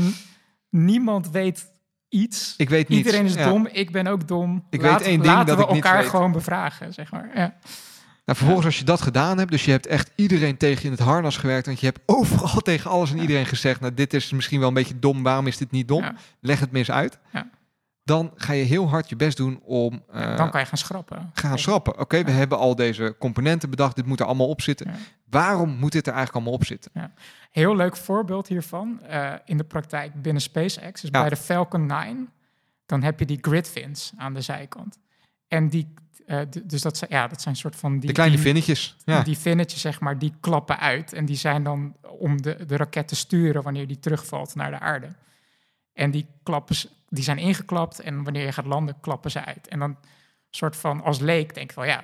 niemand 0.71 1.31
weet 1.31 1.71
iets. 2.09 2.55
ik 2.57 2.69
weet 2.69 2.89
niet. 2.89 2.99
Iedereen 2.99 3.25
is 3.25 3.35
Ja. 3.35 3.49
dom, 3.49 3.67
ik 3.73 3.91
ben 3.93 4.07
ook 4.07 4.29
dom. 4.29 4.67
Ik 4.71 4.81
weet 4.81 5.01
één 5.01 5.21
ding 5.21 5.25
laten 5.25 5.47
dat 5.47 5.57
we 5.57 5.63
ik 5.63 5.71
niet 5.73 5.85
elkaar 5.85 6.05
gewoon 6.05 6.33
bevragen, 6.33 6.93
zeg 6.95 7.11
maar. 7.13 7.31
Ja. 7.35 7.55
Nou, 8.25 8.39
vervolgens 8.41 8.67
als 8.67 8.79
je 8.79 8.85
dat 8.85 9.01
gedaan 9.01 9.39
hebt, 9.39 9.51
dus 9.51 9.65
je 9.65 9.71
hebt 9.71 9.87
echt 9.87 10.11
iedereen 10.15 10.57
tegen 10.57 10.79
je 10.79 10.85
in 10.85 10.91
het 10.93 11.01
harnas 11.01 11.37
gewerkt, 11.37 11.67
want 11.67 11.81
je 11.81 11.87
hebt 11.87 12.01
overal 12.07 12.61
tegen 12.71 12.91
alles 12.91 13.11
en 13.11 13.19
iedereen 13.19 13.47
gezegd, 13.47 13.81
nou 13.81 13.95
dit 13.95 14.15
is 14.15 14.31
misschien 14.33 14.59
wel 14.59 14.69
een 14.69 14.75
beetje 14.75 14.99
dom, 14.99 15.23
waarom 15.23 15.47
is 15.47 15.57
dit 15.57 15.71
niet 15.71 15.89
dom? 15.89 16.05
Leg 16.41 16.61
het 16.61 16.71
mis 16.73 16.91
uit. 16.91 17.19
Ja. 17.33 17.51
Dan 18.09 18.33
ga 18.35 18.53
je 18.53 18.65
heel 18.65 18.89
hard 18.89 19.09
je 19.09 19.17
best 19.17 19.37
doen 19.37 19.61
om 19.65 20.03
eh, 20.13 20.37
Dan 20.37 20.51
kan 20.51 20.61
je 20.61 20.67
gaan 20.67 20.79
schrappen. 20.79 21.31
gaan 21.35 21.59
schrappen. 21.59 21.99
Oké, 21.99 22.25
we 22.25 22.31
hebben 22.31 22.59
al 22.59 22.75
deze 22.75 23.17
componenten 23.19 23.71
bedacht, 23.71 23.97
dit 23.97 24.07
moet 24.07 24.21
er 24.21 24.27
allemaal 24.27 24.49
op 24.49 24.63
zitten. 24.63 24.95
Waarom 25.31 25.71
moet 25.71 25.93
dit 25.93 26.07
er 26.07 26.13
eigenlijk 26.13 26.35
allemaal 26.35 26.61
op 26.61 26.65
zitten? 26.65 27.13
Heel 27.51 27.77
leuk 27.77 27.97
voorbeeld 27.97 28.49
hiervan 28.49 29.01
eh, 29.03 29.33
in 29.45 29.57
de 29.57 29.65
praktijk 29.65 30.23
binnen 30.23 30.43
SpaceX. 30.43 31.01
Dus 31.01 31.11
bij 31.11 31.29
de 31.29 31.37
Falcon 31.37 31.87
9, 31.87 32.29
dan 32.87 33.03
heb 33.03 33.19
je 33.19 33.27
die 33.27 33.39
grid 33.41 33.69
fins 33.69 34.13
aan 34.17 34.35
de 34.35 34.41
zijkant. 34.41 34.99
En 35.49 35.69
die, 35.69 35.95
eh, 36.27 36.41
dus 36.65 36.83
dat 36.83 36.97
zijn, 36.97 37.11
ja, 37.11 37.27
dat 37.29 37.43
zijn 37.43 37.57
soort 37.57 37.77
van 37.77 37.99
die... 37.99 38.07
De 38.07 38.13
kleine 38.13 38.35
die, 38.35 38.45
vinnetjes. 38.45 38.97
Ja. 39.05 39.23
Die 39.23 39.39
vinnetjes, 39.39 39.81
zeg 39.81 40.01
maar, 40.01 40.19
die 40.19 40.33
klappen 40.41 40.79
uit. 40.79 41.13
En 41.13 41.25
die 41.25 41.37
zijn 41.37 41.63
dan 41.63 41.97
om 42.19 42.43
de, 42.43 42.67
de 42.67 42.77
raket 42.77 43.09
te 43.09 43.17
sturen 43.17 43.63
wanneer 43.63 43.87
die 43.87 43.99
terugvalt 43.99 44.55
naar 44.55 44.71
de 44.71 44.79
aarde. 44.79 45.09
En 45.93 46.11
die, 46.11 46.27
klappen, 46.43 46.77
die 47.09 47.25
zijn 47.25 47.39
ingeklapt 47.39 48.01
en 48.01 48.25
wanneer 48.25 48.45
je 48.45 48.53
gaat 48.53 48.67
landen, 48.67 49.01
klappen 49.01 49.31
ze 49.31 49.45
uit. 49.45 49.69
En 49.69 49.79
dan 49.79 49.97
soort 50.51 50.77
van 50.77 51.03
als 51.03 51.19
leek 51.19 51.55
denk 51.55 51.71
ik 51.71 51.77
wel, 51.77 51.85
ja... 51.85 52.03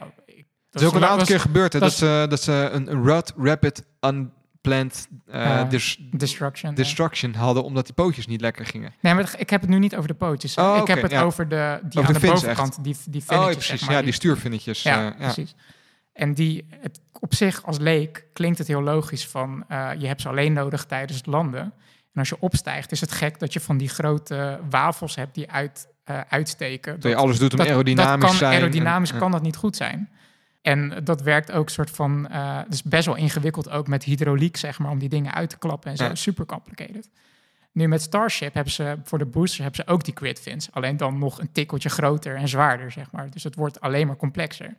Het 0.70 0.82
is 0.82 0.88
ook 0.88 0.94
een 0.94 1.02
aantal 1.02 1.18
dat 1.18 1.26
keer 1.26 1.40
gebeurd 1.40 1.72
hè, 1.72 1.78
dat 1.78 1.88
dat, 1.88 1.98
ze, 1.98 2.26
dat 2.28 2.42
ze 2.42 2.68
een, 2.72 2.92
een 2.92 3.04
rut, 3.04 3.32
rapid, 3.36 3.84
unplanned 4.00 5.08
eh, 5.26 5.68
dis- 5.68 5.98
Destruction. 6.10 6.74
destruction 6.74 7.34
hadden, 7.34 7.64
omdat 7.64 7.84
die 7.84 7.94
pootjes 7.94 8.26
niet 8.26 8.40
lekker 8.40 8.66
gingen. 8.66 8.94
Nee, 9.00 9.14
maar 9.14 9.34
ik 9.38 9.50
heb 9.50 9.60
het 9.60 9.70
nu 9.70 9.78
niet 9.78 9.96
over 9.96 10.08
de 10.08 10.14
pootjes. 10.14 10.56
Oh, 10.56 10.76
ik 10.80 10.86
heb 10.86 11.02
het 11.02 11.10
ja. 11.10 11.22
over 11.22 11.48
de, 11.48 11.80
die 11.82 12.00
Over 12.00 12.14
aan 12.14 12.20
de 12.20 12.26
bovenkant, 12.26 12.84
die, 12.84 12.96
die 13.08 13.20
Oh, 13.20 13.26
vinnetjes, 13.26 13.38
ja, 13.38 13.46
precies. 13.46 13.66
zeg 13.66 13.88
maar, 13.88 13.96
ja, 13.96 14.02
die 14.02 14.12
stuurvinnetjes. 14.12 14.82
Ja, 14.82 14.98
eh, 14.98 15.04
ja. 15.20 15.24
precies. 15.24 15.54
En 16.12 16.34
die, 16.34 16.66
het, 16.80 17.00
op 17.20 17.34
zich 17.34 17.64
als 17.64 17.78
leek 17.78 18.26
klinkt 18.32 18.58
het 18.58 18.66
heel 18.66 18.82
logisch 18.82 19.26
van 19.26 19.64
eh, 19.68 19.90
je 19.98 20.06
hebt 20.06 20.20
ze 20.20 20.28
alleen 20.28 20.52
nodig 20.52 20.84
tijdens 20.84 21.16
het 21.18 21.26
landen. 21.26 21.72
En 22.14 22.20
als 22.20 22.28
je 22.28 22.40
opstijgt 22.40 22.92
is 22.92 23.00
het 23.00 23.12
gek 23.12 23.38
dat 23.38 23.52
je 23.52 23.60
van 23.60 23.76
die 23.76 23.88
grote 23.88 24.60
wafels 24.70 25.14
hebt 25.14 25.34
die 25.34 25.50
uit, 25.50 25.88
eh, 26.04 26.20
uitsteken. 26.28 27.00
Dat 27.00 27.10
je 27.10 27.16
alles 27.16 27.38
doet 27.38 27.52
om 27.52 27.58
dat, 27.58 27.66
aerodynamisch 27.66 28.20
dat 28.20 28.30
kan, 28.30 28.38
zijn. 28.38 28.54
Aerodynamisch 28.54 29.12
en- 29.12 29.18
kan 29.18 29.30
dat 29.30 29.42
niet 29.42 29.56
goed 29.56 29.76
zijn. 29.76 30.10
En 30.62 31.00
dat 31.04 31.22
werkt 31.22 31.52
ook 31.52 31.70
soort 31.70 31.90
van, 31.90 32.28
eh 32.28 32.56
het 32.56 32.72
is 32.72 32.82
best 32.82 33.06
wel 33.06 33.16
ingewikkeld 33.16 33.70
ook 33.70 33.86
met 33.88 34.04
hydrauliek, 34.04 34.56
zeg 34.56 34.78
maar, 34.78 34.90
om 34.90 34.98
die 34.98 35.08
dingen 35.08 35.34
uit 35.34 35.50
te 35.50 35.58
klappen 35.58 35.90
en 35.90 35.96
zo. 35.96 36.04
Ja. 36.04 36.14
Super 36.14 36.46
complicated. 36.46 37.10
Nu 37.72 37.88
met 37.88 38.02
Starship 38.02 38.54
hebben 38.54 38.72
ze 38.72 38.98
voor 39.04 39.18
de 39.18 39.26
boosters 39.26 39.58
hebben 39.62 39.84
ze 39.84 39.92
ook 39.92 40.04
die 40.04 40.16
grid 40.16 40.40
fins, 40.40 40.68
alleen 40.72 40.96
dan 40.96 41.18
nog 41.18 41.40
een 41.40 41.52
tikkeltje 41.52 41.88
groter 41.88 42.36
en 42.36 42.48
zwaarder, 42.48 42.90
zeg 42.90 43.10
maar. 43.10 43.30
Dus 43.30 43.42
het 43.44 43.54
wordt 43.54 43.80
alleen 43.80 44.06
maar 44.06 44.16
complexer. 44.16 44.76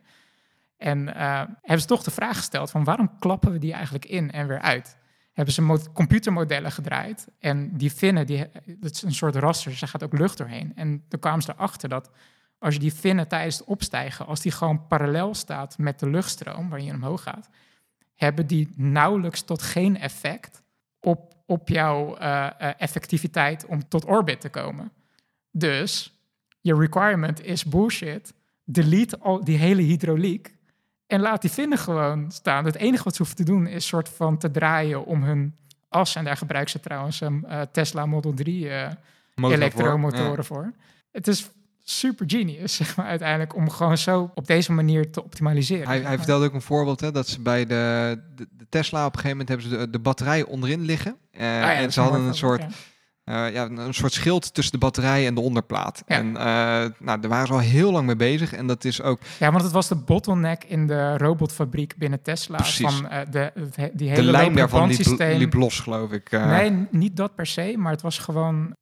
En 0.78 1.14
eh, 1.14 1.42
hebben 1.62 1.80
ze 1.80 1.86
toch 1.86 2.02
de 2.02 2.10
vraag 2.10 2.36
gesteld 2.36 2.70
van 2.70 2.84
waarom 2.84 3.18
klappen 3.18 3.52
we 3.52 3.58
die 3.58 3.72
eigenlijk 3.72 4.04
in 4.04 4.32
en 4.32 4.46
weer 4.46 4.60
uit? 4.60 4.96
Hebben 5.36 5.54
ze 5.54 5.62
mo- 5.62 5.92
computermodellen 5.92 6.72
gedraaid 6.72 7.28
en 7.38 7.76
die 7.76 7.92
vinnen, 7.92 8.26
die, 8.26 8.46
dat 8.66 8.90
is 8.90 9.02
een 9.02 9.14
soort 9.14 9.36
raster, 9.36 9.70
dus 9.70 9.82
gaat 9.82 10.02
ook 10.02 10.18
lucht 10.18 10.38
doorheen. 10.38 10.72
En 10.74 11.04
toen 11.08 11.20
kwamen 11.20 11.42
ze 11.42 11.52
erachter 11.52 11.88
dat 11.88 12.10
als 12.58 12.74
je 12.74 12.80
die 12.80 12.94
vinnen 12.94 13.28
tijdens 13.28 13.58
het 13.58 13.66
opstijgen, 13.66 14.26
als 14.26 14.40
die 14.40 14.52
gewoon 14.52 14.86
parallel 14.86 15.34
staat 15.34 15.78
met 15.78 15.98
de 15.98 16.10
luchtstroom 16.10 16.68
waar 16.68 16.80
je 16.80 16.92
omhoog 16.92 17.22
gaat, 17.22 17.48
hebben 18.14 18.46
die 18.46 18.68
nauwelijks 18.76 19.42
tot 19.42 19.62
geen 19.62 19.98
effect 19.98 20.62
op, 21.00 21.34
op 21.46 21.68
jouw 21.68 22.16
eh, 22.16 22.46
eh, 22.46 22.74
effectiviteit 22.78 23.66
om 23.66 23.88
tot 23.88 24.04
orbit 24.04 24.40
te 24.40 24.48
komen. 24.48 24.92
Dus 25.50 26.20
je 26.60 26.74
requirement 26.74 27.44
is 27.44 27.64
bullshit. 27.64 28.34
Delete 28.64 29.18
al 29.18 29.44
die 29.44 29.58
hele 29.58 29.82
hydrauliek 29.82 30.55
en 31.06 31.20
laat 31.20 31.40
die 31.40 31.50
vinnen 31.50 31.78
gewoon 31.78 32.30
staan. 32.32 32.64
Het 32.64 32.76
enige 32.76 33.04
wat 33.04 33.12
ze 33.14 33.18
hoeven 33.22 33.36
te 33.36 33.44
doen 33.52 33.66
is 33.66 33.86
soort 33.86 34.08
van 34.08 34.38
te 34.38 34.50
draaien 34.50 35.04
om 35.04 35.22
hun 35.22 35.56
as. 35.88 36.14
En 36.16 36.24
daar 36.24 36.36
gebruiken 36.36 36.72
ze 36.72 36.80
trouwens 36.80 37.20
een 37.20 37.44
eh, 37.48 37.60
Tesla 37.72 38.06
Model 38.06 38.34
3 38.34 38.68
eh, 38.68 38.82
motor 38.84 38.96
voor. 39.34 39.52
elektromotoren 39.52 40.36
Ja. 40.36 40.42
voor. 40.42 40.72
Het 41.12 41.28
is 41.28 41.50
super 41.84 42.24
genius, 42.30 42.74
zeg 42.82 42.96
maar, 42.96 43.06
uiteindelijk, 43.06 43.54
om 43.54 43.70
gewoon 43.70 43.98
zo 43.98 44.30
op 44.34 44.46
deze 44.46 44.72
manier 44.72 45.10
te 45.10 45.24
optimaliseren. 45.24 45.86
Hij, 45.86 46.00
hij 46.00 46.16
vertelde 46.16 46.46
ook 46.46 46.54
een 46.54 46.62
voorbeeld 46.62 47.00
hè, 47.00 47.12
dat 47.12 47.28
ze 47.28 47.40
bij 47.40 47.66
de, 47.66 48.18
de, 48.34 48.48
de 48.50 48.66
Tesla 48.68 49.06
op 49.06 49.14
een 49.14 49.20
gegeven 49.20 49.38
moment 49.38 49.48
hebben 49.48 49.68
ze 49.68 49.76
de, 49.86 49.90
de 49.90 49.98
batterij 49.98 50.44
onderin 50.44 50.80
liggen. 50.80 51.16
Eh, 51.30 51.40
Ah 51.46 51.46
ja, 51.52 51.74
en 51.74 51.92
ze 51.92 52.00
hadden 52.00 52.20
een 52.20 52.34
soort, 52.34 52.64
eh, 53.26 53.52
ja, 53.52 53.68
een 53.70 53.94
soort 53.94 54.12
schild 54.12 54.54
tussen 54.54 54.72
de 54.72 54.78
batterij 54.78 55.26
en 55.26 55.34
de 55.34 55.40
onderplaat. 55.40 56.02
Ja. 56.06 56.16
En 56.16 56.36
eh, 56.36 56.44
nou, 56.98 57.20
daar 57.20 57.28
waren 57.28 57.46
ze 57.46 57.52
al 57.52 57.58
heel 57.58 57.92
lang 57.92 58.06
mee 58.06 58.16
bezig. 58.16 58.52
En 58.52 58.66
dat 58.66 58.84
is 58.84 59.02
ook 59.02 59.20
Ja. 59.38 59.50
want 59.50 59.62
het 59.62 59.72
was 59.72 59.88
de 59.88 59.94
bottleneck 59.94 60.64
in 60.64 60.86
de 60.86 61.18
robotfabriek 61.18 61.96
binnen 61.96 62.22
Tesla. 62.22 62.56
Precies. 62.56 62.94
Van 62.94 63.08
eh, 63.08 63.20
de, 63.30 63.52
die 63.76 63.90
de 63.92 64.04
hele 64.04 64.30
lijn 64.30 64.54
daarvan 64.54 64.88
liep, 64.88 65.18
liep 65.18 65.54
los, 65.54 65.80
geloof 65.80 66.12
ik. 66.12 66.30
Nee, 66.30 66.86
niet 66.90 67.16
dat 67.16 67.34
per 67.34 67.46
se, 67.46 67.74
maar 67.76 67.92
het 67.92 68.02
was 68.02 68.18
gewoon... 68.18 68.74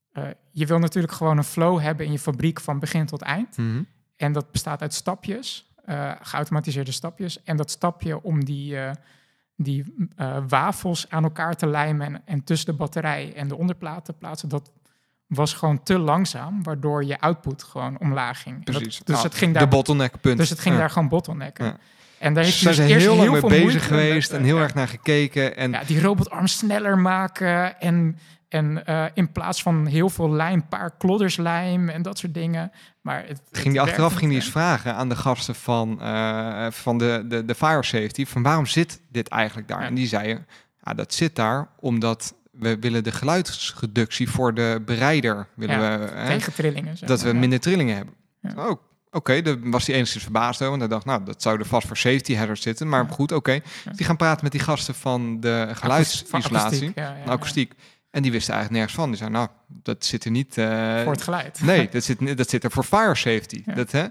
je 0.51 0.67
wil 0.67 0.79
natuurlijk 0.79 1.13
gewoon 1.13 1.37
een 1.37 1.45
flow 1.45 1.81
hebben 1.81 2.07
in 2.07 2.13
je 2.13 2.19
fabriek 2.19 2.61
van 2.61 2.79
begin 2.79 3.07
tot 3.07 3.23
eind. 3.23 3.57
Mhm. 3.57 3.83
En 4.17 4.33
dat 4.33 4.51
bestaat 4.51 4.83
uit 4.83 4.95
stapjes, 4.95 5.75
geautomatiseerde 6.21 6.93
stapjes. 6.93 7.43
En 7.43 7.57
dat 7.57 7.71
stapje 7.71 8.23
om 8.23 8.45
die, 8.45 8.77
die 9.57 9.95
eh, 10.17 10.37
wafels 10.49 11.07
aan 11.09 11.23
elkaar 11.25 11.55
te 11.57 11.67
lijmen 11.67 12.07
en, 12.07 12.23
en 12.25 12.45
tussen 12.45 12.67
de 12.67 12.73
batterij 12.79 13.33
en 13.37 13.49
de 13.49 13.57
onderplaat 13.57 14.05
te 14.05 14.13
plaatsen, 14.13 14.49
dat 14.49 14.71
was 15.27 15.53
gewoon 15.55 15.83
te 15.83 15.99
langzaam, 15.99 16.63
waardoor 16.63 17.05
je 17.05 17.21
output 17.21 17.63
gewoon 17.63 17.99
omlaag 18.01 18.43
ging. 18.43 18.65
Dat- 18.65 18.75
Precies. 18.75 19.01
dus, 19.05 19.23
het 19.23 19.35
ging 19.35 19.53
De 19.53 19.59
daar, 19.59 19.69
bottleneck, 19.69 20.21
punt. 20.21 20.39
dus 20.39 20.51
het 20.51 20.59
ging 20.61 20.75
Ja. 20.75 20.81
daar 20.81 20.91
gewoon 20.91 21.09
bottlenecken. 21.09 21.65
Ja. 21.65 21.77
En 22.19 22.35
daar 22.35 22.45
heeft 22.45 22.57
Ze 22.57 22.65
hij 22.69 22.77
dus 22.77 22.87
eerst 22.87 23.07
heel 23.07 23.17
lang 23.17 23.31
mee 23.31 23.63
bezig 23.65 23.87
geweest 23.87 24.33
en 24.33 24.43
heel 24.45 24.59
erg 24.59 24.75
naar 24.75 24.89
gekeken. 24.89 25.57
En 25.57 25.71
Ja, 25.71 25.85
die 25.85 26.01
robotarm 26.01 26.47
sneller 26.47 26.99
maken 26.99 27.81
en, 27.81 28.19
en 28.55 28.87
eh, 28.87 29.05
in 29.15 29.33
plaats 29.33 29.63
van 29.63 29.87
heel 29.87 30.09
veel 30.11 30.31
lijm, 30.31 30.69
paar 30.69 30.91
klodders 30.99 31.37
lijm 31.37 31.89
en 31.89 32.03
dat 32.03 32.19
soort 32.19 32.35
dingen. 32.35 32.73
Maar 33.01 33.19
het, 33.27 33.41
het 33.49 33.59
ging 33.59 33.73
die 33.73 33.81
achteraf 33.81 34.15
ging 34.15 34.31
die 34.31 34.41
eens 34.41 34.51
vragen 34.51 34.95
aan 34.95 35.09
de 35.09 35.17
gasten 35.17 35.55
van, 35.55 36.01
eh, 36.03 36.67
van 36.71 36.99
de, 36.99 37.25
de, 37.29 37.45
de 37.45 37.55
fire 37.55 37.85
safety, 37.85 38.27
van 38.27 38.43
waarom 38.43 38.67
zit 38.67 39.01
dit 39.11 39.29
eigenlijk 39.29 39.69
daar? 39.69 39.81
Ja. 39.81 39.87
En 39.87 39.95
die 39.95 40.07
zeiden, 40.07 40.47
ja, 40.85 40.95
dat 40.95 41.15
zit 41.15 41.37
daar 41.37 41.69
omdat 41.81 42.35
we 42.53 42.79
willen 42.79 43.05
de 43.05 43.13
geluidsreductie 43.13 44.31
voor 44.31 44.55
de 44.55 44.83
bereider, 44.85 45.47
willen 45.55 45.81
Ja, 45.81 45.99
we, 45.99 46.05
hè, 46.05 46.27
Tegen 46.27 46.53
trillingen. 46.53 46.97
dat 47.07 47.23
we 47.23 47.29
ja. 47.29 47.35
minder 47.35 47.61
trillingen 47.61 47.97
hebben. 47.97 48.15
Ja. 48.41 48.69
Oh, 48.69 48.81
Oké, 49.11 49.43
daar 49.43 49.57
was 49.71 49.87
hij 49.87 49.95
enigszins 49.97 50.23
verbaasd 50.23 50.61
over. 50.63 50.69
Want 50.69 50.81
hij 50.81 50.91
dacht, 50.91 51.05
nou, 51.05 51.25
dat 51.25 51.43
zou 51.43 51.59
er 51.59 51.67
vast 51.67 51.87
voor 51.87 51.97
safety 51.97 52.35
hazard 52.35 52.63
zitten. 52.63 52.89
Maar 52.89 53.05
Ja. 53.05 53.11
goed, 53.11 53.33
oké. 53.33 53.61
Die 53.93 54.07
gaan 54.07 54.17
praten 54.17 54.43
met 54.43 54.53
die 54.53 54.61
gasten 54.61 54.95
van 54.95 55.41
de 55.41 55.69
geluidsisolatie, 55.73 56.93
ja, 56.95 57.17
akoestiek. 57.27 57.73
En 58.15 58.23
die 58.23 58.33
wisten 58.33 58.55
eigenlijk 58.55 58.71
nergens 58.83 58.95
van. 59.03 59.09
Die 59.09 59.19
zeiden, 59.19 59.39
nou, 59.39 59.51
dat 59.67 60.05
zit 60.05 60.25
er 60.25 60.31
niet... 60.31 60.59
eh. 60.59 61.03
Voor 61.03 61.13
het 61.13 61.23
geluid. 61.23 61.61
Nee, 61.63 61.89
dat 61.89 62.05
zit, 62.05 62.37
dat 62.37 62.51
zit 62.51 62.65
er 62.65 62.71
voor 62.71 62.85
fire 62.85 63.15
safety. 63.15 63.63
Ja. 63.67 63.75
Dat, 63.75 63.91
hè? 63.91 64.07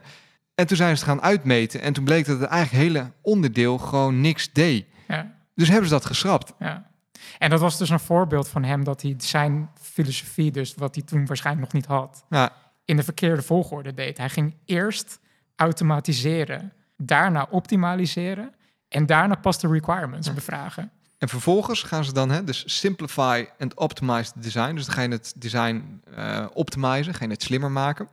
En 0.55 0.67
toen 0.67 0.77
zijn 0.77 0.97
ze 0.97 1.03
het 1.03 1.11
gaan 1.11 1.21
uitmeten. 1.21 1.81
En 1.81 1.93
toen 1.93 2.03
bleek 2.03 2.25
dat 2.25 2.39
het 2.39 2.49
eigenlijk 2.49 2.83
hele 2.83 3.11
onderdeel 3.21 3.77
gewoon 3.77 4.21
niks 4.21 4.51
deed. 4.51 4.85
Ja. 5.07 5.31
Dus 5.55 5.67
hebben 5.67 5.87
ze 5.87 5.93
dat 5.93 6.05
geschrapt. 6.05 6.53
Ja. 6.59 6.89
En 7.37 7.49
dat 7.49 7.59
was 7.59 7.77
dus 7.77 7.89
een 7.89 7.99
voorbeeld 7.99 8.47
van 8.47 8.63
hem 8.63 8.83
dat 8.83 9.01
hij 9.01 9.15
zijn 9.17 9.69
filosofie, 9.81 10.51
dus 10.51 10.75
wat 10.75 10.95
hij 10.95 11.03
toen 11.03 11.25
waarschijnlijk 11.25 11.65
nog 11.65 11.81
niet 11.81 11.91
had, 11.91 12.25
Ja, 12.29 12.51
in 12.85 12.95
de 12.95 13.03
verkeerde 13.03 13.41
volgorde 13.41 13.93
deed. 13.93 14.17
Hij 14.17 14.29
ging 14.29 14.55
eerst 14.65 15.19
automatiseren, 15.55 16.73
daarna 16.97 17.47
optimaliseren 17.49 18.53
en 18.87 19.05
daarna 19.05 19.35
pas 19.35 19.59
de 19.59 19.67
requirements 19.67 20.33
bevragen. 20.33 20.91
En 21.23 21.29
vervolgens 21.29 21.83
gaan 21.83 22.05
ze 22.05 22.13
dan, 22.13 22.29
hè, 22.31 22.43
dus 22.43 22.63
simplify 22.65 23.45
and 23.59 23.75
optimize 23.75 24.31
the 24.31 24.39
design. 24.39 24.75
Dus 24.75 24.85
dan 24.85 24.95
ga 24.95 25.01
je 25.01 25.09
het 25.09 25.33
design 25.35 26.01
eh 26.15 26.45
optimizen, 26.53 27.13
ga 27.13 27.25
je 27.25 27.31
het 27.31 27.43
slimmer 27.43 27.71
maken. 27.71 28.07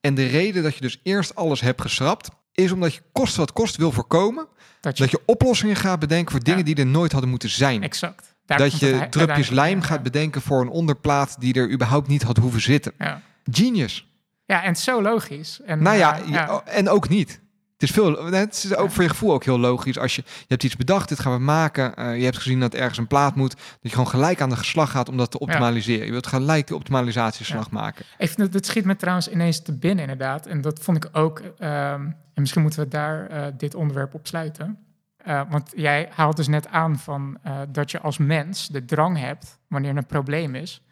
En 0.00 0.14
de 0.14 0.26
reden 0.26 0.62
dat 0.62 0.74
je 0.74 0.80
dus 0.80 1.00
eerst 1.02 1.34
alles 1.34 1.60
hebt 1.60 1.80
geschrapt, 1.80 2.28
is 2.52 2.72
omdat 2.72 2.94
je 2.94 3.00
kost 3.12 3.36
wat 3.36 3.52
kost 3.52 3.76
wil 3.76 3.92
voorkomen 3.92 4.46
Dat 4.80 4.96
je, 4.96 5.02
dat 5.02 5.12
je 5.12 5.22
oplossingen 5.26 5.76
gaat 5.76 5.98
bedenken 5.98 6.30
voor 6.30 6.42
dingen 6.42 6.58
Ja. 6.58 6.64
die 6.64 6.74
er 6.74 6.86
nooit 6.86 7.12
hadden 7.12 7.30
moeten 7.30 7.48
zijn. 7.48 7.82
exact. 7.82 8.34
Daar 8.46 8.58
dat 8.58 8.78
je 8.78 9.06
drupjes 9.10 9.48
lijm 9.48 9.82
gaat 9.82 10.02
bedenken 10.02 10.42
voor 10.42 10.60
een 10.60 10.68
onderplaat 10.68 11.40
die 11.40 11.54
er 11.54 11.70
überhaupt 11.70 12.08
niet 12.08 12.22
had 12.22 12.36
hoeven 12.36 12.60
zitten. 12.60 12.92
Ja. 12.98 13.22
Genius. 13.50 14.08
ja, 14.44 14.62
en 14.62 14.76
zo 14.76 15.02
logisch. 15.02 15.60
En, 15.60 15.82
Nou 15.82 15.96
ja, 15.96 16.20
eh, 16.20 16.58
en 16.64 16.88
ook 16.88 17.08
niet. 17.08 17.40
Het 17.80 17.88
is, 17.88 17.94
veel, 17.94 18.24
het 18.32 18.54
is 18.64 18.74
ook 18.74 18.86
Ja. 18.88 18.92
voor 18.92 19.02
je 19.02 19.08
gevoel 19.08 19.32
ook 19.32 19.44
heel 19.44 19.58
logisch. 19.58 19.98
Als 19.98 20.16
je, 20.16 20.22
je 20.26 20.44
hebt 20.48 20.62
iets 20.64 20.76
bedacht, 20.76 21.08
dit 21.08 21.20
gaan 21.20 21.32
we 21.32 21.38
maken. 21.38 21.94
eh, 21.96 22.16
je 22.18 22.24
hebt 22.24 22.36
gezien 22.36 22.60
dat 22.60 22.74
ergens 22.74 22.98
een 22.98 23.06
plaat 23.06 23.34
moet. 23.34 23.50
Dat 23.56 23.60
je 23.80 23.88
gewoon 23.88 24.08
gelijk 24.08 24.40
aan 24.40 24.48
de 24.48 24.64
slag 24.64 24.90
gaat 24.90 25.08
om 25.08 25.16
dat 25.16 25.30
te 25.30 25.38
optimaliseren. 25.38 26.04
Je 26.06 26.10
wilt 26.12 26.26
gelijk 26.26 26.66
de 26.66 26.74
optimalisatieslag 26.74 27.70
maken. 27.70 28.04
Even, 28.18 28.36
dat- 28.36 28.52
dat 28.52 28.66
schiet 28.66 28.84
me 28.84 28.96
trouwens 28.96 29.28
ineens 29.28 29.62
te 29.62 29.72
binnen, 29.78 30.00
inderdaad. 30.02 30.46
En 30.46 30.60
dat 30.60 30.78
vond 30.82 31.04
ik 31.04 31.08
ook. 31.12 31.38
ehm, 31.58 32.00
en 32.34 32.46
misschien 32.46 32.62
moeten 32.62 32.80
we 32.80 32.88
daar 32.88 33.26
eh, 33.26 33.46
dit 33.56 33.74
onderwerp 33.74 34.14
op 34.14 34.26
sluiten. 34.26 34.78
Eh, 35.16 35.42
want 35.50 35.72
jij 35.76 36.08
haalt 36.12 36.36
dus 36.36 36.48
net 36.48 36.68
aan 36.68 36.98
van 36.98 37.38
eh, 37.42 37.58
dat 37.68 37.90
je 37.90 38.00
als 38.00 38.18
mens 38.18 38.68
de 38.68 38.84
drang 38.84 39.18
hebt 39.18 39.58
wanneer 39.68 39.90
er 39.90 39.96
een 39.96 40.06
probleem 40.06 40.54
is. 40.54 40.82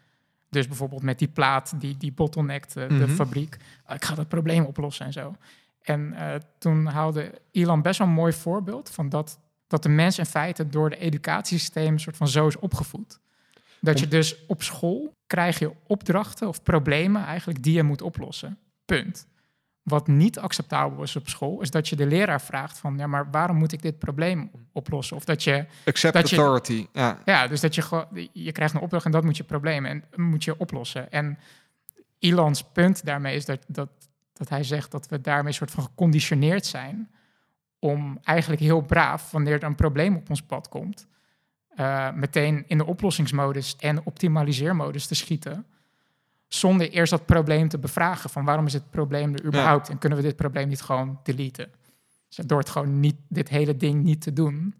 Dus 0.50 0.66
bijvoorbeeld 0.68 1.02
met 1.02 1.18
die 1.18 1.28
plaat 1.28 1.80
die, 1.80 1.96
die 1.96 2.12
eh, 2.76 2.88
de 2.88 2.94
Mhm. 2.94 3.08
fabriek. 3.08 3.56
Ah, 3.84 3.94
ik 3.96 4.04
ga 4.04 4.14
dat 4.14 4.28
probleem 4.28 4.64
oplossen 4.64 5.06
en 5.06 5.12
zo. 5.12 5.34
En 5.88 6.12
eh, 6.14 6.34
toen 6.58 6.86
haalde 6.86 7.32
Elon 7.52 7.82
best 7.82 7.98
wel 7.98 8.06
een 8.08 8.12
mooi 8.12 8.32
voorbeeld 8.32 8.90
van 8.90 9.08
dat, 9.08 9.38
dat 9.66 9.82
de 9.82 9.88
mens 9.88 10.18
in 10.18 10.26
feite 10.26 10.68
door 10.68 10.90
de 10.90 10.96
educatiesysteem 10.96 11.92
een 11.92 12.00
soort 12.00 12.16
van 12.16 12.28
zo 12.28 12.46
is 12.46 12.58
opgevoed. 12.58 13.18
Dat 13.80 14.00
je 14.00 14.08
dus 14.08 14.46
op 14.46 14.62
school 14.62 15.12
krijg 15.26 15.58
je 15.58 15.72
opdrachten 15.86 16.48
of 16.48 16.62
problemen 16.62 17.24
eigenlijk 17.24 17.62
die 17.62 17.74
je 17.74 17.82
moet 17.82 18.02
oplossen. 18.02 18.58
Punt. 18.84 19.26
Wat 19.82 20.06
niet 20.06 20.38
acceptabel 20.38 21.02
is 21.02 21.16
op 21.16 21.28
school, 21.28 21.60
is 21.60 21.70
dat 21.70 21.88
je 21.88 21.96
de 21.96 22.06
leraar 22.06 22.40
vraagt 22.40 22.78
van, 22.78 22.98
ja, 22.98 23.06
maar 23.06 23.30
waarom 23.30 23.56
moet 23.56 23.72
ik 23.72 23.82
dit 23.82 23.98
probleem 23.98 24.50
oplossen? 24.72 25.16
Of 25.16 25.24
dat 25.24 25.44
je, 25.44 25.66
Accept 25.84 26.14
Dat 26.14 26.30
je- 26.30 26.36
authority. 26.36 26.86
Ja. 26.92 27.18
ja, 27.24 27.46
dus 27.46 27.60
dat 27.60 27.74
je 27.74 28.06
je 28.32 28.52
krijgt 28.52 28.74
een 28.74 28.80
opdracht 28.80 29.04
en 29.04 29.10
dat 29.10 29.24
moet 29.24 29.36
je 29.36 29.44
probleem 29.44 29.84
en 29.84 30.04
moet 30.16 30.44
je 30.44 30.58
oplossen. 30.58 31.10
En 31.12 31.38
Elons 32.18 32.62
punt 32.62 33.04
daarmee 33.04 33.36
is 33.36 33.44
dat, 33.44 33.64
dat, 33.66 33.88
dat 34.38 34.48
hij 34.48 34.64
zegt 34.64 34.90
dat 34.90 35.08
we 35.08 35.20
daarmee 35.20 35.52
soort 35.52 35.70
van 35.70 35.84
geconditioneerd 35.84 36.66
zijn 36.66 37.10
om 37.78 38.18
eigenlijk 38.22 38.60
heel 38.60 38.80
braaf, 38.80 39.30
wanneer 39.30 39.54
er 39.54 39.62
een 39.62 39.74
probleem 39.74 40.16
op 40.16 40.30
ons 40.30 40.42
pad 40.42 40.68
komt, 40.68 41.06
eh, 41.68 42.12
meteen 42.12 42.64
in 42.66 42.78
de 42.78 42.86
oplossingsmodus 42.86 43.76
en 43.76 44.06
optimaliseermodus 44.06 45.06
te 45.06 45.14
schieten. 45.14 45.66
Zonder 46.48 46.90
eerst 46.90 47.10
dat 47.10 47.26
probleem 47.26 47.68
te 47.68 47.78
bevragen 47.78 48.30
van 48.30 48.44
waarom 48.44 48.66
is 48.66 48.72
het 48.72 48.90
probleem 48.90 49.34
er 49.34 49.44
überhaupt 49.44 49.88
en 49.88 49.98
kunnen 49.98 50.18
we 50.18 50.24
dit 50.24 50.36
probleem 50.36 50.68
niet 50.68 50.82
gewoon 50.82 51.20
deleten. 51.22 51.70
Dus 52.28 52.46
door 52.46 52.58
het 52.58 52.68
gewoon 52.68 53.00
niet, 53.00 53.16
dit 53.28 53.48
hele 53.48 53.76
ding 53.76 54.02
niet 54.02 54.20
te 54.20 54.32
doen, 54.32 54.74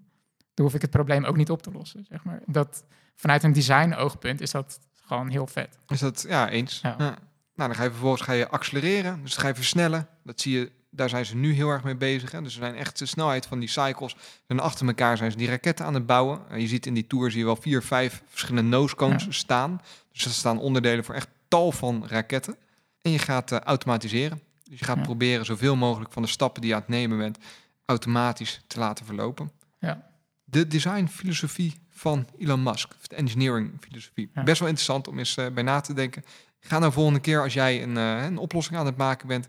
dan 0.55 0.65
hoef 0.65 0.75
ik 0.75 0.83
het 0.83 0.91
probleem 0.91 1.25
ook 1.25 1.37
niet 1.37 1.51
op 1.51 1.63
te 1.63 1.73
lossen. 1.73 2.05
Zeg 2.09 2.25
maar. 2.25 2.41
dat, 2.47 2.85
vanuit 3.15 3.43
een 3.43 3.53
design 3.53 3.93
oogpunt 3.93 4.41
is 4.41 4.51
dat 4.51 4.81
gewoon 4.95 5.29
heel 5.29 5.47
vet. 5.47 5.79
Is 5.87 6.01
dat, 6.01 6.25
ja, 6.29 6.49
eens. 6.49 6.81
Ja. 6.81 6.95
Ja. 6.99 7.19
Nou, 7.59 7.71
dan 7.71 7.79
ga 7.79 7.85
je 7.85 7.91
vervolgens 7.91 8.23
ga 8.23 8.33
je 8.33 8.49
accelereren. 8.49 9.23
Dus 9.23 9.33
dan 9.35 9.41
ga 9.43 9.49
je 9.49 9.55
versnellen. 9.55 10.09
Dat 10.25 10.41
zie 10.41 10.59
je, 10.59 10.71
daar 10.91 11.09
zijn 11.09 11.27
ze 11.27 11.37
nu 11.37 11.53
heel 11.53 11.69
erg 11.69 11.83
mee 11.85 11.97
bezig. 11.97 12.31
Hè. 12.33 12.43
Dus 12.43 12.53
er 12.55 12.61
zijn 12.61 12.75
echt 12.75 12.99
de 12.99 13.07
snelheid 13.07 13.47
van 13.47 13.59
die 13.59 13.69
cycles. 13.69 14.17
En 14.47 14.61
achter 14.61 14.87
elkaar 14.87 15.17
zijn 15.17 15.31
ze 15.31 15.37
die 15.37 15.49
raketten 15.49 15.87
aan 15.87 15.95
het 15.95 16.07
bouwen. 16.07 16.41
En 16.49 16.61
je 16.61 16.67
ziet 16.67 16.87
in 16.87 16.95
die 16.95 17.07
tour 17.07 17.31
zie 17.31 17.39
je 17.41 17.45
wel 17.47 17.57
vier, 17.57 17.83
vijf 17.83 18.23
verschillende 18.29 18.69
nose 18.69 18.95
cones 18.97 19.25
Ja. 19.25 19.31
staan. 19.33 19.81
Dus 20.13 20.25
er 20.25 20.31
staan 20.31 20.59
onderdelen 20.59 21.05
voor 21.05 21.15
echt 21.15 21.29
tal 21.49 21.73
van 21.73 22.07
raketten. 22.07 22.57
En 23.03 23.11
je 23.11 23.19
gaat 23.19 23.53
eh, 23.53 23.59
automatiseren. 23.59 24.41
Dus 24.65 24.79
je 24.79 24.85
gaat 24.85 24.97
Ja. 24.97 25.03
proberen 25.03 25.45
zoveel 25.45 25.77
mogelijk 25.77 26.13
van 26.13 26.23
de 26.23 26.29
stappen 26.29 26.61
die 26.61 26.71
je 26.71 26.77
aan 26.77 26.83
het 26.83 26.91
nemen 26.91 27.19
bent, 27.19 27.39
automatisch 27.87 28.61
te 28.67 28.79
laten 28.79 29.05
verlopen. 29.07 29.51
Ja. 29.81 30.07
De 30.45 30.67
designfilosofie 30.67 31.75
van 31.91 32.27
Elon 32.39 32.63
Musk, 32.63 32.95
de 33.03 33.17
engineering 33.17 33.71
filosofie. 33.81 34.31
Ja. 34.35 34.43
Best 34.43 34.59
wel 34.59 34.69
interessant 34.69 35.09
om 35.09 35.19
eens 35.19 35.37
eh, 35.37 35.47
bij 35.47 35.63
na 35.63 35.81
te 35.81 35.93
denken. 35.95 36.25
Ga 36.61 36.79
nou 36.79 36.93
volgende 36.93 37.21
keer 37.21 37.43
als 37.43 37.53
jij 37.53 37.83
een, 37.83 37.97
eh, 37.97 38.25
een 38.25 38.39
oplossing 38.39 38.77
aan 38.77 38.87
het 38.87 38.97
maken 38.97 39.29
bent, 39.29 39.49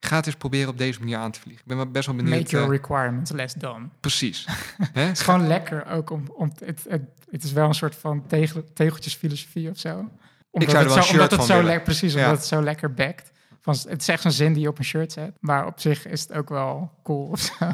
ga 0.00 0.16
het 0.16 0.26
eens 0.26 0.36
proberen 0.36 0.68
op 0.68 0.78
deze 0.78 0.98
manier 0.98 1.16
aan 1.16 1.30
te 1.30 1.40
vliegen. 1.40 1.64
Ik 1.68 1.76
ben 1.76 1.92
best 1.92 2.06
wel 2.06 2.14
benieuwd. 2.16 2.38
Make 2.38 2.50
your 2.50 2.66
eh, 2.66 2.72
requirements 2.72 3.30
less 3.30 3.54
done. 3.54 3.88
precies. 4.00 4.46
Het 4.92 5.16
is 5.18 5.20
gewoon 5.24 5.46
lekker 5.46 5.86
ook 5.86 6.10
om, 6.10 6.24
om 6.34 6.52
het, 6.64 6.84
het, 6.88 7.02
het 7.30 7.42
is 7.44 7.52
wel 7.52 7.68
een 7.68 7.74
soort 7.74 7.96
van 7.96 8.26
tegel, 8.26 8.64
tegeltjesfilosofie 8.74 9.70
of 9.70 9.78
zo. 9.78 10.08
Omdat 10.50 10.70
zou 10.70 10.82
er 10.82 10.88
wel 10.88 10.96
het 10.98 11.06
zo, 11.06 11.12
omdat 11.12 11.30
het 11.30 11.42
zo 11.44 11.62
lekker, 11.62 11.82
precies, 11.82 12.12
Ja. 12.12 12.18
omdat 12.22 12.36
het 12.38 12.46
zo 12.46 12.62
lekker 12.62 12.94
backt. 12.94 13.30
Van, 13.60 13.74
het 13.88 14.00
is 14.00 14.08
echt 14.08 14.22
zo'n 14.22 14.30
zin 14.30 14.52
die 14.52 14.62
je 14.62 14.68
op 14.68 14.78
een 14.78 14.84
shirt 14.84 15.12
zet. 15.12 15.36
Maar 15.40 15.66
op 15.66 15.80
zich 15.80 16.06
is 16.06 16.20
het 16.20 16.32
ook 16.32 16.48
wel 16.48 16.92
cool 17.02 17.26
of 17.26 17.40
zo. 17.40 17.72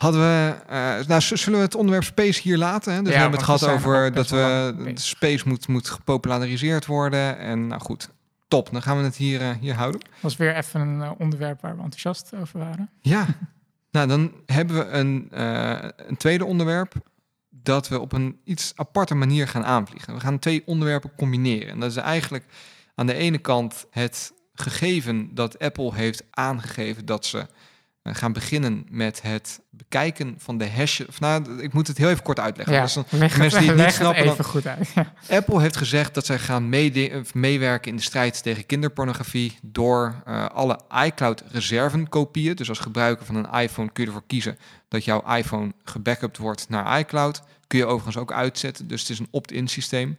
Hadden 0.00 0.20
we, 0.20 0.54
eh, 0.66 1.06
nou, 1.06 1.20
zullen 1.20 1.58
we 1.58 1.64
het 1.64 1.74
onderwerp 1.74 2.04
space 2.04 2.42
hier 2.42 2.58
laten? 2.58 2.92
Hè? 2.92 3.02
Dus 3.02 3.08
Ja, 3.08 3.14
we 3.14 3.20
hebben 3.20 3.38
het 3.38 3.48
gehad 3.48 3.68
over 3.68 4.12
dat 4.12 4.30
lang 4.30 4.76
we 4.76 4.92
space 4.94 5.48
moet, 5.48 5.68
moet 5.68 5.88
gepopulariseerd 5.88 6.86
worden. 6.86 7.38
En 7.38 7.66
nou 7.66 7.80
goed, 7.80 8.10
top. 8.48 8.68
Dan 8.72 8.82
gaan 8.82 8.96
we 8.96 9.02
het 9.02 9.16
hier, 9.16 9.40
eh, 9.40 9.50
hier 9.60 9.74
houden. 9.74 10.00
was 10.20 10.36
weer 10.36 10.56
even 10.56 10.80
een 10.80 11.02
eh, 11.02 11.10
onderwerp 11.18 11.60
waar 11.60 11.76
we 11.76 11.82
enthousiast 11.82 12.30
over 12.40 12.58
waren. 12.58 12.90
Ja, 13.00 13.26
nou 13.90 14.08
dan 14.08 14.32
hebben 14.46 14.76
we 14.76 14.84
een, 14.84 15.28
een 16.08 16.16
tweede 16.16 16.44
onderwerp 16.44 16.92
dat 17.48 17.88
we 17.88 18.00
op 18.00 18.12
een 18.12 18.40
iets 18.44 18.72
aparte 18.74 19.14
manier 19.14 19.48
gaan 19.48 19.64
aanvliegen. 19.64 20.14
We 20.14 20.20
gaan 20.20 20.38
twee 20.38 20.62
onderwerpen 20.66 21.10
combineren. 21.16 21.68
En 21.68 21.80
dat 21.80 21.90
is 21.90 21.96
eigenlijk 21.96 22.44
aan 22.94 23.06
de 23.06 23.14
ene 23.14 23.38
kant 23.38 23.86
het 23.90 24.32
gegeven 24.54 25.34
dat 25.34 25.58
Apple 25.58 25.94
heeft 25.94 26.22
aangegeven 26.30 27.06
dat 27.06 27.26
ze 27.26 27.46
gaan 28.02 28.32
beginnen 28.32 28.86
met 28.90 29.22
het 29.22 29.60
bekijken 29.70 30.34
van 30.38 30.58
de 30.58 30.70
hashes. 30.70 31.06
Of 31.06 31.20
nou, 31.20 31.62
ik 31.62 31.72
moet 31.72 31.86
het 31.86 31.98
heel 31.98 32.10
even 32.10 32.22
kort 32.22 32.40
uitleggen. 32.40 32.74
Ja, 32.74 32.82
Dus 32.82 32.92
dan- 32.92 33.04
leg 33.10 33.20
mensen 33.38 33.42
het, 33.44 33.58
die 33.58 33.68
het 33.68 33.76
niet 33.76 33.86
het 33.86 33.94
snappen, 33.94 34.24
dan- 34.24 34.32
even 34.32 34.44
goed 34.44 34.66
uit. 34.66 34.92
Apple 35.28 35.60
heeft 35.60 35.76
gezegd 35.76 36.14
dat 36.14 36.26
zij 36.26 36.38
gaan 36.38 36.68
of 37.20 37.34
meewerken 37.34 37.90
in 37.90 37.96
de 37.96 38.02
strijd 38.02 38.42
tegen 38.42 38.66
kinderpornografie 38.66 39.58
door 39.62 40.22
eh, 40.24 40.46
alle 40.46 40.80
iCloud-reservenkopieën. 41.04 42.54
Dus 42.56 42.68
als 42.68 42.78
gebruiker 42.78 43.26
van 43.26 43.34
een 43.34 43.50
iPhone 43.60 43.90
kun 43.92 44.02
je 44.02 44.08
ervoor 44.08 44.26
kiezen 44.26 44.58
dat 44.88 45.04
jouw 45.04 45.34
iPhone 45.36 45.72
gebackupt 45.84 46.36
wordt 46.36 46.68
naar 46.68 46.98
iCloud. 46.98 47.42
Kun 47.66 47.78
je 47.78 47.86
overigens 47.86 48.16
ook 48.16 48.32
uitzetten. 48.32 48.86
Dus 48.88 49.00
het 49.00 49.10
is 49.10 49.18
een 49.18 49.28
opt-in 49.30 49.68
systeem 49.68 50.18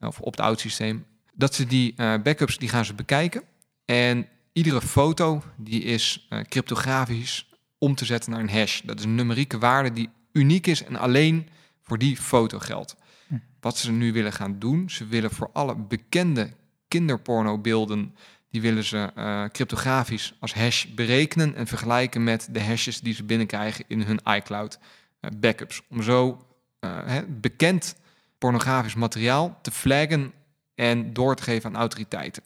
of 0.00 0.20
opt-out 0.20 0.60
systeem. 0.60 1.04
Dat 1.34 1.54
ze 1.54 1.66
die 1.66 1.92
eh, 1.96 2.14
backups 2.22 2.58
die 2.58 2.68
gaan 2.68 2.84
ze 2.84 2.94
bekijken. 2.94 3.42
En 3.84 4.26
iedere 4.58 4.80
foto 4.80 5.42
die 5.56 5.82
is 5.82 6.26
eh, 6.28 6.40
cryptografisch 6.40 7.48
om 7.78 7.94
te 7.94 8.04
zetten 8.04 8.30
naar 8.30 8.40
een 8.40 8.50
hash. 8.50 8.80
Dat 8.80 8.98
is 8.98 9.04
een 9.04 9.14
numerieke 9.14 9.58
waarde 9.58 9.92
die 9.92 10.08
uniek 10.32 10.66
is 10.66 10.84
en 10.84 10.96
alleen 10.96 11.48
voor 11.82 11.98
die 11.98 12.16
foto 12.16 12.58
geldt. 12.58 12.96
Hm. 13.26 13.34
Wat 13.60 13.76
ze 13.78 13.92
nu 13.92 14.12
willen 14.12 14.32
gaan 14.32 14.58
doen, 14.58 14.90
ze 14.90 15.06
willen 15.06 15.30
voor 15.30 15.50
alle 15.52 15.76
bekende 15.76 16.50
kinderpornobeelden, 16.88 18.14
die 18.50 18.60
willen 18.60 18.84
ze 18.84 19.10
eh, 19.14 19.44
cryptografisch 19.52 20.34
als 20.40 20.54
hash 20.54 20.86
berekenen 20.86 21.54
en 21.54 21.66
vergelijken 21.66 22.24
met 22.24 22.48
de 22.50 22.62
hashes 22.62 23.00
die 23.00 23.14
ze 23.14 23.24
binnenkrijgen 23.24 23.84
in 23.88 24.00
hun 24.00 24.20
iCloud 24.24 24.78
eh, 25.20 25.30
backups. 25.36 25.82
Om 25.88 26.02
zo 26.02 26.46
hè, 26.80 27.26
bekend 27.26 27.96
pornografisch 28.38 28.94
materiaal 28.94 29.58
te 29.62 29.70
flaggen 29.70 30.32
en 30.74 31.12
door 31.12 31.36
te 31.36 31.42
geven 31.42 31.70
aan 31.70 31.80
autoriteiten. 31.80 32.42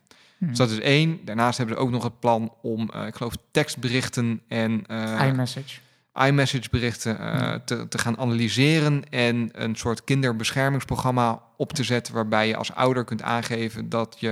Dus 0.48 0.56
dat 0.58 0.70
is 0.70 0.78
één. 0.80 1.20
Daarnaast 1.24 1.58
hebben 1.58 1.76
ze 1.76 1.82
ook 1.82 1.90
nog 1.90 2.02
het 2.02 2.20
plan 2.20 2.54
om, 2.62 2.90
eh, 2.90 3.06
ik 3.06 3.14
geloof, 3.14 3.34
tekstberichten 3.50 4.40
en 4.48 4.84
eh, 4.86 5.26
iMessage. 5.26 5.78
iMessage 6.14 6.68
berichten 6.70 7.18
eh, 7.18 7.24
Ja. 7.40 7.58
te, 7.64 7.88
te 7.88 7.98
gaan 7.98 8.18
analyseren 8.18 9.02
en 9.10 9.48
een 9.52 9.76
soort 9.76 10.04
kinderbeschermingsprogramma 10.04 11.42
op 11.56 11.72
te 11.72 11.84
zetten 11.84 12.14
waarbij 12.14 12.48
je 12.48 12.56
als 12.56 12.72
ouder 12.74 13.04
kunt 13.04 13.22
aangeven 13.22 13.88
dat 13.88 14.16
je 14.18 14.28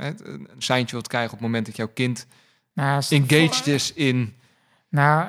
het- 0.00 0.26
een 0.26 0.48
seintje 0.58 0.92
wilt 0.94 1.08
krijgen 1.08 1.32
op 1.32 1.38
het 1.38 1.46
moment 1.46 1.66
dat 1.66 1.76
jouw 1.76 1.90
kind 1.94 2.26
Nou, 2.74 3.02
engaged 3.08 3.66
is 3.66 3.92
in... 3.92 4.34
Nou, 4.88 5.28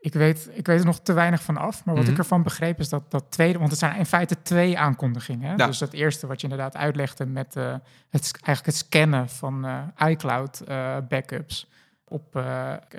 ik, 0.00 0.12
weet, 0.12 0.50
ik 0.52 0.66
weet 0.66 0.78
er 0.80 0.86
nog 0.86 1.00
te 1.00 1.12
weinig 1.12 1.42
van 1.42 1.56
af. 1.56 1.84
Maar 1.84 1.94
wat 1.94 2.02
Mhm. 2.04 2.12
ik 2.12 2.18
ervan 2.18 2.42
begreep 2.42 2.78
is 2.78 2.88
dat 2.88 3.10
dat 3.10 3.24
tweede... 3.28 3.58
Want 3.58 3.70
het 3.70 3.78
zijn 3.78 3.96
in 3.96 4.06
feite 4.06 4.42
twee 4.42 4.78
aankondigingen. 4.78 5.56
Ja. 5.56 5.66
Dus 5.66 5.78
dat 5.78 5.92
eerste 5.92 6.26
wat 6.26 6.40
je 6.40 6.48
inderdaad 6.48 6.76
uitlegde 6.76 7.26
met 7.26 7.56
eh, 7.56 7.74
het, 8.10 8.30
eigenlijk 8.42 8.66
het 8.66 8.74
scannen 8.76 9.28
van 9.28 9.64
eh, 9.64 10.08
iCloud 10.10 10.60
eh, 10.60 10.96
backups 11.08 11.68
op 12.04 12.44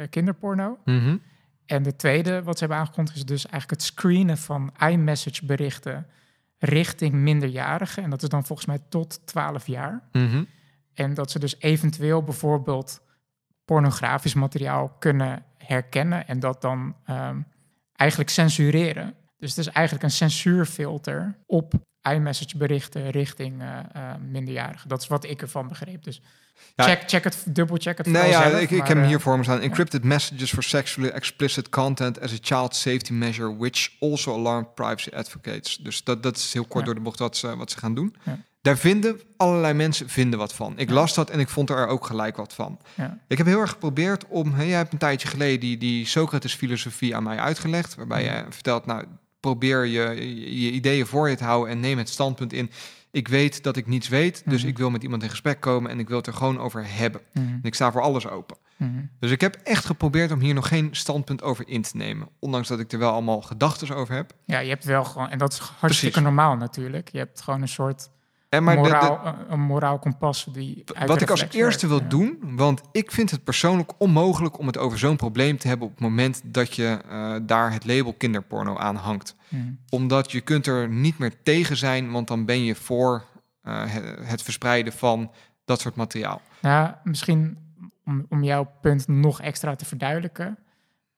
kinderporno. 0.09 0.77
Mhm. 0.85 1.17
En 1.65 1.83
de 1.83 1.95
tweede 1.95 2.43
wat 2.43 2.57
ze 2.57 2.59
hebben 2.63 2.77
aangekondigd 2.83 3.17
is 3.17 3.25
dus 3.25 3.45
eigenlijk 3.45 3.81
het 3.81 3.91
screenen 3.91 4.37
van 4.37 4.73
iMessage 4.89 5.45
berichten 5.45 6.07
richting 6.57 7.13
minderjarigen. 7.13 8.03
En 8.03 8.09
dat 8.09 8.23
is 8.23 8.29
dan 8.29 8.45
volgens 8.45 8.67
mij 8.67 8.79
tot 8.89 9.27
12 9.27 9.67
jaar. 9.67 10.01
Mhm. 10.11 10.43
En 10.93 11.13
dat 11.13 11.31
ze 11.31 11.39
dus 11.39 11.55
eventueel 11.59 12.23
bijvoorbeeld 12.23 13.01
pornografisch 13.71 14.33
materiaal 14.33 14.95
kunnen 14.99 15.43
herkennen 15.57 16.27
en 16.27 16.39
dat 16.39 16.61
dan 16.61 16.95
ehm, 17.05 17.37
eigenlijk 17.95 18.29
censureren. 18.29 19.13
Dus 19.37 19.49
het 19.49 19.59
is 19.59 19.67
eigenlijk 19.67 20.05
een 20.05 20.11
censuurfilter 20.11 21.37
op 21.45 21.73
iMessage 22.11 22.57
berichten 22.57 23.09
richting 23.09 23.61
eh, 23.61 24.13
minderjarigen. 24.31 24.89
Dat 24.89 25.01
is 25.01 25.07
wat 25.07 25.23
ik 25.23 25.41
ervan 25.41 25.67
begreep. 25.67 26.03
Dus 26.03 26.21
Ja. 26.75 26.83
check, 26.83 27.03
check 27.09 27.23
het, 27.23 27.43
dubbelcheck 27.49 27.97
het 27.97 28.07
Nee, 28.07 28.29
ja, 28.29 28.49
zelf, 28.49 28.61
ik, 28.61 28.71
ik 28.71 28.77
heb 28.77 28.87
hem 28.87 29.01
eh, 29.01 29.07
hier 29.07 29.19
voor 29.19 29.37
me 29.37 29.43
staan. 29.43 29.59
Encrypted 29.59 30.03
messages 30.03 30.53
for 30.53 30.63
sexually 30.63 31.09
explicit 31.09 31.69
content 31.69 32.19
as 32.21 32.33
a 32.33 32.37
child 32.41 32.75
safety 32.75 33.13
measure, 33.13 33.57
which 33.57 33.89
also 33.99 34.33
alarmed 34.33 34.73
privacy 34.73 35.09
advocates. 35.13 35.77
Dus 35.77 36.03
dat, 36.03 36.23
dat 36.23 36.37
is 36.37 36.53
heel 36.53 36.65
kort 36.65 36.79
Ja. 36.79 36.85
door 36.85 36.95
de 36.95 37.01
bocht 37.01 37.19
wat 37.19 37.37
ze, 37.37 37.55
wat 37.55 37.71
ze 37.71 37.77
gaan 37.77 37.95
doen. 37.95 38.15
Daar 38.61 38.77
vinden 38.77 39.19
allerlei 39.37 39.73
mensen 39.73 40.09
vinden 40.09 40.39
wat 40.39 40.53
van. 40.53 40.73
Ik 40.77 40.89
las 40.89 41.13
dat 41.13 41.29
en 41.29 41.39
ik 41.39 41.49
vond 41.49 41.69
er 41.69 41.87
ook 41.87 42.05
gelijk 42.05 42.37
wat 42.37 42.53
van. 42.53 42.79
Ja. 42.95 43.17
Ik 43.27 43.37
heb 43.37 43.47
heel 43.47 43.59
erg 43.59 43.69
geprobeerd 43.69 44.25
om... 44.27 44.53
Hè, 44.53 44.63
jij 44.63 44.77
hebt 44.77 44.93
een 44.93 44.99
tijdje 44.99 45.27
geleden 45.27 45.59
die, 45.59 45.77
die 45.77 46.05
Socrates-filosofie 46.05 47.15
aan 47.15 47.23
mij 47.23 47.37
uitgelegd... 47.37 47.95
waarbij 47.95 48.23
je 48.23 48.45
vertelt, 48.49 48.85
nou, 48.85 49.05
probeer 49.39 49.85
je, 49.85 50.01
je, 50.61 50.71
ideeën 50.71 51.05
voor 51.05 51.29
je 51.29 51.35
te 51.35 51.43
houden... 51.43 51.71
en 51.73 51.79
neem 51.79 51.97
het 51.97 52.09
standpunt 52.09 52.53
in... 52.53 52.71
ik 53.11 53.27
weet 53.27 53.63
dat 53.63 53.77
ik 53.77 53.87
niets 53.87 54.07
weet, 54.07 54.41
dus 54.45 54.59
Mhm. 54.61 54.69
ik 54.69 54.77
wil 54.77 54.89
met 54.89 55.03
iemand 55.03 55.23
in 55.23 55.29
gesprek 55.29 55.59
komen... 55.59 55.91
en 55.91 55.99
ik 55.99 56.07
wil 56.07 56.17
het 56.17 56.27
er 56.27 56.33
gewoon 56.33 56.59
over 56.59 56.83
hebben. 56.87 57.21
Mhm, 57.33 57.45
En 57.45 57.59
ik 57.63 57.75
sta 57.75 57.91
voor 57.91 58.01
alles 58.01 58.27
open. 58.27 58.57
mhm. 58.77 58.89
Dus 59.19 59.31
ik 59.31 59.41
heb 59.41 59.55
echt 59.63 59.85
geprobeerd 59.85 60.31
om 60.31 60.39
hier 60.39 60.53
nog 60.53 60.67
geen 60.67 60.89
standpunt 60.91 61.41
over 61.43 61.67
in 61.67 61.81
te 61.81 61.97
nemen. 61.97 62.27
Ondanks 62.39 62.67
dat 62.67 62.79
ik 62.79 62.91
er 62.91 62.99
wel 62.99 63.11
allemaal 63.11 63.41
gedachten 63.41 63.95
over 63.95 64.15
heb. 64.15 64.33
Ja, 64.45 64.59
je 64.59 64.69
hebt 64.69 64.83
wel 64.85 65.03
gewoon, 65.03 65.29
en 65.29 65.37
dat 65.37 65.51
is 65.53 65.59
hartstikke 65.59 65.87
Precies. 65.87 66.21
normaal 66.21 66.55
natuurlijk. 66.55 67.09
Je 67.11 67.17
hebt 67.17 67.41
gewoon 67.41 67.61
een 67.61 67.67
soort 67.67 68.09
En 68.51 68.63
maar 68.63 68.75
de- 68.75 68.81
de- 68.81 68.87
moraal, 68.89 69.25
een- 69.25 69.51
een 69.53 69.59
moraal 69.59 69.99
kompas 69.99 70.47
die. 70.53 70.83
wat 71.05 71.21
ik 71.21 71.29
als 71.29 71.45
eerste 71.51 71.87
wil 71.87 71.99
ja. 72.01 72.07
doen, 72.07 72.39
want 72.55 72.81
ik 72.91 73.11
vind 73.11 73.31
het 73.31 73.43
persoonlijk 73.43 73.91
onmogelijk 73.97 74.59
om 74.59 74.67
het 74.67 74.77
over 74.77 74.97
zo'n 74.99 75.15
probleem 75.15 75.57
te 75.57 75.67
hebben 75.67 75.87
op 75.87 75.93
het 75.93 76.01
moment 76.01 76.41
dat 76.45 76.75
je 76.75 76.99
eh, 77.09 77.35
daar 77.41 77.73
het 77.73 77.85
label 77.85 78.13
kinderporno 78.13 78.77
aan 78.77 78.95
hangt. 78.95 79.35
Mhm. 79.47 79.71
Omdat 79.89 80.31
je 80.31 80.41
kunt 80.41 80.67
er 80.67 80.89
niet 80.89 81.17
meer 81.17 81.33
tegen 81.43 81.77
zijn, 81.77 82.11
want 82.11 82.27
dan 82.27 82.45
ben 82.45 82.63
je 82.63 82.75
voor 82.75 83.23
eh, 83.61 83.83
het, 84.21 84.41
verspreiden 84.41 84.93
van 84.93 85.31
dat 85.65 85.79
soort 85.79 85.95
materiaal. 85.95 86.41
Nou, 86.61 86.91
misschien 87.03 87.57
om, 88.05 88.25
om 88.29 88.43
jouw 88.43 88.71
punt 88.81 89.07
nog 89.07 89.41
extra 89.41 89.75
te 89.75 89.85
verduidelijken. 89.85 90.57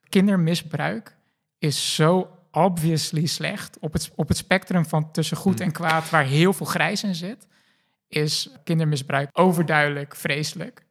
Kindermisbruik 0.10 1.16
is 1.58 1.96
zo 1.96 2.30
obviously 2.56 3.26
slecht 3.26 3.80
op 3.80 3.94
het, 3.94 4.12
op 4.16 4.28
het 4.28 4.38
spectrum 4.38 4.86
van 4.86 5.12
tussen 5.12 5.38
goed 5.38 5.58
Hmm. 5.58 5.68
en 5.68 5.74
kwaad, 5.74 6.10
waar 6.10 6.26
heel 6.26 6.54
veel 6.54 6.66
grijs 6.66 7.04
in 7.04 7.16
zit, 7.16 7.48
is 8.08 8.50
kindermisbruik 8.64 9.30
overduidelijk 9.32 10.16
vreselijk. 10.16 10.86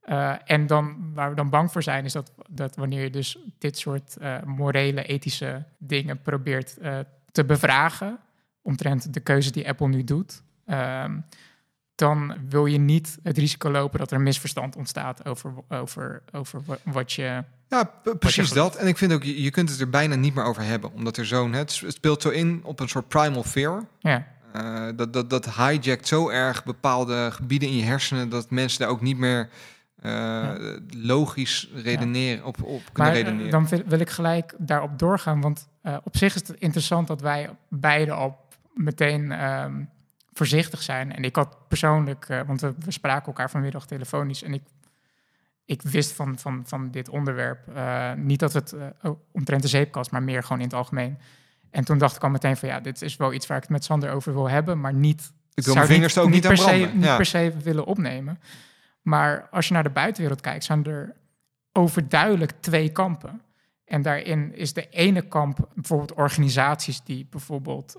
Eh, 0.00 0.34
en 0.44 0.66
dan, 0.66 1.12
waar 1.14 1.30
we 1.30 1.36
dan 1.36 1.50
bang 1.50 1.72
voor 1.72 1.82
zijn, 1.82 2.04
is 2.04 2.12
dat, 2.12 2.32
dat 2.50 2.76
wanneer 2.76 3.02
je 3.02 3.10
dus 3.10 3.38
dit 3.58 3.78
soort 3.78 4.16
eh, 4.16 4.42
morele, 4.42 5.02
ethische 5.02 5.64
dingen 5.78 6.22
probeert 6.22 6.78
eh, 6.78 6.98
te 7.32 7.44
bevragen, 7.44 8.18
omtrent 8.62 9.14
de 9.14 9.20
keuze 9.20 9.52
die 9.52 9.68
Apple 9.68 9.88
nu 9.88 10.04
doet, 10.04 10.42
ehm, 10.66 11.18
dan 12.00 12.34
wil 12.48 12.66
je 12.66 12.78
niet 12.78 13.18
het 13.22 13.38
risico 13.38 13.70
lopen 13.70 13.98
dat 13.98 14.10
er 14.10 14.16
een 14.16 14.22
misverstand 14.22 14.76
ontstaat 14.76 15.24
over, 15.24 15.52
over, 15.68 16.22
over 16.32 16.60
wa- 16.66 16.78
wat 16.84 17.12
je. 17.12 17.44
Ja, 17.68 17.90
precies 18.18 18.50
dat. 18.52 18.76
En 18.76 18.86
ik 18.86 18.96
vind 18.98 19.12
ook, 19.12 19.22
je, 19.22 19.42
je 19.42 19.50
kunt 19.50 19.70
het 19.70 19.80
er 19.80 19.90
bijna 19.90 20.14
niet 20.14 20.34
meer 20.34 20.44
over 20.44 20.62
hebben. 20.62 20.92
Omdat 20.92 21.16
er 21.16 21.26
zo'n, 21.26 21.52
het 21.52 21.82
speelt 21.86 22.22
zo 22.22 22.28
in 22.28 22.60
op 22.64 22.80
een 22.80 22.88
soort 22.88 23.08
primal 23.08 23.42
fear. 23.42 23.84
Ja, 23.98 24.26
Eh, 24.52 24.86
dat, 24.96 25.12
dat, 25.12 25.30
dat 25.30 25.54
hijjackt 25.54 26.06
zo 26.08 26.28
erg 26.28 26.64
bepaalde 26.64 27.30
gebieden 27.32 27.68
in 27.68 27.76
je 27.76 27.82
hersenen 27.82 28.28
dat 28.28 28.50
mensen 28.50 28.80
daar 28.80 28.88
ook 28.88 29.00
niet 29.00 29.18
meer 29.18 29.48
eh, 30.00 30.48
logisch 30.96 31.70
redeneren 31.74 32.44
op, 32.44 32.62
op 32.62 32.64
kunnen 32.64 32.82
maar 32.94 33.08
eh, 33.10 33.14
redeneren. 33.14 33.50
dan 33.50 33.68
wil, 33.68 33.82
wil 33.86 34.00
ik 34.00 34.10
gelijk 34.10 34.54
daarop 34.58 34.98
doorgaan. 34.98 35.40
Want 35.40 35.68
op 36.04 36.16
zich 36.16 36.34
is 36.34 36.48
het 36.48 36.56
interessant 36.58 37.06
dat 37.06 37.20
wij 37.20 37.50
beide 37.68 38.12
al 38.12 38.38
meteen 38.74 39.32
ehm, 39.32 39.72
voorzichtig 40.40 40.82
zijn. 40.82 41.12
En 41.12 41.22
ik 41.24 41.36
had 41.36 41.68
persoonlijk, 41.68 42.28
eh, 42.28 42.40
want 42.46 42.60
we, 42.60 42.74
we 42.78 42.90
spraken 42.90 43.26
elkaar 43.26 43.50
vanmiddag 43.50 43.86
telefonisch. 43.86 44.42
En 44.42 44.54
ik, 44.54 44.62
ik 45.64 45.82
wist 45.82 46.12
van, 46.12 46.38
van, 46.38 46.62
van 46.66 46.90
dit 46.90 47.08
onderwerp 47.08 47.68
eh, 47.68 48.12
niet 48.12 48.38
dat 48.38 48.52
het 48.52 48.74
oh, 49.02 49.20
omtrent 49.32 49.62
de 49.62 49.68
zeepkast, 49.68 50.10
maar 50.10 50.22
meer 50.22 50.42
gewoon 50.42 50.58
in 50.58 50.64
het 50.64 50.74
algemeen. 50.74 51.18
En 51.70 51.84
toen 51.84 51.98
dacht 51.98 52.16
ik 52.16 52.22
al 52.22 52.30
meteen 52.30 52.56
van 52.56 52.68
ja, 52.68 52.80
dit 52.80 53.02
is 53.02 53.16
wel 53.16 53.32
iets 53.32 53.46
waar 53.46 53.56
ik 53.56 53.62
het 53.62 53.72
met 53.72 53.84
Sander 53.84 54.10
over 54.10 54.32
wil 54.32 54.48
hebben, 54.48 54.80
maar 54.80 54.94
niet 54.94 55.32
ik 55.54 55.64
wil 55.64 55.74
mijn 55.74 55.86
vingers 55.86 56.16
er 56.16 56.22
ook 56.22 56.30
niet, 56.30 56.46
per 56.46 56.56
se, 56.56 56.90
niet 56.94 57.04
ja. 57.04 57.16
per 57.16 57.26
se 57.26 57.52
willen 57.62 57.84
opnemen. 57.84 58.40
Maar 59.02 59.48
als 59.50 59.68
je 59.68 59.74
naar 59.74 59.82
de 59.82 59.90
buitenwereld 59.90 60.40
kijkt, 60.40 60.64
zijn 60.64 60.84
er 60.84 61.16
overduidelijk 61.72 62.52
twee 62.60 62.88
kampen. 62.88 63.42
En 63.84 64.02
daarin 64.02 64.54
is 64.54 64.72
de 64.72 64.88
ene 64.88 65.22
kamp 65.22 65.68
bijvoorbeeld 65.74 66.12
organisaties 66.12 67.02
die 67.02 67.26
bijvoorbeeld 67.30 67.96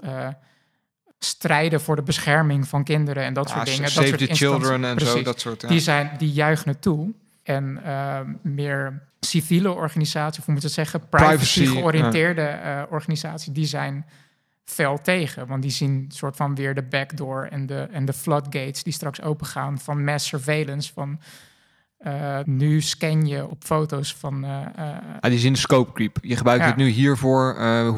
strijden 1.25 1.81
voor 1.81 1.95
de 1.95 2.01
bescherming 2.01 2.67
van 2.67 2.83
kinderen 2.83 3.23
en 3.23 3.33
dat 3.33 3.49
Ja, 3.49 3.55
soort 3.55 3.65
dingen. 3.65 3.81
dat 3.81 3.91
Save 3.91 4.07
soort 4.07 4.19
the 4.19 4.35
children 4.35 4.85
en 4.85 4.99
zo, 4.99 5.21
dat 5.21 5.39
soort. 5.39 5.61
Ja. 5.61 5.67
Die, 5.67 5.79
zijn, 5.79 6.11
die 6.17 6.31
juichen 6.31 6.69
het 6.69 6.81
toe. 6.81 7.11
En 7.43 7.83
eh, 7.83 8.19
meer 8.41 9.01
civiele 9.19 9.71
organisaties, 9.71 10.39
of 10.39 10.45
hoe 10.45 10.53
moet 10.53 10.63
je 10.63 10.67
het 10.67 10.77
zeggen, 10.77 11.09
Privacy, 11.09 11.35
privacy-georiënteerde 11.35 12.41
eh, 12.41 12.81
organisaties, 12.89 13.53
die 13.53 13.65
zijn 13.65 14.05
fel 14.63 15.01
tegen. 15.01 15.47
Want 15.47 15.61
die 15.61 15.71
zien 15.71 16.05
soort 16.13 16.35
van 16.35 16.55
weer 16.55 16.75
de 16.75 16.83
backdoor 16.83 17.47
en 17.51 17.65
de, 17.65 17.87
en 17.91 18.05
de 18.05 18.13
floodgates 18.13 18.83
die 18.83 18.93
straks 18.93 19.21
opengaan 19.21 19.79
van 19.79 20.03
mass 20.03 20.27
surveillance. 20.27 20.93
Van 20.93 21.19
eh, 22.03 22.39
nu 22.45 22.81
scan 22.81 23.25
je 23.27 23.49
op 23.49 23.63
foto's 23.63 24.15
van. 24.15 24.43
eh, 24.43 24.61
eh, 24.75 24.97
Ah, 25.19 25.29
die 25.29 25.39
zin 25.39 25.55
scope 25.55 25.91
creep. 25.91 26.17
Je 26.21 26.35
gebruikt 26.37 26.61
Ja. 26.63 26.67
het 26.67 26.77
nu 26.77 26.87
hiervoor. 26.87 27.55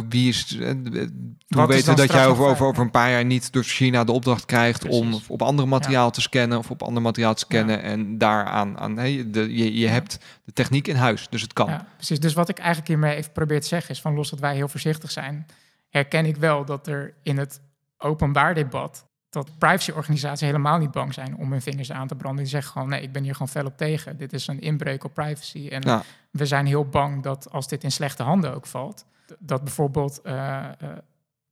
wie 0.10 0.28
is, 0.30 0.58
hoe 0.58 1.62
is 1.62 1.68
weten 1.68 1.95
dat 1.95 2.12
jij 2.12 2.28
over, 2.28 2.45
over, 2.45 2.66
over 2.66 2.84
een 2.84 2.91
paar 2.91 3.10
jaar 3.10 3.26
niet 3.26 3.51
door 3.54 3.64
China 3.64 4.04
de 4.04 4.12
opdracht 4.12 4.45
krijgt 4.45 4.86
om 4.88 5.20
op 5.28 5.41
ander 5.41 5.68
materiaal 5.68 6.12
te 6.12 6.22
scannen 6.22 6.58
of 6.58 6.72
op 6.72 6.84
ander 6.84 7.01
materiaal 7.01 7.34
te 7.34 7.39
scannen 7.39 7.82
en 7.82 8.18
daaraan 8.18 8.78
aan, 8.80 8.97
hey, 8.97 9.24
de, 9.32 9.56
je, 9.58 9.80
je 9.80 9.88
hebt 9.88 10.18
de 10.45 10.54
techniek 10.54 10.88
in 10.88 10.95
huis, 10.95 11.28
dus 11.30 11.41
het 11.41 11.54
kan. 11.54 11.82
Precies. 11.95 12.20
Dus 12.20 12.34
wat 12.34 12.49
ik 12.49 12.58
eigenlijk 12.58 12.88
hiermee 12.88 13.16
even 13.16 13.32
probeer 13.32 13.62
te 13.62 13.68
zeggen 13.68 13.91
is 13.91 14.01
van 14.01 14.14
los 14.14 14.30
dat 14.30 14.39
wij 14.39 14.56
heel 14.56 14.68
voorzichtig 14.68 15.12
zijn, 15.12 15.45
herken 15.89 16.26
ik 16.26 16.38
wel 16.38 16.66
dat 16.66 16.88
er 16.88 17.14
in 17.24 17.38
het 17.38 17.62
openbaar 17.97 18.54
debat 18.54 19.06
dat 19.34 19.58
privacyorganisaties 19.58 20.42
helemaal 20.48 20.78
niet 20.78 20.92
bang 20.92 21.14
zijn 21.14 21.38
om 21.38 21.52
hun 21.52 21.62
vingers 21.62 21.92
aan 21.92 22.08
te 22.08 22.16
branden. 22.16 22.42
Die 22.44 22.52
zeggen 22.52 22.72
gewoon 22.72 22.90
nee, 22.90 23.02
ik 23.02 23.12
ben 23.12 23.24
hier 23.24 23.34
gewoon 23.34 23.48
fel 23.48 23.66
op 23.66 23.78
tegen. 23.78 24.18
Dit 24.18 24.34
is 24.34 24.48
een 24.48 24.62
inbreuk 24.62 25.04
op 25.04 25.14
privacy. 25.14 25.68
En 25.68 25.82
Ja. 25.82 26.04
we 26.32 26.46
zijn 26.46 26.66
heel 26.66 26.86
bang 26.86 27.24
dat 27.24 27.52
als 27.52 27.68
dit 27.68 27.84
in 27.84 27.92
slechte 27.92 28.24
handen 28.24 28.56
ook 28.56 28.66
valt, 28.66 29.06
dat 29.40 29.64
bijvoorbeeld 29.64 30.22
eh, 30.22 30.58
eh, 30.58 30.72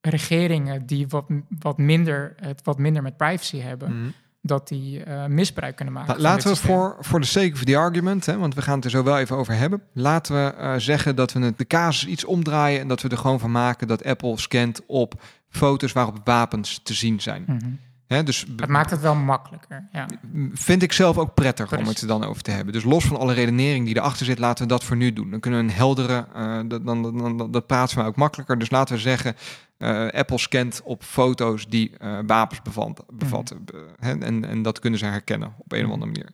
regeringen 0.02 0.86
die 0.86 1.08
wat, 1.08 1.26
wat, 1.60 1.78
minder, 1.78 2.34
het 2.40 2.62
wat 2.64 2.78
minder 2.78 3.02
met 3.04 3.18
privacy 3.18 3.58
hebben, 3.60 4.00
Mhm. 4.02 4.10
Dat 4.42 4.68
die 4.68 5.04
eh, 5.04 5.26
misbruik 5.26 5.76
kunnen 5.76 5.94
maken. 5.94 6.22
Laten 6.22 6.50
we 6.50 6.56
systeem. 6.56 6.76
voor, 6.76 6.98
voor 7.00 7.20
de 7.20 7.26
sake 7.26 7.52
of 7.54 7.64
the 7.64 7.78
argument, 7.78 8.26
hè, 8.26 8.38
want 8.38 8.56
we 8.56 8.62
gaan 8.62 8.76
het 8.76 8.86
er 8.86 8.92
zo 8.92 9.04
wel 9.04 9.18
even 9.18 9.36
over 9.36 9.54
hebben. 9.54 9.82
Laten 9.94 10.36
we 10.36 10.54
eh, 10.54 10.74
zeggen 10.78 11.16
dat 11.16 11.34
we 11.34 11.40
het, 11.40 11.58
de 11.58 11.68
casus 11.68 12.08
iets 12.08 12.26
omdraaien 12.26 12.80
en 12.80 12.88
dat 12.88 13.02
we 13.02 13.10
er 13.10 13.18
gewoon 13.18 13.40
van 13.40 13.52
maken 13.52 13.88
dat 13.88 14.04
Apple 14.04 14.40
scant 14.40 14.82
op 14.86 15.22
foto's 15.50 15.92
waarop 15.92 16.20
wapens 16.24 16.80
te 16.84 16.94
zien 16.94 17.22
zijn. 17.22 17.44
Mhm. 17.48 17.70
Hè, 18.16 18.24
dus 18.24 18.46
Het 18.58 18.68
maakt 18.70 18.90
het 18.92 19.02
wel 19.02 19.16
makkelijker. 19.16 19.88
Ja. 19.92 20.06
vind 20.54 20.84
ik 20.84 20.92
zelf 20.92 21.18
ook 21.18 21.34
prettig 21.34 21.78
om 21.78 21.86
het 21.88 22.02
er 22.02 22.08
dan 22.08 22.24
over 22.24 22.42
te 22.42 22.52
hebben. 22.52 22.74
Dus 22.74 22.84
los 22.84 23.06
van 23.06 23.18
alle 23.18 23.34
redenering 23.34 23.86
die 23.86 23.96
erachter 23.98 24.26
zit, 24.26 24.40
laten 24.40 24.64
we 24.64 24.70
dat 24.70 24.84
voor 24.84 24.96
nu 24.96 25.14
doen. 25.14 25.30
Dan 25.32 25.40
kunnen 25.40 25.60
we 25.60 25.66
een 25.66 25.76
heldere, 25.78 26.26
eh, 26.36 26.60
dat- 26.66 26.86
dan, 26.86 27.02
dan, 27.02 27.38
dan, 27.38 27.52
dat 27.52 27.68
praten 27.68 27.98
we 27.98 28.04
ook 28.04 28.16
makkelijker. 28.16 28.60
Dus 28.60 28.70
laten 28.70 28.96
we 28.96 29.02
zeggen, 29.02 29.36
eh, 29.78 30.08
Apple 30.08 30.38
scant 30.38 30.82
op 30.84 31.04
foto's 31.04 31.68
die 31.68 31.92
eh, 31.98 32.18
wapens 32.28 32.62
bevat, 32.62 33.04
bevatten. 33.14 33.66
Be- 33.66 33.86
hè, 34.00 34.12
en, 34.20 34.46
en 34.46 34.62
dat 34.62 34.80
kunnen 34.80 35.00
ze 35.00 35.06
herkennen 35.06 35.54
op 35.58 35.72
een 35.72 35.80
of 35.80 35.84
Mhm. 35.86 35.94
andere 35.94 36.12
manier. 36.12 36.30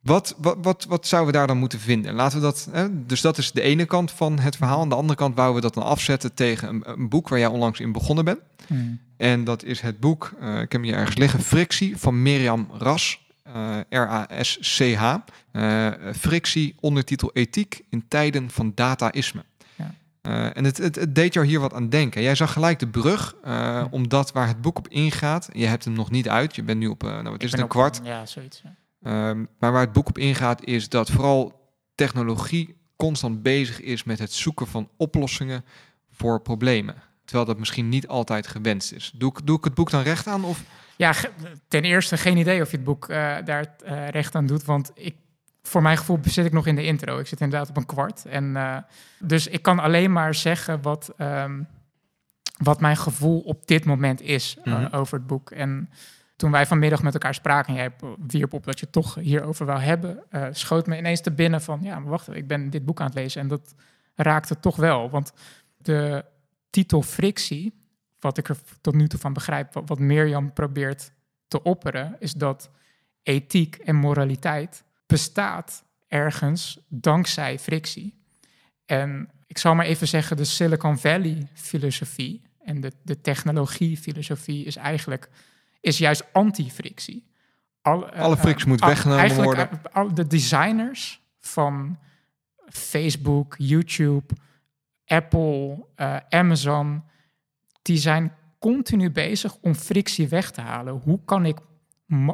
Wat, 0.00 0.34
wat, 0.38 0.56
wat, 0.62 0.84
wat 0.88 1.06
zouden 1.06 1.32
we 1.32 1.38
daar 1.38 1.46
dan 1.46 1.58
moeten 1.58 1.80
vinden? 1.80 2.14
Laten 2.14 2.38
we 2.38 2.44
dat, 2.44 2.68
hè, 2.70 3.06
dus 3.06 3.20
dat 3.20 3.38
is 3.38 3.52
de 3.52 3.62
ene 3.62 3.84
kant 3.84 4.10
van 4.10 4.38
het 4.38 4.56
verhaal. 4.56 4.80
Aan 4.80 4.88
de 4.88 4.94
andere 4.94 5.18
kant 5.18 5.34
wouden 5.34 5.56
we 5.56 5.62
dat 5.62 5.74
dan 5.74 5.82
afzetten 5.82 6.34
tegen 6.34 6.68
een, 6.68 6.82
een 6.84 7.08
boek 7.08 7.28
waar 7.28 7.38
jij 7.38 7.48
onlangs 7.48 7.80
in 7.80 7.92
begonnen 7.92 8.24
bent. 8.24 8.40
Mhm. 8.66 8.82
En 9.16 9.44
dat 9.44 9.62
is 9.62 9.80
het 9.80 10.00
boek, 10.00 10.32
eh, 10.40 10.52
ik 10.54 10.60
heb 10.60 10.72
hem 10.72 10.82
hier 10.82 10.94
ergens 10.94 11.16
liggen, 11.16 11.40
Frictie 11.40 11.96
van 11.96 12.22
Mirjam 12.22 12.68
Ras. 12.72 13.26
uh, 13.56 13.76
R-A-S-C-H. 13.88 15.14
Uh, 15.52 15.90
frictie, 16.16 16.74
ondertitel 16.80 17.30
ethiek 17.32 17.84
in 17.90 18.04
tijden 18.08 18.50
van 18.50 18.72
dataïsme. 18.74 19.44
Ja. 19.76 19.94
Uh, 20.22 20.56
en 20.56 20.64
het, 20.64 20.76
het, 20.76 20.94
het, 20.94 21.14
deed 21.14 21.34
jou 21.34 21.46
hier 21.46 21.60
wat 21.60 21.74
aan 21.74 21.88
denken. 21.88 22.22
Jij 22.22 22.34
zag 22.34 22.52
gelijk 22.52 22.78
de 22.78 22.88
brug, 22.88 23.34
ja. 23.44 23.88
omdat 23.90 24.32
waar 24.32 24.46
het 24.46 24.60
boek 24.60 24.78
op 24.78 24.88
ingaat, 24.88 25.48
je 25.52 25.66
hebt 25.66 25.84
hem 25.84 25.92
nog 25.92 26.10
niet 26.10 26.28
uit, 26.28 26.54
je 26.56 26.62
bent 26.62 26.78
nu 26.78 26.86
op, 26.86 27.02
nou 27.02 27.30
wat 27.30 27.42
is 27.42 27.50
het, 27.50 27.60
een 27.60 27.68
kwart. 27.68 28.00
Ja, 28.04 28.26
zoiets. 28.26 28.60
Ja. 28.64 28.74
Ehm, 29.02 29.44
maar 29.58 29.72
waar 29.72 29.80
het 29.80 29.92
boek 29.92 30.08
op 30.08 30.18
ingaat 30.18 30.64
is 30.64 30.88
dat 30.88 31.10
vooral 31.10 31.70
technologie 31.94 32.76
constant 32.96 33.42
bezig 33.42 33.80
is 33.80 34.04
met 34.04 34.18
het 34.18 34.32
zoeken 34.32 34.66
van 34.66 34.88
oplossingen 34.96 35.64
voor 36.10 36.40
problemen. 36.40 36.94
Terwijl 37.24 37.48
dat 37.48 37.58
misschien 37.58 37.88
niet 37.88 38.08
altijd 38.08 38.46
gewenst 38.46 38.92
is. 38.92 39.12
Doe 39.14 39.30
ik, 39.30 39.46
doe 39.46 39.58
ik 39.58 39.64
het 39.64 39.74
boek 39.74 39.90
dan 39.90 40.02
recht 40.02 40.26
aan? 40.26 40.44
Of? 40.44 40.62
Ja, 40.96 41.14
ten 41.68 41.82
eerste 41.82 42.16
geen 42.16 42.36
idee 42.36 42.62
of 42.62 42.70
je 42.70 42.76
het 42.76 42.84
boek 42.84 43.08
uh, 43.08 43.36
daar 43.44 43.74
uh, 43.84 44.08
recht 44.08 44.34
aan 44.34 44.46
doet. 44.46 44.64
Want 44.64 44.90
ik, 44.94 45.16
voor 45.62 45.82
mijn 45.82 45.96
gevoel 45.96 46.18
zit 46.24 46.46
ik 46.46 46.52
nog 46.52 46.66
in 46.66 46.76
de 46.76 46.84
intro. 46.84 47.18
Ik 47.18 47.26
zit 47.26 47.40
inderdaad 47.40 47.68
op 47.68 47.76
een 47.76 47.86
kwart. 47.86 48.24
En, 48.24 48.44
uh, 48.44 48.76
dus 49.18 49.46
ik 49.46 49.62
kan 49.62 49.78
alleen 49.78 50.12
maar 50.12 50.34
zeggen 50.34 50.82
wat, 50.82 51.12
um, 51.18 51.66
wat 52.56 52.80
mijn 52.80 52.96
gevoel 52.96 53.40
op 53.40 53.66
dit 53.66 53.84
moment 53.84 54.20
is 54.20 54.56
mm 54.64 54.72
-hmm. 54.72 54.88
over 54.92 55.18
het 55.18 55.26
boek. 55.26 55.50
En 55.50 55.90
toen 56.38 56.50
wij 56.50 56.66
vanmiddag 56.66 57.02
met 57.02 57.12
elkaar 57.12 57.34
spraken 57.34 57.68
en 57.68 57.80
jij 57.80 57.92
wierp 58.26 58.52
op 58.52 58.64
dat 58.64 58.78
je 58.78 58.84
het 58.84 58.94
toch 58.94 59.14
hierover 59.14 59.66
wou 59.66 59.80
hebben, 59.80 60.22
uh, 60.30 60.46
schoot 60.50 60.86
me 60.86 60.96
ineens 60.96 61.20
te 61.20 61.30
binnen 61.30 61.62
van, 61.62 61.80
ja, 61.82 61.98
maar 61.98 62.10
wacht, 62.10 62.34
ik 62.34 62.46
ben 62.46 62.70
dit 62.70 62.84
boek 62.84 63.00
aan 63.00 63.06
het 63.06 63.14
lezen 63.14 63.40
en 63.40 63.48
dat 63.48 63.74
raakte 64.14 64.60
toch 64.60 64.76
wel. 64.76 65.10
Want 65.10 65.32
de 65.76 66.24
titel 66.70 67.02
Frictie, 67.02 67.74
wat 68.20 68.38
ik 68.38 68.48
er 68.48 68.56
tot 68.80 68.94
nu 68.94 69.08
toe 69.08 69.20
van 69.20 69.32
begrijp, 69.32 69.72
wat, 69.72 69.88
wat 69.88 69.98
Mirjam 69.98 70.52
probeert 70.52 71.12
te 71.48 71.62
opperen, 71.62 72.16
is 72.18 72.32
dat 72.32 72.70
ethiek 73.22 73.76
en 73.76 73.96
moraliteit 73.96 74.84
bestaat 75.06 75.84
ergens 76.08 76.78
dankzij 76.88 77.58
frictie. 77.58 78.22
En 78.84 79.30
ik 79.46 79.58
zal 79.58 79.74
maar 79.74 79.86
even 79.86 80.08
zeggen, 80.08 80.36
de 80.36 80.44
Silicon 80.44 80.98
Valley 80.98 81.48
filosofie 81.54 82.42
en 82.64 82.80
de, 82.80 82.92
de 83.02 83.20
technologie 83.20 83.96
filosofie 83.96 84.64
is 84.64 84.76
eigenlijk 84.76 85.28
is 85.80 85.98
juist 85.98 86.24
anti-frictie. 86.32 87.26
Al, 87.82 88.10
Alle 88.10 88.36
frictie 88.36 88.64
uh, 88.64 88.70
moet 88.70 88.80
weggenomen 88.80 89.42
worden. 89.42 89.68
Al 89.92 90.14
de 90.14 90.26
designers 90.26 91.22
van 91.40 91.98
Facebook, 92.68 93.54
YouTube, 93.58 94.34
Apple, 95.06 95.86
uh, 95.96 96.16
Amazon, 96.28 97.02
die 97.82 97.96
zijn 97.96 98.32
continu 98.58 99.10
bezig 99.10 99.56
om 99.60 99.74
frictie 99.74 100.28
weg 100.28 100.50
te 100.50 100.60
halen. 100.60 101.00
Hoe 101.04 101.20
kan 101.24 101.46
ik, 101.46 101.58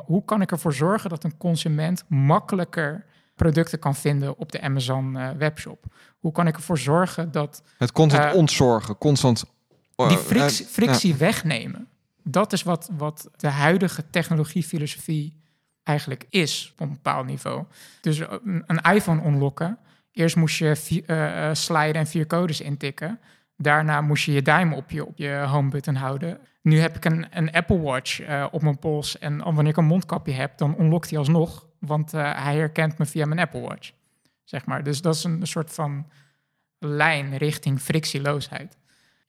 hoe 0.04 0.24
kan 0.24 0.40
ik 0.40 0.50
ervoor 0.50 0.74
zorgen 0.74 1.10
dat 1.10 1.24
een 1.24 1.36
consument 1.36 2.04
makkelijker 2.08 3.06
producten 3.34 3.78
kan 3.78 3.94
vinden 3.94 4.38
op 4.38 4.52
de 4.52 4.60
Amazon 4.60 5.16
uh, 5.16 5.30
webshop? 5.30 5.84
Hoe 6.18 6.32
kan 6.32 6.46
ik 6.46 6.56
ervoor 6.56 6.78
zorgen 6.78 7.30
dat... 7.30 7.62
Het 7.78 7.92
constant 7.92 8.32
uh, 8.32 8.38
ontzorgen, 8.38 8.98
constant... 8.98 9.44
die 9.96 10.18
frictie, 10.18 10.66
frictie 10.66 11.14
wegnemen 11.14 11.88
dat 12.24 12.52
is 12.52 12.62
wat, 12.62 12.90
wat 12.96 13.30
de 13.36 13.48
huidige 13.48 14.10
technologiefilosofie 14.10 15.42
eigenlijk 15.82 16.26
is 16.30 16.70
op 16.72 16.80
een 16.80 16.92
bepaald 16.92 17.26
niveau. 17.26 17.64
Dus 18.00 18.18
een, 18.18 18.64
een 18.66 18.94
iPhone 18.94 19.24
unlocken. 19.24 19.78
Eerst 20.12 20.36
moest 20.36 20.58
je 20.58 20.76
vier, 20.76 21.10
uh, 21.10 21.54
sliden 21.54 21.94
en 21.94 22.06
vier 22.06 22.26
codes 22.26 22.60
intikken. 22.60 23.20
Daarna 23.56 24.00
moest 24.00 24.24
je 24.24 24.32
je 24.32 24.42
duim 24.42 24.72
op 24.72 24.90
je, 24.90 25.06
op 25.06 25.18
je 25.18 25.44
home 25.48 25.68
button 25.70 25.94
houden. 25.94 26.38
Nu 26.62 26.78
heb 26.78 26.96
ik 26.96 27.04
een, 27.04 27.26
een 27.30 27.52
Apple 27.52 27.80
Watch 27.80 28.20
op 28.50 28.62
mijn 28.62 28.78
pols. 28.78 29.18
En 29.18 29.38
wanneer 29.38 29.66
ik 29.66 29.76
een 29.76 29.84
mondkapje 29.84 30.32
heb, 30.32 30.58
dan 30.58 30.76
unlockt 30.78 31.10
hij 31.10 31.18
alsnog. 31.18 31.66
Want 31.78 32.12
hij 32.12 32.56
herkent 32.56 32.98
me 32.98 33.06
via 33.06 33.26
mijn 33.26 33.40
Apple 33.40 33.60
Watch. 33.60 33.92
Zeg 34.44 34.66
maar. 34.66 34.84
Dus 34.84 35.00
dat 35.02 35.14
is 35.14 35.24
een 35.24 35.46
soort 35.46 35.72
van 35.72 36.06
lijn 36.78 37.36
richting 37.36 37.80
frictieloosheid. 37.80 38.78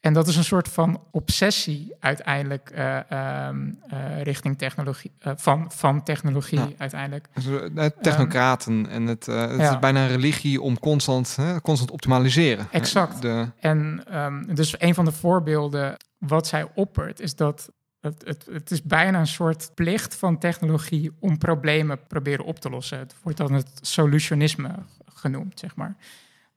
En 0.06 0.14
dat 0.14 0.28
is 0.28 0.36
een 0.36 0.44
soort 0.44 0.68
van 0.68 1.02
obsessie 1.12 1.94
uiteindelijk 2.00 2.72
uh, 2.76 3.00
uh, 3.12 4.22
richting 4.22 4.58
technologie, 4.58 5.12
uh, 5.28 5.34
van, 5.36 5.72
van 5.72 6.04
technologie 6.04 6.60
ja. 6.60 6.70
uiteindelijk. 6.78 7.28
Dus, 7.34 7.90
technocraten 8.02 8.74
um, 8.74 8.86
en 8.86 9.06
het, 9.08 9.26
het 9.26 9.60
ja. 9.60 9.72
is 9.72 9.80
bijna 9.80 10.02
een 10.02 10.08
religie 10.08 10.62
om 10.62 10.80
constant, 10.80 11.38
constant 11.62 11.92
optimaliseren. 11.92 12.68
Exact. 12.72 13.22
De... 13.22 13.48
En 13.60 14.04
um, 14.14 14.56
dus 14.56 14.76
een 14.82 14.94
van 14.94 15.06
de 15.06 15.12
voorbeelden 15.12 15.98
wat 16.18 16.48
zij 16.48 16.68
oppert 16.76 17.20
is 17.20 17.36
dat 17.36 17.70
het, 18.00 18.24
het, 18.26 18.48
het, 18.52 18.72
is 18.72 18.84
bijna 18.84 19.20
een 19.20 19.28
soort 19.28 19.72
plicht 19.74 20.16
van 20.16 20.38
technologie 20.38 21.12
om 21.20 21.38
problemen 21.38 22.00
proberen 22.08 22.46
op 22.46 22.60
te 22.60 22.70
lossen. 22.70 23.00
Het 23.00 23.16
wordt 23.24 23.38
dan 23.38 23.54
het 23.54 23.80
solutionisme 23.82 24.70
genoemd, 25.06 25.60
zeg 25.60 25.76
maar 25.76 25.96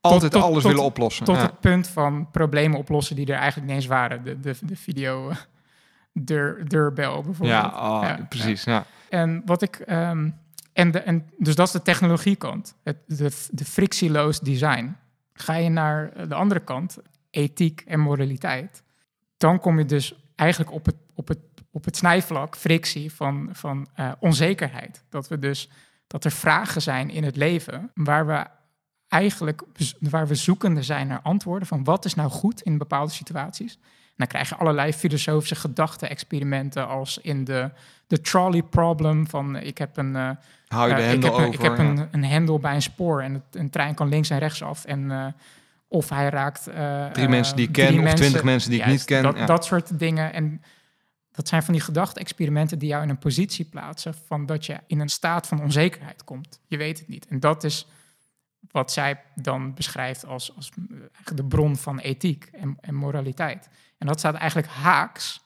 altijd 0.01 0.31
tot, 0.31 0.43
alles 0.43 0.63
tot, 0.63 0.71
willen 0.71 0.85
oplossen. 0.85 1.25
Tot 1.25 1.35
ja. 1.35 1.41
het 1.41 1.59
punt 1.59 1.87
van 1.87 2.31
problemen 2.31 2.77
oplossen 2.77 3.15
die 3.15 3.25
er 3.25 3.39
eigenlijk 3.39 3.67
niet 3.67 3.75
eens 3.75 3.85
waren. 3.85 4.23
De, 4.23 4.39
de, 4.39 4.55
de 4.61 4.75
video 4.75 5.31
deur, 6.13 6.67
deurbel 6.67 7.21
bijvoorbeeld. 7.21 7.61
Ja, 7.61 7.97
oh, 7.97 8.01
ja 8.03 8.25
precies. 8.29 8.63
Ja. 8.63 8.85
En 9.09 9.41
wat 9.45 9.61
ik. 9.61 9.83
Um, 9.89 10.35
en, 10.73 10.91
de, 10.91 10.99
en 10.99 11.29
dus 11.37 11.55
dat 11.55 11.67
is 11.67 11.73
de 11.73 11.81
technologiekant. 11.81 12.75
Het, 12.83 12.97
de, 13.05 13.47
de 13.51 13.65
frictieloos 13.65 14.39
design. 14.39 14.95
Ga 15.33 15.53
je 15.53 15.69
naar 15.69 16.27
de 16.27 16.35
andere 16.35 16.59
kant, 16.59 16.97
ethiek 17.29 17.83
en 17.85 17.99
moraliteit, 17.99 18.83
dan 19.37 19.59
kom 19.59 19.77
je 19.77 19.85
dus 19.85 20.15
eigenlijk 20.35 20.71
op 20.71 20.85
het, 20.85 20.95
op 21.13 21.27
het, 21.27 21.39
op 21.71 21.85
het 21.85 21.97
snijvlak, 21.97 22.55
frictie 22.55 23.13
van, 23.13 23.49
van 23.51 23.87
uh, 23.99 24.11
onzekerheid. 24.19 25.03
Dat 25.09 25.27
we 25.27 25.39
dus 25.39 25.69
dat 26.07 26.25
er 26.25 26.31
vragen 26.31 26.81
zijn 26.81 27.09
in 27.09 27.23
het 27.23 27.35
leven 27.35 27.91
waar 27.93 28.27
we 28.27 28.45
eigenlijk 29.09 29.63
waar 29.99 30.27
we 30.27 30.35
zoekende 30.35 30.83
zijn 30.83 31.07
naar 31.07 31.21
antwoorden 31.21 31.67
van 31.67 31.83
wat 31.83 32.05
is 32.05 32.13
nou 32.13 32.29
goed 32.29 32.61
in 32.61 32.77
bepaalde 32.77 33.11
situaties. 33.11 33.73
En 33.73 34.15
dan 34.15 34.27
krijg 34.27 34.49
je 34.49 34.55
allerlei 34.55 34.93
filosofische 34.93 35.55
gedachte-experimenten 35.55 36.87
als 36.87 37.17
in 37.17 37.43
de, 37.43 37.69
de 38.07 38.21
trolley 38.21 38.61
problem 38.61 39.27
van 39.27 39.55
ik 39.55 39.77
heb 39.77 39.97
een, 39.97 40.15
uh, 40.15 40.29
Hou 40.67 40.89
je 40.89 40.95
de 40.95 41.01
uh, 41.01 41.13
ik 41.13 41.23
heb, 41.23 41.31
over, 41.31 41.53
ik 41.53 41.61
heb 41.61 41.77
ja. 41.77 41.83
een, 41.83 42.07
een 42.11 42.23
hendel 42.23 42.59
bij 42.59 42.75
een 42.75 42.81
spoor 42.81 43.21
en 43.21 43.33
het, 43.33 43.43
een 43.51 43.69
trein 43.69 43.93
kan 43.93 44.09
links 44.09 44.29
en 44.29 44.39
rechts 44.39 44.63
af 44.63 44.85
en 44.85 44.99
uh, 44.99 45.25
of 45.87 46.09
hij 46.09 46.29
raakt 46.29 46.63
drie 47.13 47.27
mensen 47.27 47.55
die 47.55 47.67
ik 47.67 47.73
ken 47.73 47.99
of 47.99 48.13
twintig 48.13 48.43
mensen 48.43 48.69
die 48.69 48.79
ik 48.79 48.85
niet 48.85 49.05
ken. 49.05 49.23
Dat, 49.23 49.37
ja. 49.37 49.45
dat 49.45 49.65
soort 49.65 49.99
dingen 49.99 50.33
en 50.33 50.61
dat 51.31 51.47
zijn 51.47 51.63
van 51.63 51.73
die 51.73 51.83
gedachte-experimenten 51.83 52.79
die 52.79 52.89
jou 52.89 53.03
in 53.03 53.09
een 53.09 53.17
positie 53.17 53.65
plaatsen 53.65 54.13
van 54.27 54.45
dat 54.45 54.65
je 54.65 54.77
in 54.87 54.99
een 54.99 55.09
staat 55.09 55.47
van 55.47 55.61
onzekerheid 55.61 56.23
komt. 56.23 56.59
Je 56.67 56.77
weet 56.77 56.99
het 56.99 57.07
niet 57.07 57.27
en 57.27 57.39
dat 57.39 57.63
is 57.63 57.87
wat 58.71 58.91
zij 58.91 59.23
dan 59.35 59.73
beschrijft 59.73 60.25
als, 60.25 60.55
als 60.55 60.71
de 61.33 61.45
bron 61.45 61.75
van 61.75 61.99
ethiek 61.99 62.49
en, 62.51 62.77
en, 62.81 62.95
moraliteit. 62.95 63.69
En 63.97 64.07
dat 64.07 64.19
staat 64.19 64.35
eigenlijk 64.35 64.71
haaks 64.71 65.41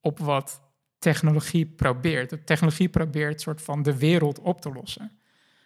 op 0.00 0.18
wat 0.18 0.62
technologie 0.98 1.66
probeert. 1.66 2.46
Technologie 2.46 2.88
probeert 2.88 3.40
soort 3.40 3.62
van 3.62 3.82
de 3.82 3.98
wereld 3.98 4.40
op 4.40 4.60
te 4.60 4.72
lossen. 4.72 5.18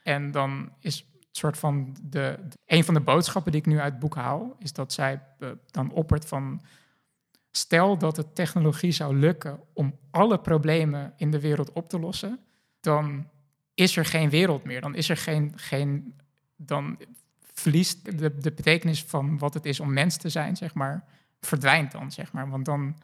En 0.03 0.31
dan 0.31 0.73
is 0.81 1.07
soort 1.31 1.59
van 1.59 1.97
de, 2.03 2.39
een 2.67 2.85
van 2.85 2.95
de 2.95 3.01
boodschappen 3.01 3.53
die 3.53 3.61
ik 3.61 3.67
nu 3.67 3.79
uit 3.79 3.93
het 3.93 4.01
boek 4.01 4.15
haal, 4.15 4.57
is 4.59 4.73
dat 4.73 4.93
zij 4.93 5.23
uh, 5.39 5.51
dan 5.71 5.91
oppert 5.91 6.25
van 6.25 6.61
stel 7.51 7.99
dat 7.99 8.17
het 8.17 8.35
technologie 8.35 8.93
zou 8.93 9.17
lukken 9.17 9.61
om 9.73 9.99
alle 10.11 10.41
problemen 10.41 11.13
in 11.17 11.31
de 11.31 11.41
wereld 11.41 11.73
op 11.73 11.89
te 11.89 11.99
lossen, 11.99 12.39
dan 12.81 13.29
is 13.75 13.97
er 13.97 14.05
geen 14.05 14.31
wereld 14.31 14.65
meer. 14.65 14.81
Dan 14.81 14.95
is 14.95 15.09
er 15.09 15.17
geen, 15.17 15.53
geen 15.57 16.15
dan 16.59 16.99
verliest 17.53 18.19
de, 18.19 18.39
de 18.39 18.53
betekenis 18.53 19.05
van 19.05 19.39
wat 19.39 19.55
het 19.55 19.65
is 19.65 19.81
om 19.81 19.93
mens 19.93 20.17
te 20.17 20.29
zijn, 20.29 20.57
zeg 20.57 20.75
maar, 20.75 21.05
verdwijnt 21.41 21.93
dan, 21.93 22.13
zeg 22.13 22.33
maar. 22.33 22.51
Want 22.51 22.65
dan. 22.65 22.97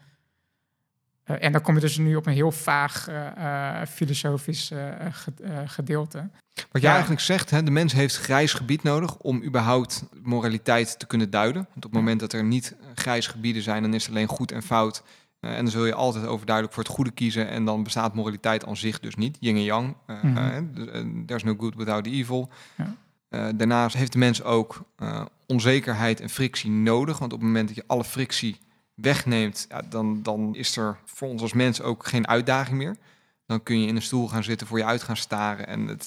Uh, 1.25 1.43
en 1.43 1.51
dan 1.51 1.61
kom 1.61 1.75
je 1.75 1.81
dus 1.81 1.97
nu 1.97 2.15
op 2.15 2.25
een 2.25 2.33
heel 2.33 2.51
vaag 2.51 3.09
uh, 3.09 3.27
uh, 3.37 3.81
filosofisch 3.85 4.71
gedeelte. 5.65 6.29
Wat 6.71 6.81
jij 6.81 6.91
eigenlijk 6.91 7.21
zegt, 7.21 7.49
hè, 7.49 7.63
de 7.63 7.71
mens 7.71 7.93
heeft 7.93 8.17
grijs 8.17 8.53
gebied 8.53 8.83
nodig 8.83 9.17
om 9.17 9.43
überhaupt 9.43 10.03
moraliteit 10.23 10.99
te 10.99 11.05
kunnen 11.05 11.29
duiden. 11.29 11.67
Want 11.73 11.85
op 11.85 11.91
het 11.91 11.93
moment 11.93 12.19
dat 12.19 12.33
er 12.33 12.43
niet 12.43 12.75
grijs 12.95 13.27
gebieden 13.27 13.61
zijn, 13.61 13.81
dan 13.81 13.93
is 13.93 14.05
het 14.05 14.15
alleen 14.15 14.27
goed 14.27 14.51
en 14.51 14.63
fout. 14.63 15.03
en 15.39 15.55
dan 15.55 15.67
zul 15.67 15.85
je 15.85 15.93
altijd 15.93 16.25
overduidelijk 16.25 16.75
voor 16.75 16.83
het 16.83 16.93
goede 16.93 17.11
kiezen. 17.11 17.49
En 17.49 17.65
dan 17.65 17.83
bestaat 17.83 18.13
moraliteit 18.13 18.65
aan 18.65 18.77
zich 18.77 18.99
dus 18.99 19.15
niet. 19.15 19.37
Yin 19.39 19.55
en 19.55 19.63
yang. 19.63 19.95
Mm 20.07 20.35
-hmm. 20.35 21.25
there's 21.25 21.43
no 21.43 21.55
good 21.57 21.75
without 21.75 22.03
the 22.03 22.09
evil. 22.09 22.49
Ja. 22.77 22.95
Uh, 23.29 23.47
daarnaast 23.55 23.95
heeft 23.95 24.11
de 24.11 24.17
mens 24.17 24.43
ook 24.43 24.83
uh, 24.99 25.25
onzekerheid 25.47 26.21
en 26.21 26.29
frictie 26.29 26.69
nodig. 26.69 27.19
Want 27.19 27.33
op 27.33 27.39
het 27.39 27.47
moment 27.47 27.67
dat 27.67 27.77
je 27.77 27.83
alle 27.87 28.03
frictie 28.03 28.57
wegneemt, 28.93 29.65
ja, 29.69 29.81
dan, 29.81 30.23
dan 30.23 30.55
is 30.55 30.77
er 30.77 30.99
voor 31.05 31.27
ons 31.27 31.41
als 31.41 31.53
mens 31.53 31.81
ook 31.81 32.07
geen 32.07 32.27
uitdaging 32.27 32.77
meer. 32.77 32.97
Dan 33.45 33.63
kun 33.63 33.79
je 33.79 33.87
in 33.87 33.95
een 33.95 34.01
stoel 34.01 34.27
gaan 34.27 34.43
zitten, 34.43 34.67
voor 34.67 34.77
je 34.77 34.85
uit 34.85 35.03
gaan 35.03 35.17
staren. 35.17 35.67
En 35.67 35.99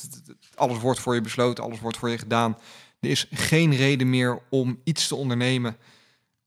alles 0.54 0.78
wordt 0.78 1.00
voor 1.00 1.14
je 1.14 1.20
besloten, 1.20 1.64
alles 1.64 1.80
wordt 1.80 1.96
voor 1.96 2.10
je 2.10 2.18
gedaan. 2.18 2.58
Er 3.00 3.10
is 3.10 3.26
geen 3.30 3.74
reden 3.74 4.10
meer 4.10 4.42
om 4.50 4.80
iets 4.84 5.08
te 5.08 5.14
ondernemen. 5.14 5.76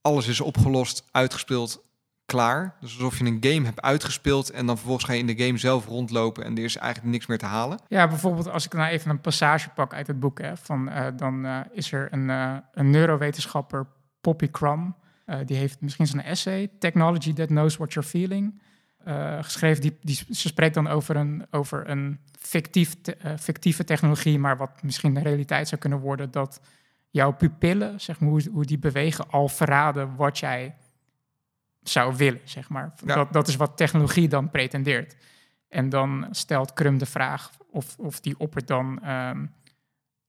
Alles 0.00 0.26
is 0.26 0.40
opgelost, 0.40 1.04
uitgespeeld, 1.10 1.82
klaar. 2.26 2.76
Dus 2.80 2.94
alsof 2.94 3.18
je 3.18 3.24
een 3.24 3.38
game 3.40 3.64
hebt 3.64 3.82
uitgespeeld 3.82 4.50
en 4.50 4.66
dan 4.66 4.76
vervolgens 4.76 5.06
ga 5.06 5.12
je 5.12 5.18
in 5.18 5.26
de 5.26 5.44
game 5.44 5.58
zelf 5.58 5.86
rondlopen 5.86 6.44
en 6.44 6.56
er 6.56 6.64
is 6.64 6.76
eigenlijk 6.76 7.12
niks 7.12 7.26
meer 7.26 7.38
te 7.38 7.46
halen. 7.46 7.78
Ja, 7.88 8.08
bijvoorbeeld 8.08 8.50
als 8.50 8.64
ik 8.64 8.72
nou 8.72 8.90
even 8.90 9.10
een 9.10 9.20
passage 9.20 9.68
pak 9.68 9.94
uit 9.94 10.06
het 10.06 10.20
boek, 10.20 10.40
hè, 10.40 10.56
van, 10.56 10.88
uh, 10.88 11.06
dan 11.16 11.44
uh, 11.44 11.60
is 11.72 11.92
er 11.92 12.08
een, 12.10 12.28
uh, 12.28 12.56
een 12.72 12.90
neurowetenschapper, 12.90 13.86
Poppy 14.20 14.50
Crum, 14.50 14.94
die 15.44 15.56
heeft 15.56 15.80
misschien 15.80 16.06
zijn 16.06 16.22
essay, 16.22 16.70
Technology 16.78 17.32
That 17.32 17.46
Knows 17.46 17.76
What 17.76 17.92
You're 17.92 18.08
Feeling, 18.08 18.60
geschreven. 19.40 19.80
Die, 19.80 19.98
die, 20.00 20.14
ze 20.14 20.48
spreekt 20.48 20.74
dan 20.74 20.88
over 20.88 21.16
een, 21.16 21.46
over 21.50 21.90
een 21.90 22.20
fictief 22.38 22.94
fictieve 23.38 23.84
technologie, 23.84 24.38
maar 24.38 24.56
wat 24.56 24.82
misschien 24.82 25.14
de 25.14 25.20
realiteit 25.20 25.68
zou 25.68 25.80
kunnen 25.80 25.98
worden, 25.98 26.30
dat 26.30 26.60
jouw 27.10 27.32
pupillen, 27.32 28.00
zeg 28.00 28.20
maar, 28.20 28.30
hoe, 28.30 28.42
hoe 28.52 28.64
die 28.64 28.78
bewegen, 28.78 29.30
al 29.30 29.48
verraden 29.48 30.16
wat 30.16 30.38
jij 30.38 30.74
zou 31.82 32.16
willen, 32.16 32.40
zeg 32.44 32.68
maar. 32.68 32.94
Dat, 33.04 33.32
dat 33.32 33.48
is 33.48 33.56
wat 33.56 33.76
technologie 33.76 34.28
dan 34.28 34.50
pretendeert. 34.50 35.16
En 35.68 35.88
dan 35.88 36.26
stelt 36.30 36.72
Crum 36.72 36.98
de 36.98 37.06
vraag 37.06 37.50
of, 37.70 37.96
of 37.98 38.20
die 38.20 38.38
oppert 38.38 38.66
dan 38.66 39.08
um, 39.08 39.52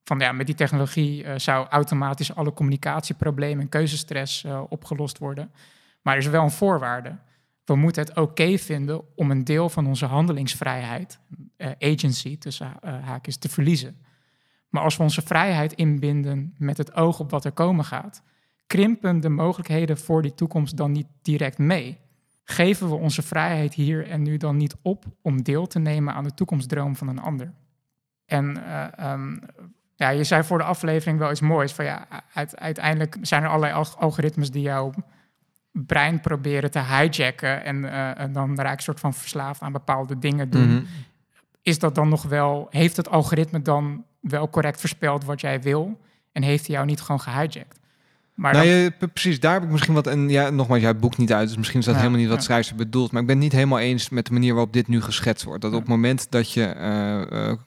van 0.04 0.20
ja, 0.20 0.32
met 0.32 0.46
die 0.46 0.56
technologie 0.56 1.24
uh, 1.24 1.34
zou 1.38 1.68
automatisch 1.68 2.36
alle 2.36 2.54
communicatieproblemen 2.54 3.64
en 3.64 3.70
keuzestress 3.70 4.44
uh, 4.44 4.62
opgelost 4.70 5.18
worden. 5.18 5.52
Maar 6.02 6.14
er 6.14 6.20
is 6.20 6.28
wel 6.28 6.44
een 6.44 6.52
voorwaarde. 6.52 7.18
We 7.66 7.76
moeten 7.76 8.02
het 8.02 8.12
oké 8.12 8.22
okay 8.22 8.60
vinden 8.60 9.16
om 9.16 9.32
een 9.32 9.44
deel 9.44 9.70
van 9.70 9.88
onze 9.88 10.06
handelingsvrijheid, 10.06 11.20
uh, 11.58 11.72
agency 11.80 12.38
tussen 12.38 12.74
haakjes, 12.82 13.38
te 13.38 13.50
verliezen. 13.50 13.98
Maar 14.70 14.84
als 14.84 14.98
we 14.98 15.04
onze 15.04 15.22
vrijheid 15.22 15.74
inbinden 15.74 16.56
met 16.58 16.78
het 16.78 16.94
oog 16.94 17.20
op 17.20 17.32
wat 17.32 17.46
er 17.46 17.52
komen 17.52 17.86
gaat, 17.86 18.24
krimpen 18.74 19.20
de 19.20 19.30
mogelijkheden 19.30 19.98
voor 19.98 20.22
die 20.22 20.34
toekomst 20.34 20.78
dan 20.78 20.92
niet 20.92 21.08
direct 21.22 21.58
mee? 21.58 21.98
Geven 22.44 22.90
we 22.90 22.96
onze 22.96 23.22
vrijheid 23.22 23.74
hier 23.74 24.08
en 24.08 24.22
nu 24.22 24.38
dan 24.38 24.58
niet 24.58 24.76
op 24.82 25.06
om 25.22 25.44
deel 25.44 25.68
te 25.68 25.80
nemen 25.80 26.14
aan 26.14 26.24
de 26.24 26.34
toekomstdroom 26.34 26.96
van 26.96 27.08
een 27.08 27.22
ander? 27.22 27.54
En 28.26 28.58
uh, 28.58 29.12
um, 29.12 29.42
ja, 29.96 30.10
je 30.10 30.24
zei 30.24 30.44
voor 30.44 30.58
de 30.58 30.64
aflevering 30.64 31.20
wel 31.20 31.32
iets 31.32 31.42
moois. 31.42 31.72
Van 31.72 31.86
ja, 31.86 32.08
uiteindelijk 32.56 33.18
zijn 33.22 33.44
er 33.44 33.50
allerlei 33.50 33.86
algoritmes 33.98 34.52
die 34.52 34.62
jouw 34.62 34.94
brein 35.72 36.22
proberen 36.22 36.72
te 36.72 36.80
hijacken. 36.80 37.64
En, 37.64 37.84
uh, 37.84 38.20
en 38.20 38.34
dan 38.34 38.60
raak 38.60 38.78
je 38.78 38.84
soort 38.84 39.00
van 39.00 39.14
verslaafd 39.14 39.62
aan 39.62 39.72
bepaalde 39.72 40.20
dingen 40.20 40.50
doen. 40.50 40.70
Mm 40.70 40.78
-hmm. 40.78 40.86
Is 41.62 41.80
dat 41.80 41.96
dan 41.96 42.10
nog 42.10 42.24
wel, 42.24 42.68
heeft 42.70 42.98
het 42.98 43.10
algoritme 43.10 43.62
dan 43.62 44.06
wel 44.20 44.50
correct 44.50 44.80
voorspeld 44.80 45.24
wat 45.24 45.42
jij 45.42 45.62
wil? 45.62 46.02
En 46.32 46.44
heeft 46.44 46.68
hij 46.68 46.76
jou 46.76 46.88
niet 46.88 47.02
gewoon 47.02 47.22
gehijacked? 47.22 47.82
Maar 48.34 48.54
nou, 48.54 48.68
je, 48.68 48.94
precies, 49.14 49.40
daar 49.40 49.54
heb 49.54 49.64
ik 49.64 49.70
misschien 49.70 49.94
wat... 49.94 50.08
En 50.08 50.30
ja, 50.30 50.50
nogmaals, 50.50 50.82
jij 50.82 50.96
boekt 50.96 51.18
niet 51.18 51.34
uit, 51.34 51.48
dus 51.48 51.58
misschien 51.58 51.80
is 51.80 51.86
dat 51.86 51.94
ja, 51.94 52.00
helemaal 52.00 52.22
niet 52.22 52.30
wat 52.30 52.40
ja. 52.40 52.44
schrijver 52.44 52.76
bedoelt. 52.76 53.12
Maar 53.12 53.22
ik 53.22 53.28
ben 53.28 53.36
het 53.36 53.44
niet 53.44 53.54
helemaal 53.54 53.80
eens 53.80 54.10
met 54.10 54.26
de 54.26 54.34
manier 54.34 54.54
waarop 54.54 54.74
dit 54.74 54.88
nu 54.88 55.02
geschetst 55.02 55.46
wordt. 55.46 55.62
Dat 55.62 55.74
op 55.74 55.80
het 55.80 55.90
moment 55.90 56.32
dat 56.32 56.52
je... 56.52 56.74
Uh, 56.78 57.40
uh, 57.40 57.48
ja, 57.48 57.58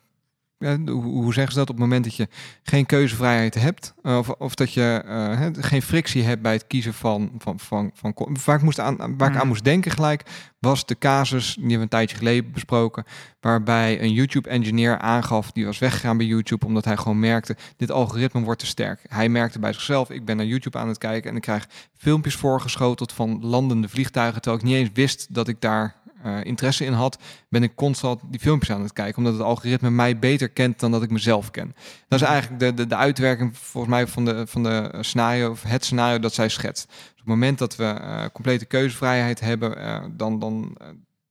hoe, 0.59 1.32
zeggen 1.32 1.52
ze 1.52 1.59
dat? 1.59 1.70
Op 1.70 1.74
het 1.74 1.84
moment 1.84 2.04
dat 2.04 2.14
je 2.14 2.28
geen 2.62 2.86
keuzevrijheid 2.86 3.54
hebt, 3.54 3.94
uh, 4.02 4.18
of, 4.18 4.28
of 4.28 4.54
dat 4.54 4.72
je 4.72 5.02
uh, 5.07 5.64
geen 5.64 5.82
frictie 5.82 6.22
hebt 6.22 6.42
bij 6.42 6.52
het 6.52 6.66
kiezen 6.66 6.94
van. 6.94 7.30
van, 7.38 7.61
van, 7.61 7.90
van, 7.94 8.54
ik, 8.54 8.62
moest 8.62 8.78
aan, 8.78 8.96
waar 8.96 9.28
ik 9.28 9.34
Mm. 9.34 9.40
aan 9.40 9.48
moest 9.48 9.64
denken 9.64 9.90
gelijk, 9.90 10.22
was 10.59 10.86
de 10.86 10.98
casus, 10.98 11.54
die 11.54 11.61
hebben 11.61 11.76
we 11.76 11.82
een 11.82 11.88
tijdje 11.88 12.16
geleden 12.16 12.52
besproken, 12.52 13.04
waarbij 13.40 14.02
een 14.02 14.12
YouTube-engineer 14.12 14.98
aangaf, 14.98 15.52
die 15.52 15.64
was 15.64 15.78
weggegaan 15.78 16.16
bij 16.16 16.26
YouTube, 16.26 16.66
omdat 16.66 16.84
hij 16.84 16.96
gewoon 16.96 17.18
merkte, 17.18 17.57
dit 17.76 17.90
algoritme 17.90 18.40
wordt 18.40 18.61
te 18.61 18.66
sterk. 18.66 19.00
Hij 19.09 19.28
merkte 19.28 19.59
bij 19.59 19.72
zichzelf, 19.72 20.11
ik 20.11 20.24
ben 20.24 20.36
naar 20.36 20.46
YouTube 20.46 20.78
aan 20.78 20.88
het 20.88 20.98
kijken 20.98 21.30
en 21.30 21.36
ik 21.36 21.42
krijg 21.42 21.68
filmpjes 21.96 22.34
voorgeschoteld 22.34 23.12
van 23.12 23.38
landende 23.46 23.88
vliegtuigen, 23.88 24.42
terwijl 24.42 24.62
ik 24.62 24.68
niet 24.68 24.78
eens 24.78 24.90
wist 24.92 25.34
dat 25.34 25.48
ik 25.48 25.61
daar 25.61 25.94
uh, 26.27 26.45
interesse 26.45 26.85
in 26.85 26.93
had, 26.93 27.18
ben 27.49 27.62
ik 27.62 27.74
constant 27.74 28.20
die 28.31 28.41
filmpjes 28.41 28.77
aan 28.77 28.83
het 28.83 28.93
kijken, 28.93 29.18
omdat 29.18 29.33
het 29.33 29.43
algoritme 29.43 29.91
mij 29.91 30.18
beter 30.18 30.49
kent 30.49 30.81
dan 30.81 30.91
dat 30.91 31.03
ik 31.03 31.11
mezelf 31.11 31.51
ken. 31.51 31.74
Dat 32.09 32.20
is 32.20 32.27
eigenlijk 32.27 32.61
de, 32.61 32.74
de, 32.74 32.87
de 32.87 32.97
uitwerking 32.97 33.59
volgens 33.59 33.95
mij 33.95 34.07
van 34.07 34.24
de, 34.24 34.47
van 34.47 34.62
de 34.62 34.95
scenario, 35.01 35.51
of 35.51 35.62
het 35.62 35.85
scenario 35.85 36.18
dat 36.18 36.35
zij 36.35 36.49
schetst. 36.49 36.87
Dus 36.87 37.11
op 37.11 37.16
het 37.16 37.27
moment 37.27 37.59
dat 37.59 37.77
we 37.77 37.99
uh, 38.01 38.24
complete 38.33 38.64
keuzevrijheid 38.64 39.41
hebben, 39.41 39.79
uh, 39.79 40.05
dan, 40.11 40.39
dan 40.39 40.77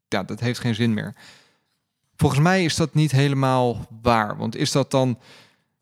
ja, 0.08 0.24
dat 0.24 0.39
heeft 0.39 0.60
geen 0.60 0.76
zin 0.76 0.93
meer. 0.93 1.16
Volgens 2.16 2.41
mij 2.41 2.64
is 2.64 2.76
dat 2.76 2.93
niet 2.93 3.12
helemaal 3.12 3.88
waar, 4.02 4.38
want 4.38 4.56
is 4.56 4.72
dat 4.72 4.91
dan 4.91 5.20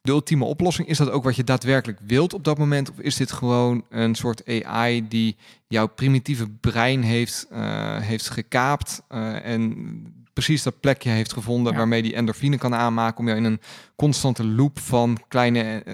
de 0.04 0.12
ultieme 0.12 0.46
oplossing? 0.46 0.88
Is 0.88 0.98
dat 0.98 1.10
ook 1.10 1.24
wat 1.24 1.36
je 1.36 1.44
daadwerkelijk 1.44 2.00
wilt 2.06 2.34
op 2.34 2.44
dat 2.44 2.58
moment? 2.58 2.90
Of 2.90 3.00
is 3.00 3.16
dit 3.16 3.32
gewoon 3.32 3.86
een 3.90 4.16
soort 4.16 4.64
AI 4.64 5.08
die 5.08 5.38
jouw 5.68 5.88
primitieve 5.88 6.50
brein 6.50 7.02
heeft, 7.02 7.48
uh, 7.52 7.98
heeft 7.98 8.30
gekaapt 8.30 9.02
uh, 9.10 9.46
en 9.46 10.26
precies 10.34 10.64
dat 10.64 10.80
plekje 10.80 11.10
heeft 11.10 11.34
gevonden 11.34 11.72
ja. 11.72 11.78
waarmee 11.78 12.02
die 12.02 12.16
endorfine 12.16 12.58
kan 12.58 12.76
aanmaken 12.76 13.20
om 13.20 13.26
jou 13.26 13.38
in 13.38 13.44
een 13.44 13.62
constante 13.96 14.46
loop 14.46 14.80
van 14.80 15.18
kleine, 15.28 15.84
uh, 15.86 15.94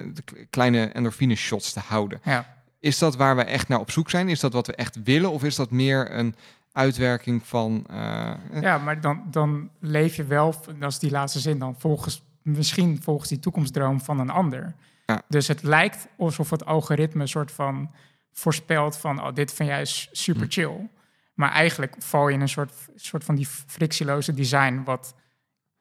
kleine 0.50 0.86
endorfine 0.86 1.36
shots 1.36 1.74
te 1.74 1.80
houden? 1.80 2.22
Ja. 2.24 2.58
Is 2.80 2.98
dat 2.98 3.16
waar 3.16 3.36
we 3.36 3.44
echt 3.44 3.68
naar 3.68 3.80
op 3.80 3.92
zoek 3.92 4.10
zijn? 4.10 4.30
Is 4.30 4.40
dat 4.40 4.54
wat 4.54 4.68
we 4.68 4.76
echt 4.76 5.04
willen? 5.04 5.32
Of 5.32 5.44
is 5.44 5.56
dat 5.56 5.72
meer 5.72 6.12
een 6.16 6.36
uitwerking 6.72 7.42
van... 7.44 7.86
ja, 8.62 8.78
maar 8.78 9.02
dan, 9.02 9.24
dan 9.32 9.70
leef 9.80 10.16
je 10.16 10.24
wel, 10.24 10.56
dat 10.80 10.92
is 10.92 11.00
die 11.00 11.12
laatste 11.12 11.40
zin 11.40 11.60
dan, 11.60 11.76
volgens 11.78 12.28
misschien 12.52 13.02
volgens 13.02 13.30
die 13.30 13.40
toekomstdroom 13.40 14.02
van 14.02 14.20
een 14.20 14.30
ander. 14.30 14.76
Ja. 15.06 15.22
Dus 15.28 15.48
het 15.48 15.64
lijkt 15.64 16.08
alsof 16.18 16.50
het 16.50 16.66
algoritme 16.66 17.22
een 17.22 17.28
soort 17.28 17.52
van 17.52 17.92
voorspelt 18.34 18.98
van, 18.98 19.24
oh, 19.24 19.34
dit 19.34 19.54
vind 19.54 19.70
jij 19.70 19.86
super 20.12 20.46
chill. 20.50 20.76
Hm. 20.76 20.86
Maar 21.34 21.52
eigenlijk 21.52 21.96
val 22.00 22.28
je 22.28 22.34
in 22.34 22.42
een 22.42 22.50
soort, 22.50 22.74
soort 22.96 23.24
van 23.24 23.36
die 23.36 23.48
frictieloze 23.48 24.34
design 24.34 24.82
wat 24.84 25.14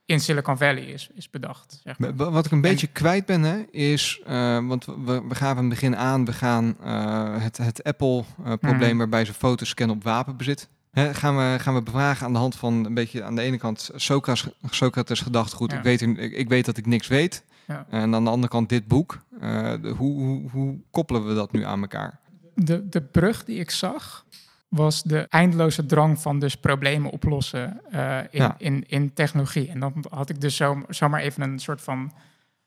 in 0.04 0.20
Silicon 0.20 0.58
Valley 0.58 0.82
is, 0.84 1.10
is 1.14 1.30
bedacht. 1.30 1.80
Zeg 1.84 1.98
maar. 1.98 2.14
Wat 2.14 2.46
ik 2.46 2.52
een 2.52 2.60
beetje 2.60 2.86
en, 2.86 2.92
kwijt 2.92 3.26
ben, 3.26 3.42
hè, 3.42 3.58
is, 3.70 4.20
uh, 4.28 4.66
want 4.66 4.84
we, 4.84 5.22
we 5.28 5.34
gaan 5.34 5.54
van 5.54 5.64
het 5.64 5.68
begin 5.68 5.96
aan, 5.96 6.24
we 6.24 6.32
gaan 6.32 6.76
uh, 6.84 7.42
het, 7.42 7.56
het 7.56 7.84
Apple-probleem 7.84 8.92
mm. 8.92 8.98
waarbij 8.98 9.24
ze 9.24 9.34
foto's 9.34 9.68
scannen 9.68 9.96
op 9.96 10.04
wapenbezit. 10.04 10.68
He, 10.90 11.14
gaan, 11.14 11.36
we, 11.36 11.56
gaan 11.58 11.74
we 11.74 11.82
bevragen 11.82 12.26
aan 12.26 12.32
de 12.32 12.38
hand 12.38 12.56
van 12.56 12.84
een 12.84 12.94
beetje 12.94 13.24
aan 13.24 13.34
de 13.34 13.42
ene 13.42 13.58
kant 13.58 13.90
Socrates, 13.94 14.48
Socrates 14.70 15.20
gedachtegoed. 15.20 15.70
Ja. 15.70 15.76
Ik, 15.76 15.82
weet, 15.82 16.00
ik, 16.00 16.18
ik 16.18 16.48
weet 16.48 16.64
dat 16.64 16.76
ik 16.76 16.86
niks 16.86 17.06
weet. 17.06 17.44
Ja. 17.66 17.86
En 17.90 18.14
aan 18.14 18.24
de 18.24 18.30
andere 18.30 18.52
kant 18.52 18.68
dit 18.68 18.88
boek. 18.88 19.18
Uh, 19.42 19.72
de, 19.82 19.88
hoe, 19.88 20.20
hoe, 20.20 20.50
hoe 20.50 20.78
koppelen 20.90 21.26
we 21.26 21.34
dat 21.34 21.52
nu 21.52 21.64
aan 21.64 21.80
elkaar? 21.80 22.20
De, 22.54 22.88
de 22.88 23.02
brug 23.02 23.44
die 23.44 23.58
ik 23.58 23.70
zag 23.70 24.26
was 24.68 25.02
de 25.02 25.26
eindeloze 25.28 25.86
drang 25.86 26.20
van 26.20 26.38
dus 26.38 26.54
problemen 26.54 27.10
oplossen 27.10 27.80
uh, 27.92 28.18
in, 28.18 28.42
ja. 28.42 28.54
in, 28.58 28.84
in 28.88 29.12
technologie. 29.12 29.68
En 29.68 29.80
dan 29.80 30.04
had 30.10 30.28
ik 30.28 30.40
dus 30.40 30.56
zo, 30.56 30.82
zomaar 30.88 31.20
even 31.20 31.42
een 31.42 31.58
soort 31.58 31.80
van 31.80 32.12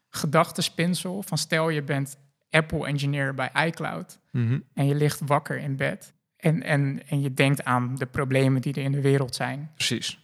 gedachtespinsel 0.09 1.23
van 1.23 1.37
stel 1.37 1.69
je 1.69 1.83
bent 1.83 2.17
Apple-engineer 2.49 3.33
bij 3.33 3.51
iCloud 3.65 4.19
mm 4.31 4.47
-hmm. 4.47 4.63
en 4.73 4.85
je 4.85 4.95
ligt 4.95 5.21
wakker 5.25 5.57
in 5.57 5.75
bed. 5.75 6.13
En, 6.41 6.63
en, 6.63 7.01
en 7.07 7.21
je 7.21 7.33
denkt 7.33 7.63
aan 7.63 7.95
de 7.95 8.05
problemen 8.05 8.61
die 8.61 8.73
er 8.73 8.83
in 8.83 8.91
de 8.91 9.01
wereld 9.01 9.35
zijn. 9.35 9.71
Precies. 9.73 10.19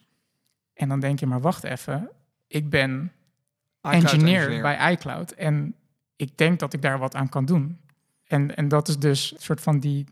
En 0.74 0.90
dan 0.90 1.00
denk 1.00 1.20
je, 1.20 1.26
maar 1.26 1.42
wacht 1.42 1.64
even. 1.64 2.10
Ik 2.48 2.70
ben 2.70 3.12
engineer, 3.82 4.42
engineer, 4.42 4.62
bij 4.62 4.92
iCloud. 4.92 5.32
En 5.32 5.76
ik 6.16 6.38
denk 6.38 6.60
dat 6.60 6.74
ik 6.74 6.82
daar 6.82 7.00
wat 7.00 7.16
aan 7.16 7.30
kan 7.30 7.46
doen. 7.46 7.80
En, 8.24 8.56
en 8.56 8.68
dat 8.68 8.88
is 8.88 8.98
dus 8.98 9.32
een 9.32 9.42
soort 9.42 9.62
van 9.62 9.80
die 9.80 10.06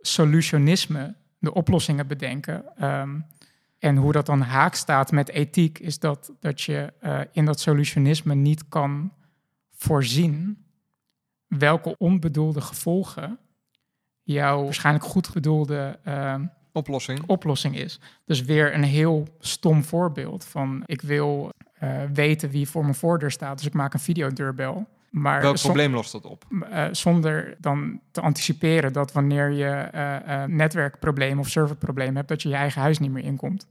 solutionisme, 0.00 1.14
de 1.38 1.54
oplossingen 1.54 2.06
bedenken. 2.06 2.84
Um, 2.84 3.26
en 3.78 3.96
hoe 3.96 4.12
dat 4.12 4.26
dan 4.26 4.40
haak 4.40 4.74
staat 4.74 5.12
met 5.12 5.28
ethiek, 5.28 5.78
is 5.78 5.98
dat, 5.98 6.32
dat 6.40 6.60
je 6.60 6.92
uh, 7.02 7.20
in 7.32 7.44
dat 7.44 7.60
solutionisme 7.60 8.34
niet 8.34 8.68
kan 8.68 9.12
voorzien 9.70 10.64
welke 11.46 11.96
onbedoelde 11.98 12.60
gevolgen 12.60 13.38
jouw 14.32 14.64
waarschijnlijk 14.64 15.04
goed 15.04 15.32
bedoelde 15.32 15.98
uh, 16.08 16.34
oplossing. 16.72 17.22
oplossing 17.26 17.76
is. 17.76 18.00
Dus 18.24 18.42
weer 18.42 18.74
een 18.74 18.84
heel 18.84 19.28
stom 19.38 19.84
voorbeeld 19.84 20.44
van 20.44 20.82
ik 20.86 21.02
wil 21.02 21.50
uh, 21.82 21.90
weten 22.12 22.50
wie 22.50 22.68
voor 22.68 22.82
mijn 22.82 22.94
voordeur 22.94 23.30
staat, 23.30 23.56
dus 23.56 23.66
ik 23.66 23.72
maak 23.72 23.94
een 23.94 24.00
videodeurbel. 24.00 24.86
Maar 25.10 25.40
Welk 25.40 25.60
probleem 25.60 25.94
lost 25.94 26.12
dat 26.12 26.24
op? 26.24 26.44
Uh, 26.50 26.84
zonder 26.90 27.56
dan 27.58 28.00
te 28.10 28.20
anticiperen 28.20 28.92
dat 28.92 29.12
wanneer 29.12 29.50
je 29.50 29.88
uh, 29.94 30.44
netwerkprobleem 30.44 31.38
of 31.38 31.48
serverprobleem 31.48 32.16
hebt, 32.16 32.28
dat 32.28 32.42
je 32.42 32.48
je 32.48 32.54
eigen 32.54 32.80
huis 32.80 32.98
niet 32.98 33.10
meer 33.10 33.24
inkomt. 33.24 33.66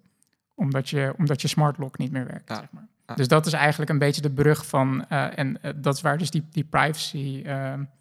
Omdat 0.56 0.90
je, 0.90 1.14
omdat 1.18 1.42
je 1.42 1.48
smart 1.48 1.78
lock 1.78 1.98
niet 1.98 2.12
meer 2.12 2.26
werkt. 2.26 2.50
Ja. 2.50 2.56
Zeg 2.56 2.72
maar. 2.72 2.88
Dus 3.16 3.28
dat 3.28 3.46
is 3.46 3.54
eigenlijk 3.54 3.92
een 3.92 3.98
beetje 3.98 4.22
de 4.22 4.32
brug 4.32 4.66
van, 4.66 5.08
en 5.10 5.60
dat 5.76 5.96
is 5.96 6.02
waar 6.02 6.18
dus 6.18 6.32
die, 6.32 6.48
die 6.52 6.64
privacy 6.64 7.44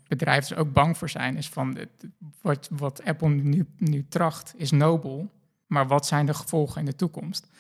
bedrijven 0.09 0.57
ook 0.57 0.73
bang 0.73 0.99
voor 0.99 1.09
zijn, 1.09 1.37
is 1.37 1.49
van 1.49 1.79
wat, 2.43 2.69
wat 2.71 3.05
Apple 3.05 3.29
nu, 3.29 3.67
nu 3.77 4.07
tracht, 4.09 4.55
is 4.57 4.71
nobel, 4.71 5.31
maar 5.67 5.87
wat 5.87 6.07
zijn 6.07 6.27
de 6.27 6.35
gevolgen 6.35 6.81
in 6.81 6.87
de 6.87 6.97
toekomst? 6.97 7.51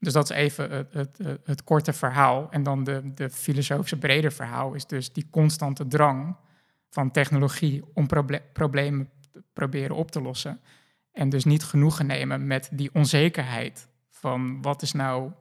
Dus 0.00 0.12
dat 0.12 0.30
is 0.30 0.36
even 0.36 0.70
het, 0.70 0.92
het, 0.92 1.38
het, 1.44 1.64
korte 1.64 1.92
verhaal. 1.92 2.50
En 2.50 2.62
dan 2.62 2.84
de, 2.84 3.10
de 3.14 3.30
filosofische 3.30 3.98
breder 3.98 4.32
verhaal 4.32 4.74
is 4.74 4.86
dus 4.86 5.12
die 5.12 5.26
constante 5.30 5.86
drang 5.86 6.36
van 6.90 7.10
technologie 7.10 7.84
om 7.94 8.06
proble 8.06 8.42
problemen 8.52 9.10
proberen 9.52 9.96
op 9.96 10.10
te 10.10 10.20
lossen. 10.20 10.60
En 11.12 11.28
dus 11.28 11.44
niet 11.44 11.64
genoegen 11.64 12.06
nemen 12.06 12.46
met 12.46 12.68
die 12.72 12.90
onzekerheid 12.92 13.88
van 14.10 14.62
wat 14.62 14.82
is 14.82 14.92
nou 14.92 15.32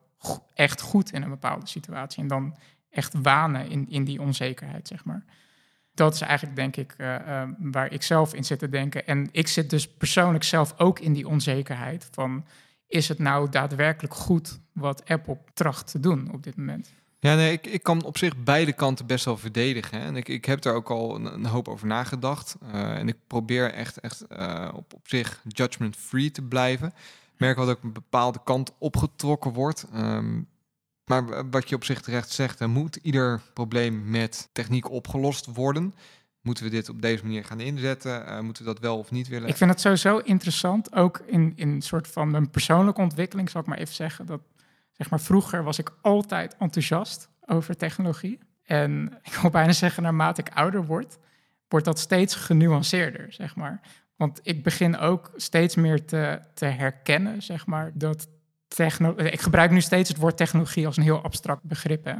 echt 0.53 0.81
goed 0.81 1.11
in 1.11 1.21
een 1.23 1.29
bepaalde 1.29 1.67
situatie. 1.67 2.21
En 2.21 2.27
dan 2.27 2.55
echt 2.89 3.13
wanen 3.21 3.69
in, 3.69 3.89
in 3.89 4.03
die 4.03 4.21
onzekerheid, 4.21 4.87
zeg 4.87 5.05
maar. 5.05 5.25
Dat 5.93 6.13
is 6.13 6.21
eigenlijk, 6.21 6.55
denk 6.55 6.75
ik, 6.75 6.93
eh, 6.97 7.41
eh, 7.41 7.49
waar 7.59 7.91
ik 7.91 8.03
zelf 8.03 8.33
in 8.33 8.43
zit 8.43 8.59
te 8.59 8.69
denken. 8.69 9.07
En 9.07 9.29
ik 9.31 9.47
zit 9.47 9.69
dus 9.69 9.87
persoonlijk 9.87 10.43
zelf 10.43 10.73
ook 10.77 10.99
in 10.99 11.13
die 11.13 11.27
onzekerheid 11.27 12.07
van... 12.11 12.45
is 12.87 13.07
het 13.07 13.19
nou 13.19 13.49
daadwerkelijk 13.49 14.13
goed 14.13 14.59
wat 14.71 15.09
Apple 15.09 15.37
tracht 15.53 15.91
te 15.91 15.99
doen 15.99 16.31
op 16.33 16.43
dit 16.43 16.57
moment? 16.57 16.93
Ja, 17.19 17.35
nee, 17.35 17.51
ik, 17.51 17.67
ik 17.67 17.83
kan 17.83 18.03
op 18.03 18.17
zich 18.17 18.37
beide 18.43 18.73
kanten 18.73 19.05
best 19.05 19.25
wel 19.25 19.37
verdedigen. 19.37 19.99
Hè. 19.99 20.05
En 20.05 20.15
ik, 20.15 20.27
ik 20.27 20.45
heb 20.45 20.61
daar 20.61 20.73
ook 20.73 20.89
al 20.89 21.15
een, 21.15 21.45
hoop 21.45 21.67
over 21.67 21.87
nagedacht. 21.87 22.55
Eh, 22.61 22.97
en 22.97 23.07
ik 23.07 23.17
probeer 23.27 23.73
echt, 23.73 23.99
echt 23.99 24.21
op, 24.73 24.93
op 24.93 25.07
zich 25.07 25.41
judgment-free 25.47 26.31
te 26.31 26.41
blijven. 26.41 26.93
Merk 27.37 27.57
wel 27.57 27.65
dat 27.65 27.77
ik 27.77 27.83
een 27.83 27.93
bepaalde 27.93 28.39
kant 28.43 28.71
opgetrokken 28.77 29.53
wordt. 29.53 29.85
Ehm, 29.93 30.41
maar 31.05 31.49
wat 31.49 31.69
je 31.69 31.75
op 31.75 31.83
zich 31.83 32.01
terecht 32.01 32.31
zegt, 32.31 32.59
er 32.59 32.69
moet 32.69 32.95
ieder 32.95 33.41
probleem 33.53 34.09
met 34.09 34.49
techniek 34.51 34.89
opgelost 34.89 35.45
worden. 35.45 35.93
Moeten 36.41 36.63
we 36.63 36.69
dit 36.69 36.89
op 36.89 37.01
deze 37.01 37.23
manier 37.23 37.45
gaan 37.45 37.59
inzetten? 37.59 38.27
Eh, 38.27 38.39
moeten 38.39 38.63
we 38.63 38.69
dat 38.69 38.79
wel 38.79 38.97
of 38.97 39.11
niet 39.11 39.27
willen? 39.27 39.47
Ik 39.47 39.55
vind 39.55 39.69
het 39.69 39.81
sowieso 39.81 40.17
interessant, 40.17 40.95
ook 40.95 41.21
in, 41.25 41.53
in 41.55 41.69
een 41.69 41.81
soort 41.81 42.07
van 42.07 42.33
een 42.33 42.49
persoonlijke 42.49 43.01
ontwikkeling, 43.01 43.49
zal 43.49 43.61
ik 43.61 43.67
maar 43.67 43.77
even 43.77 43.95
zeggen. 43.95 44.25
Dat, 44.25 44.41
zeg 44.91 45.09
maar, 45.09 45.19
vroeger 45.19 45.63
was 45.63 45.79
ik 45.79 45.91
altijd 46.01 46.55
enthousiast 46.59 47.29
over 47.45 47.77
technologie. 47.77 48.39
En 48.63 49.13
ik 49.23 49.33
wil 49.33 49.49
bijna 49.49 49.71
zeggen, 49.71 50.03
naarmate 50.03 50.41
ik 50.41 50.53
ouder 50.53 50.85
word, 50.85 51.17
wordt 51.67 51.85
dat 51.85 51.99
steeds 51.99 52.35
genuanceerder, 52.35 53.33
zeg 53.33 53.55
maar. 53.55 53.81
Want 54.17 54.39
ik 54.43 54.63
begin 54.63 54.97
ook 54.97 55.31
steeds 55.35 55.75
meer 55.75 56.05
te, 56.05 56.39
te 56.53 56.65
herkennen, 56.65 57.41
zeg 57.41 57.65
maar, 57.65 57.91
dat 57.93 58.27
techno... 58.67 59.15
Ik 59.17 59.41
gebruik 59.41 59.71
nu 59.71 59.81
steeds 59.81 60.09
het 60.09 60.17
woord 60.17 60.37
technologie 60.37 60.85
als 60.85 60.97
een 60.97 61.03
heel 61.03 61.21
abstract 61.21 61.63
begrip, 61.63 62.05
hè. 62.05 62.15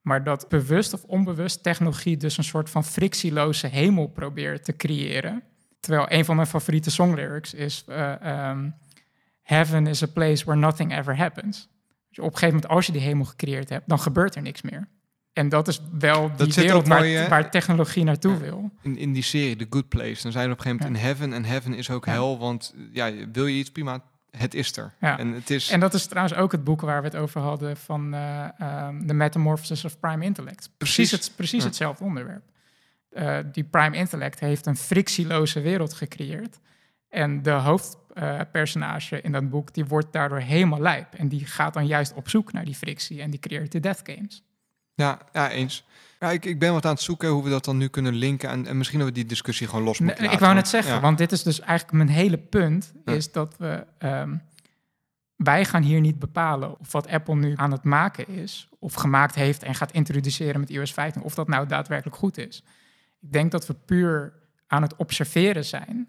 Maar 0.00 0.24
dat 0.24 0.48
bewust 0.48 0.92
of 0.92 1.04
onbewust 1.04 1.62
technologie 1.62 2.16
dus 2.16 2.36
een 2.38 2.44
soort 2.44 2.70
van 2.70 2.84
frictieloze 2.84 3.66
hemel 3.66 4.06
probeert 4.06 4.64
te 4.64 4.76
creëren. 4.76 5.42
Terwijl 5.80 6.06
een 6.08 6.24
van 6.24 6.36
mijn 6.36 6.48
favoriete 6.48 6.90
songlyrics 6.90 7.54
is... 7.54 7.84
eh, 7.86 8.20
ehm, 8.20 8.70
Heaven 9.42 9.86
is 9.86 10.02
a 10.02 10.06
place 10.06 10.44
where 10.44 10.60
nothing 10.60 10.96
ever 10.96 11.16
happens. 11.16 11.68
Dus 12.08 12.18
op 12.18 12.24
een 12.24 12.38
gegeven 12.38 12.54
moment, 12.54 12.72
als 12.72 12.86
je 12.86 12.92
die 12.92 13.00
hemel 13.00 13.24
gecreëerd 13.24 13.68
hebt, 13.68 13.88
dan 13.88 13.98
gebeurt 13.98 14.34
er 14.34 14.42
niks 14.42 14.62
meer. 14.62 14.88
En 15.32 15.48
dat 15.48 15.68
is 15.68 15.80
wel 15.98 16.30
die 16.36 16.52
wereld 16.54 16.88
waar, 16.88 16.98
mooi, 16.98 17.14
hè? 17.14 17.28
waar 17.28 17.50
technologie 17.50 18.04
naartoe 18.04 18.32
Ja. 18.32 18.38
wil. 18.38 18.70
in, 18.82 18.96
in 18.96 19.12
die 19.12 19.22
serie 19.22 19.56
The 19.56 19.66
Good 19.70 19.88
Place, 19.88 20.22
dan 20.22 20.32
zijn 20.32 20.46
we 20.46 20.52
op 20.52 20.58
een 20.58 20.64
gegeven 20.64 20.86
moment 20.86 21.02
in 21.02 21.08
heaven. 21.08 21.32
En 21.32 21.44
heaven 21.44 21.74
is 21.74 21.90
ook 21.90 22.04
Ja. 22.04 22.12
hel, 22.12 22.38
want 22.38 22.74
eh, 22.76 22.82
ja, 22.92 23.26
wil 23.32 23.46
je 23.46 23.58
iets 23.58 23.70
prima, 23.70 24.02
het 24.30 24.54
is 24.54 24.76
er. 24.76 24.94
En 25.00 25.32
het 25.32 25.50
is... 25.50 25.70
En 25.70 25.80
dat 25.80 25.94
is 25.94 26.06
trouwens 26.06 26.36
ook 26.36 26.52
het 26.52 26.64
boek 26.64 26.80
waar 26.80 27.00
we 27.02 27.06
het 27.08 27.16
over 27.16 27.40
hadden 27.40 27.76
van 27.76 28.14
ehm, 28.14 29.06
The 29.06 29.14
Metamorphosis 29.14 29.84
of 29.84 30.00
Prime 30.00 30.24
Intellect. 30.24 30.70
Precies, 30.76 30.96
Precies. 31.08 31.26
het, 31.26 31.36
precies 31.36 31.64
hetzelfde 31.64 32.04
onderwerp. 32.04 32.42
Eh, 33.10 33.38
die 33.52 33.64
Prime 33.64 33.96
Intellect 33.96 34.40
heeft 34.40 34.66
een 34.66 34.76
frictieloze 34.76 35.60
wereld 35.60 35.92
gecreëerd. 35.92 36.58
En 37.08 37.42
de 37.42 37.50
hoofdpersonage 37.50 39.20
in 39.20 39.32
dat 39.32 39.50
boek, 39.50 39.74
die 39.74 39.84
wordt 39.84 40.12
daardoor 40.12 40.38
helemaal 40.40 40.80
lijp. 40.80 41.14
En 41.14 41.28
die 41.28 41.46
gaat 41.46 41.74
dan 41.74 41.86
juist 41.86 42.14
op 42.14 42.28
zoek 42.28 42.52
naar 42.52 42.64
die 42.64 42.74
frictie 42.74 43.20
en 43.22 43.30
die 43.30 43.40
creëert 43.40 43.72
de 43.72 43.80
Death 43.80 44.00
Games. 44.02 44.42
Ja, 44.94 45.18
ja 45.32 45.50
eens. 45.50 45.84
Ja, 46.20 46.30
ik, 46.30 46.44
ik 46.44 46.58
ben 46.58 46.72
wat 46.72 46.84
aan 46.84 46.92
het 46.92 47.00
zoeken 47.02 47.28
hoe 47.28 47.44
we 47.44 47.50
dat 47.50 47.64
dan 47.64 47.76
nu 47.76 47.88
kunnen 47.88 48.14
linken. 48.14 48.48
En, 48.48 48.66
en 48.66 48.76
misschien 48.76 48.98
dat 48.98 49.08
we 49.08 49.14
die 49.14 49.26
discussie 49.26 49.66
gewoon 49.68 49.84
los 49.84 49.98
Nee, 49.98 50.06
moeten 50.08 50.24
ik 50.24 50.30
laten. 50.30 50.44
wou 50.46 50.58
net 50.58 50.68
zeggen, 50.68 50.94
ja. 50.94 51.00
want 51.00 51.18
dit 51.18 51.32
is 51.32 51.42
dus 51.42 51.60
eigenlijk 51.60 51.92
mijn 51.96 52.08
hele 52.18 52.38
punt, 52.38 52.92
Ja. 53.04 53.12
is 53.12 53.32
dat 53.32 53.56
we... 53.58 53.86
ehm, 53.98 54.36
wij 55.36 55.64
gaan 55.64 55.82
hier 55.82 56.00
niet 56.00 56.18
bepalen 56.18 56.78
of 56.80 56.92
wat 56.92 57.06
Apple 57.08 57.34
nu 57.34 57.52
aan 57.56 57.72
het 57.72 57.84
maken 57.84 58.28
is, 58.28 58.68
of 58.78 58.94
gemaakt 58.94 59.34
heeft 59.34 59.62
en 59.62 59.74
gaat 59.74 59.92
introduceren 59.92 60.60
met 60.60 60.70
iOS 60.70 60.92
15, 60.92 61.22
of 61.22 61.34
dat 61.34 61.48
nou 61.48 61.66
daadwerkelijk 61.66 62.16
goed 62.16 62.38
is. 62.38 62.64
Ik 63.20 63.32
denk 63.32 63.50
dat 63.50 63.66
we 63.66 63.74
puur 63.74 64.32
aan 64.66 64.82
het 64.82 64.96
observeren 64.96 65.64
zijn 65.64 66.08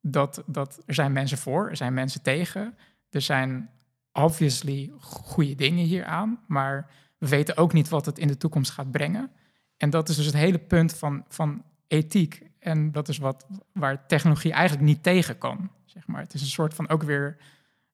dat, 0.00 0.42
dat 0.46 0.78
er 0.86 0.94
zijn 0.94 1.12
mensen 1.12 1.38
voor, 1.38 1.68
er 1.70 1.76
zijn 1.76 1.94
mensen 1.94 2.22
tegen, 2.22 2.76
er 3.10 3.20
zijn 3.20 3.70
obviously 4.12 4.92
goede 5.00 5.54
dingen 5.54 5.84
hier 5.84 6.04
aan, 6.04 6.40
maar 6.46 6.90
we 7.18 7.28
weten 7.28 7.56
ook 7.56 7.72
niet 7.72 7.88
wat 7.88 8.06
het 8.06 8.18
in 8.18 8.28
de 8.28 8.36
toekomst 8.36 8.70
gaat 8.70 8.90
brengen. 8.90 9.30
En 9.76 9.90
dat 9.90 10.08
is 10.08 10.16
dus 10.16 10.26
het 10.26 10.34
hele 10.34 10.58
punt 10.58 10.94
van, 10.94 11.24
van 11.28 11.62
ethiek. 11.86 12.42
En 12.58 12.92
dat 12.92 13.08
is 13.08 13.18
wat 13.18 13.46
waar 13.72 14.06
technologie 14.06 14.52
eigenlijk 14.52 14.86
niet 14.86 15.02
tegen 15.02 15.38
kan. 15.38 15.70
Zeg 15.84 16.06
maar. 16.06 16.20
Het 16.20 16.34
is 16.34 16.40
een 16.40 16.46
soort 16.46 16.74
van 16.74 16.88
ook 16.88 17.02
weer 17.02 17.36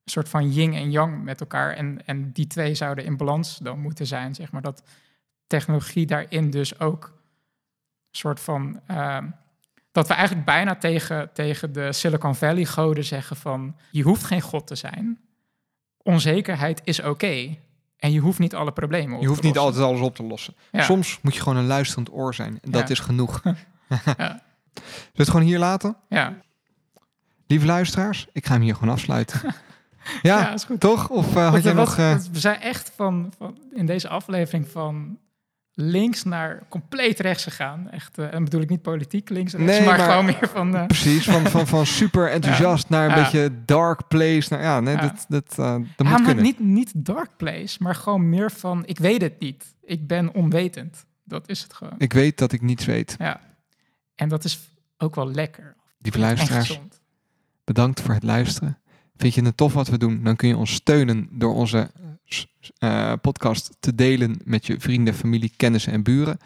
een 0.04 0.12
soort 0.12 0.28
van 0.28 0.52
yin 0.52 0.74
en 0.74 0.90
yang 0.90 1.22
met 1.22 1.40
elkaar. 1.40 1.72
En, 1.74 2.06
en 2.06 2.32
die 2.32 2.46
twee 2.46 2.74
zouden 2.74 3.04
in 3.04 3.16
balans 3.16 3.58
dan 3.58 3.80
moeten 3.80 4.06
zijn. 4.06 4.34
Zeg 4.34 4.52
maar. 4.52 4.62
Dat 4.62 4.82
technologie 5.46 6.06
daarin 6.06 6.50
dus 6.50 6.80
ook 6.80 7.04
een 7.04 8.18
soort 8.18 8.40
van. 8.40 8.80
ehm, 8.86 9.26
dat 9.92 10.08
we 10.08 10.14
eigenlijk 10.14 10.46
bijna 10.46 10.76
tegen, 10.76 11.32
tegen 11.32 11.72
de 11.72 11.92
Silicon 11.92 12.34
Valley 12.34 12.64
goden 12.64 13.04
zeggen 13.04 13.36
van 13.36 13.76
je 13.90 14.02
hoeft 14.02 14.24
geen 14.24 14.40
god 14.40 14.66
te 14.66 14.74
zijn. 14.74 15.20
Onzekerheid 16.02 16.80
is 16.84 17.00
oké. 17.02 17.56
En 18.04 18.12
je 18.12 18.20
hoeft 18.20 18.38
niet 18.38 18.54
alle 18.54 18.72
problemen 18.72 19.14
op 19.16 19.20
Je 19.22 19.28
hoeft 19.28 19.40
te 19.40 19.46
niet 19.46 19.56
lossen. 19.56 19.72
altijd 19.74 19.92
alles 19.94 20.06
op 20.08 20.16
te 20.16 20.22
lossen. 20.22 20.54
Ja. 20.72 20.82
Soms 20.82 21.18
moet 21.22 21.34
je 21.34 21.40
gewoon 21.40 21.58
een 21.58 21.66
luisterend 21.66 22.12
oor 22.12 22.34
zijn. 22.34 22.58
En 22.62 22.70
dat 22.70 22.82
Ja. 22.82 22.88
is 22.88 22.98
genoeg. 23.00 23.40
Ja. 23.44 23.54
Zullen 24.14 24.42
we 25.12 25.12
het 25.14 25.28
gewoon 25.30 25.46
hier 25.46 25.58
laten? 25.58 25.96
Ja, 26.08 26.34
Lieve 27.46 27.66
luisteraars, 27.66 28.26
ik 28.32 28.46
ga 28.46 28.52
hem 28.52 28.62
hier 28.62 28.74
gewoon 28.74 28.94
afsluiten. 28.94 29.40
ja, 30.22 30.52
is 30.52 30.64
goed. 30.64 30.80
toch? 30.80 31.08
Of 31.08 31.36
eh, 31.36 31.50
had 31.50 31.62
jij 31.62 31.74
wat- 31.74 31.86
nog... 31.86 31.98
eh, 31.98 32.16
we 32.32 32.38
zijn 32.38 32.60
echt 32.60 32.92
van, 32.96 33.32
van 33.38 33.58
in 33.74 33.86
deze 33.86 34.08
aflevering 34.08 34.68
van 34.68 35.18
links 35.74 36.24
naar 36.24 36.62
compleet 36.68 37.20
rechts 37.20 37.42
gegaan. 37.42 37.90
Echt, 37.90 38.18
eh, 38.18 38.34
en 38.34 38.44
bedoel 38.44 38.60
ik 38.60 38.68
niet 38.68 38.82
politiek 38.82 39.28
links 39.28 39.52
en 39.54 39.58
rechts, 39.60 39.78
Nee, 39.78 39.86
maar, 39.88 39.98
maar- 39.98 40.08
gewoon 40.08 40.24
meer 40.24 40.48
van... 40.48 40.76
eh, 40.76 40.86
Precies, 40.86 41.24
van, 41.24 41.46
van, 41.46 41.66
van 41.66 41.86
super 41.86 42.30
enthousiast 42.30 42.88
naar 42.90 43.08
een 43.10 43.16
Ja. 43.16 43.22
beetje 43.22 43.50
dark 43.64 44.08
place. 44.08 44.46
Naar, 44.52 44.62
ja, 44.62 44.80
nee, 44.80 44.94
Ja. 44.94 45.00
dat, 45.00 45.24
dat, 45.28 45.58
eh, 45.58 45.76
dat 45.96 46.06
moet 46.06 46.22
kunnen. 46.22 46.44
niet, 46.44 46.58
niet 46.58 46.92
dark 46.94 47.36
place, 47.36 47.76
maar 47.82 47.94
gewoon 47.94 48.28
meer 48.28 48.50
van 48.50 48.82
ik 48.86 48.98
weet 48.98 49.20
het 49.20 49.38
niet. 49.40 49.74
Ik 49.84 50.06
ben 50.06 50.34
onwetend. 50.34 51.04
Dat 51.24 51.48
is 51.48 51.62
het 51.62 51.72
gewoon. 51.74 51.94
Ik 51.98 52.12
weet 52.12 52.38
dat 52.38 52.52
ik 52.52 52.62
niets 52.62 52.84
weet. 52.84 53.14
Ja. 53.18 53.40
En 54.14 54.28
dat 54.28 54.44
is 54.44 54.68
ook 54.98 55.14
wel 55.14 55.30
lekker. 55.30 55.76
Lieve 55.98 56.18
En 56.18 56.24
luisteraars, 56.24 56.80
bedankt 57.64 58.00
voor 58.00 58.14
het 58.14 58.22
luisteren. 58.22 58.78
Vind 59.16 59.34
je 59.34 59.42
het 59.44 59.56
tof 59.56 59.72
wat 59.72 59.88
we 59.88 59.98
doen? 59.98 60.22
Dan 60.22 60.36
kun 60.36 60.48
je 60.48 60.56
ons 60.56 60.72
steunen 60.74 61.28
door 61.30 61.54
onze 61.54 61.90
eh, 62.78 63.12
podcast 63.20 63.76
te 63.80 63.94
delen 63.94 64.40
met 64.44 64.66
je 64.66 64.80
vrienden, 64.80 65.14
familie, 65.14 65.52
kennissen 65.56 65.92
en 65.92 66.02
buren. 66.02 66.38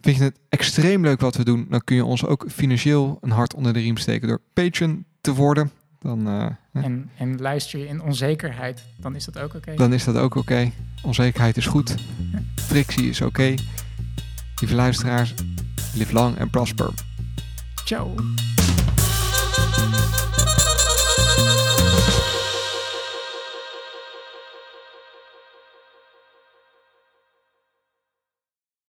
Vind 0.00 0.16
je 0.16 0.22
het 0.22 0.38
extreem 0.48 1.02
leuk 1.02 1.20
wat 1.20 1.36
we 1.36 1.44
doen? 1.44 1.66
Dan 1.70 1.80
kun 1.84 1.96
je 1.96 2.04
ons 2.04 2.24
ook 2.24 2.44
financieel 2.48 3.18
een 3.20 3.30
hart 3.30 3.54
onder 3.54 3.72
de 3.72 3.80
riem 3.80 3.96
steken 3.96 4.28
door 4.28 4.40
Patreon 4.52 5.04
te 5.20 5.34
worden. 5.34 5.70
Dan, 6.00 6.26
eh, 6.28 6.84
En, 6.84 7.10
en 7.16 7.40
luister 7.40 7.78
je 7.78 7.86
in 7.86 8.02
onzekerheid, 8.02 8.82
dan 9.00 9.14
is 9.14 9.24
dat 9.24 9.38
ook 9.38 9.54
oké. 9.54 9.74
dan 9.74 9.92
is 9.92 10.04
dat 10.04 10.16
ook 10.16 10.34
oké. 10.34 10.70
Onzekerheid 11.02 11.56
is 11.56 11.66
goed. 11.66 11.94
Frictie 12.54 13.08
is 13.08 13.20
oké. 13.20 13.54
Lieve 14.60 14.74
luisteraars, 14.74 15.34
live 15.94 16.12
long 16.12 16.40
and 16.40 16.50
prosper. 16.50 16.90
Ciao. 17.84 18.14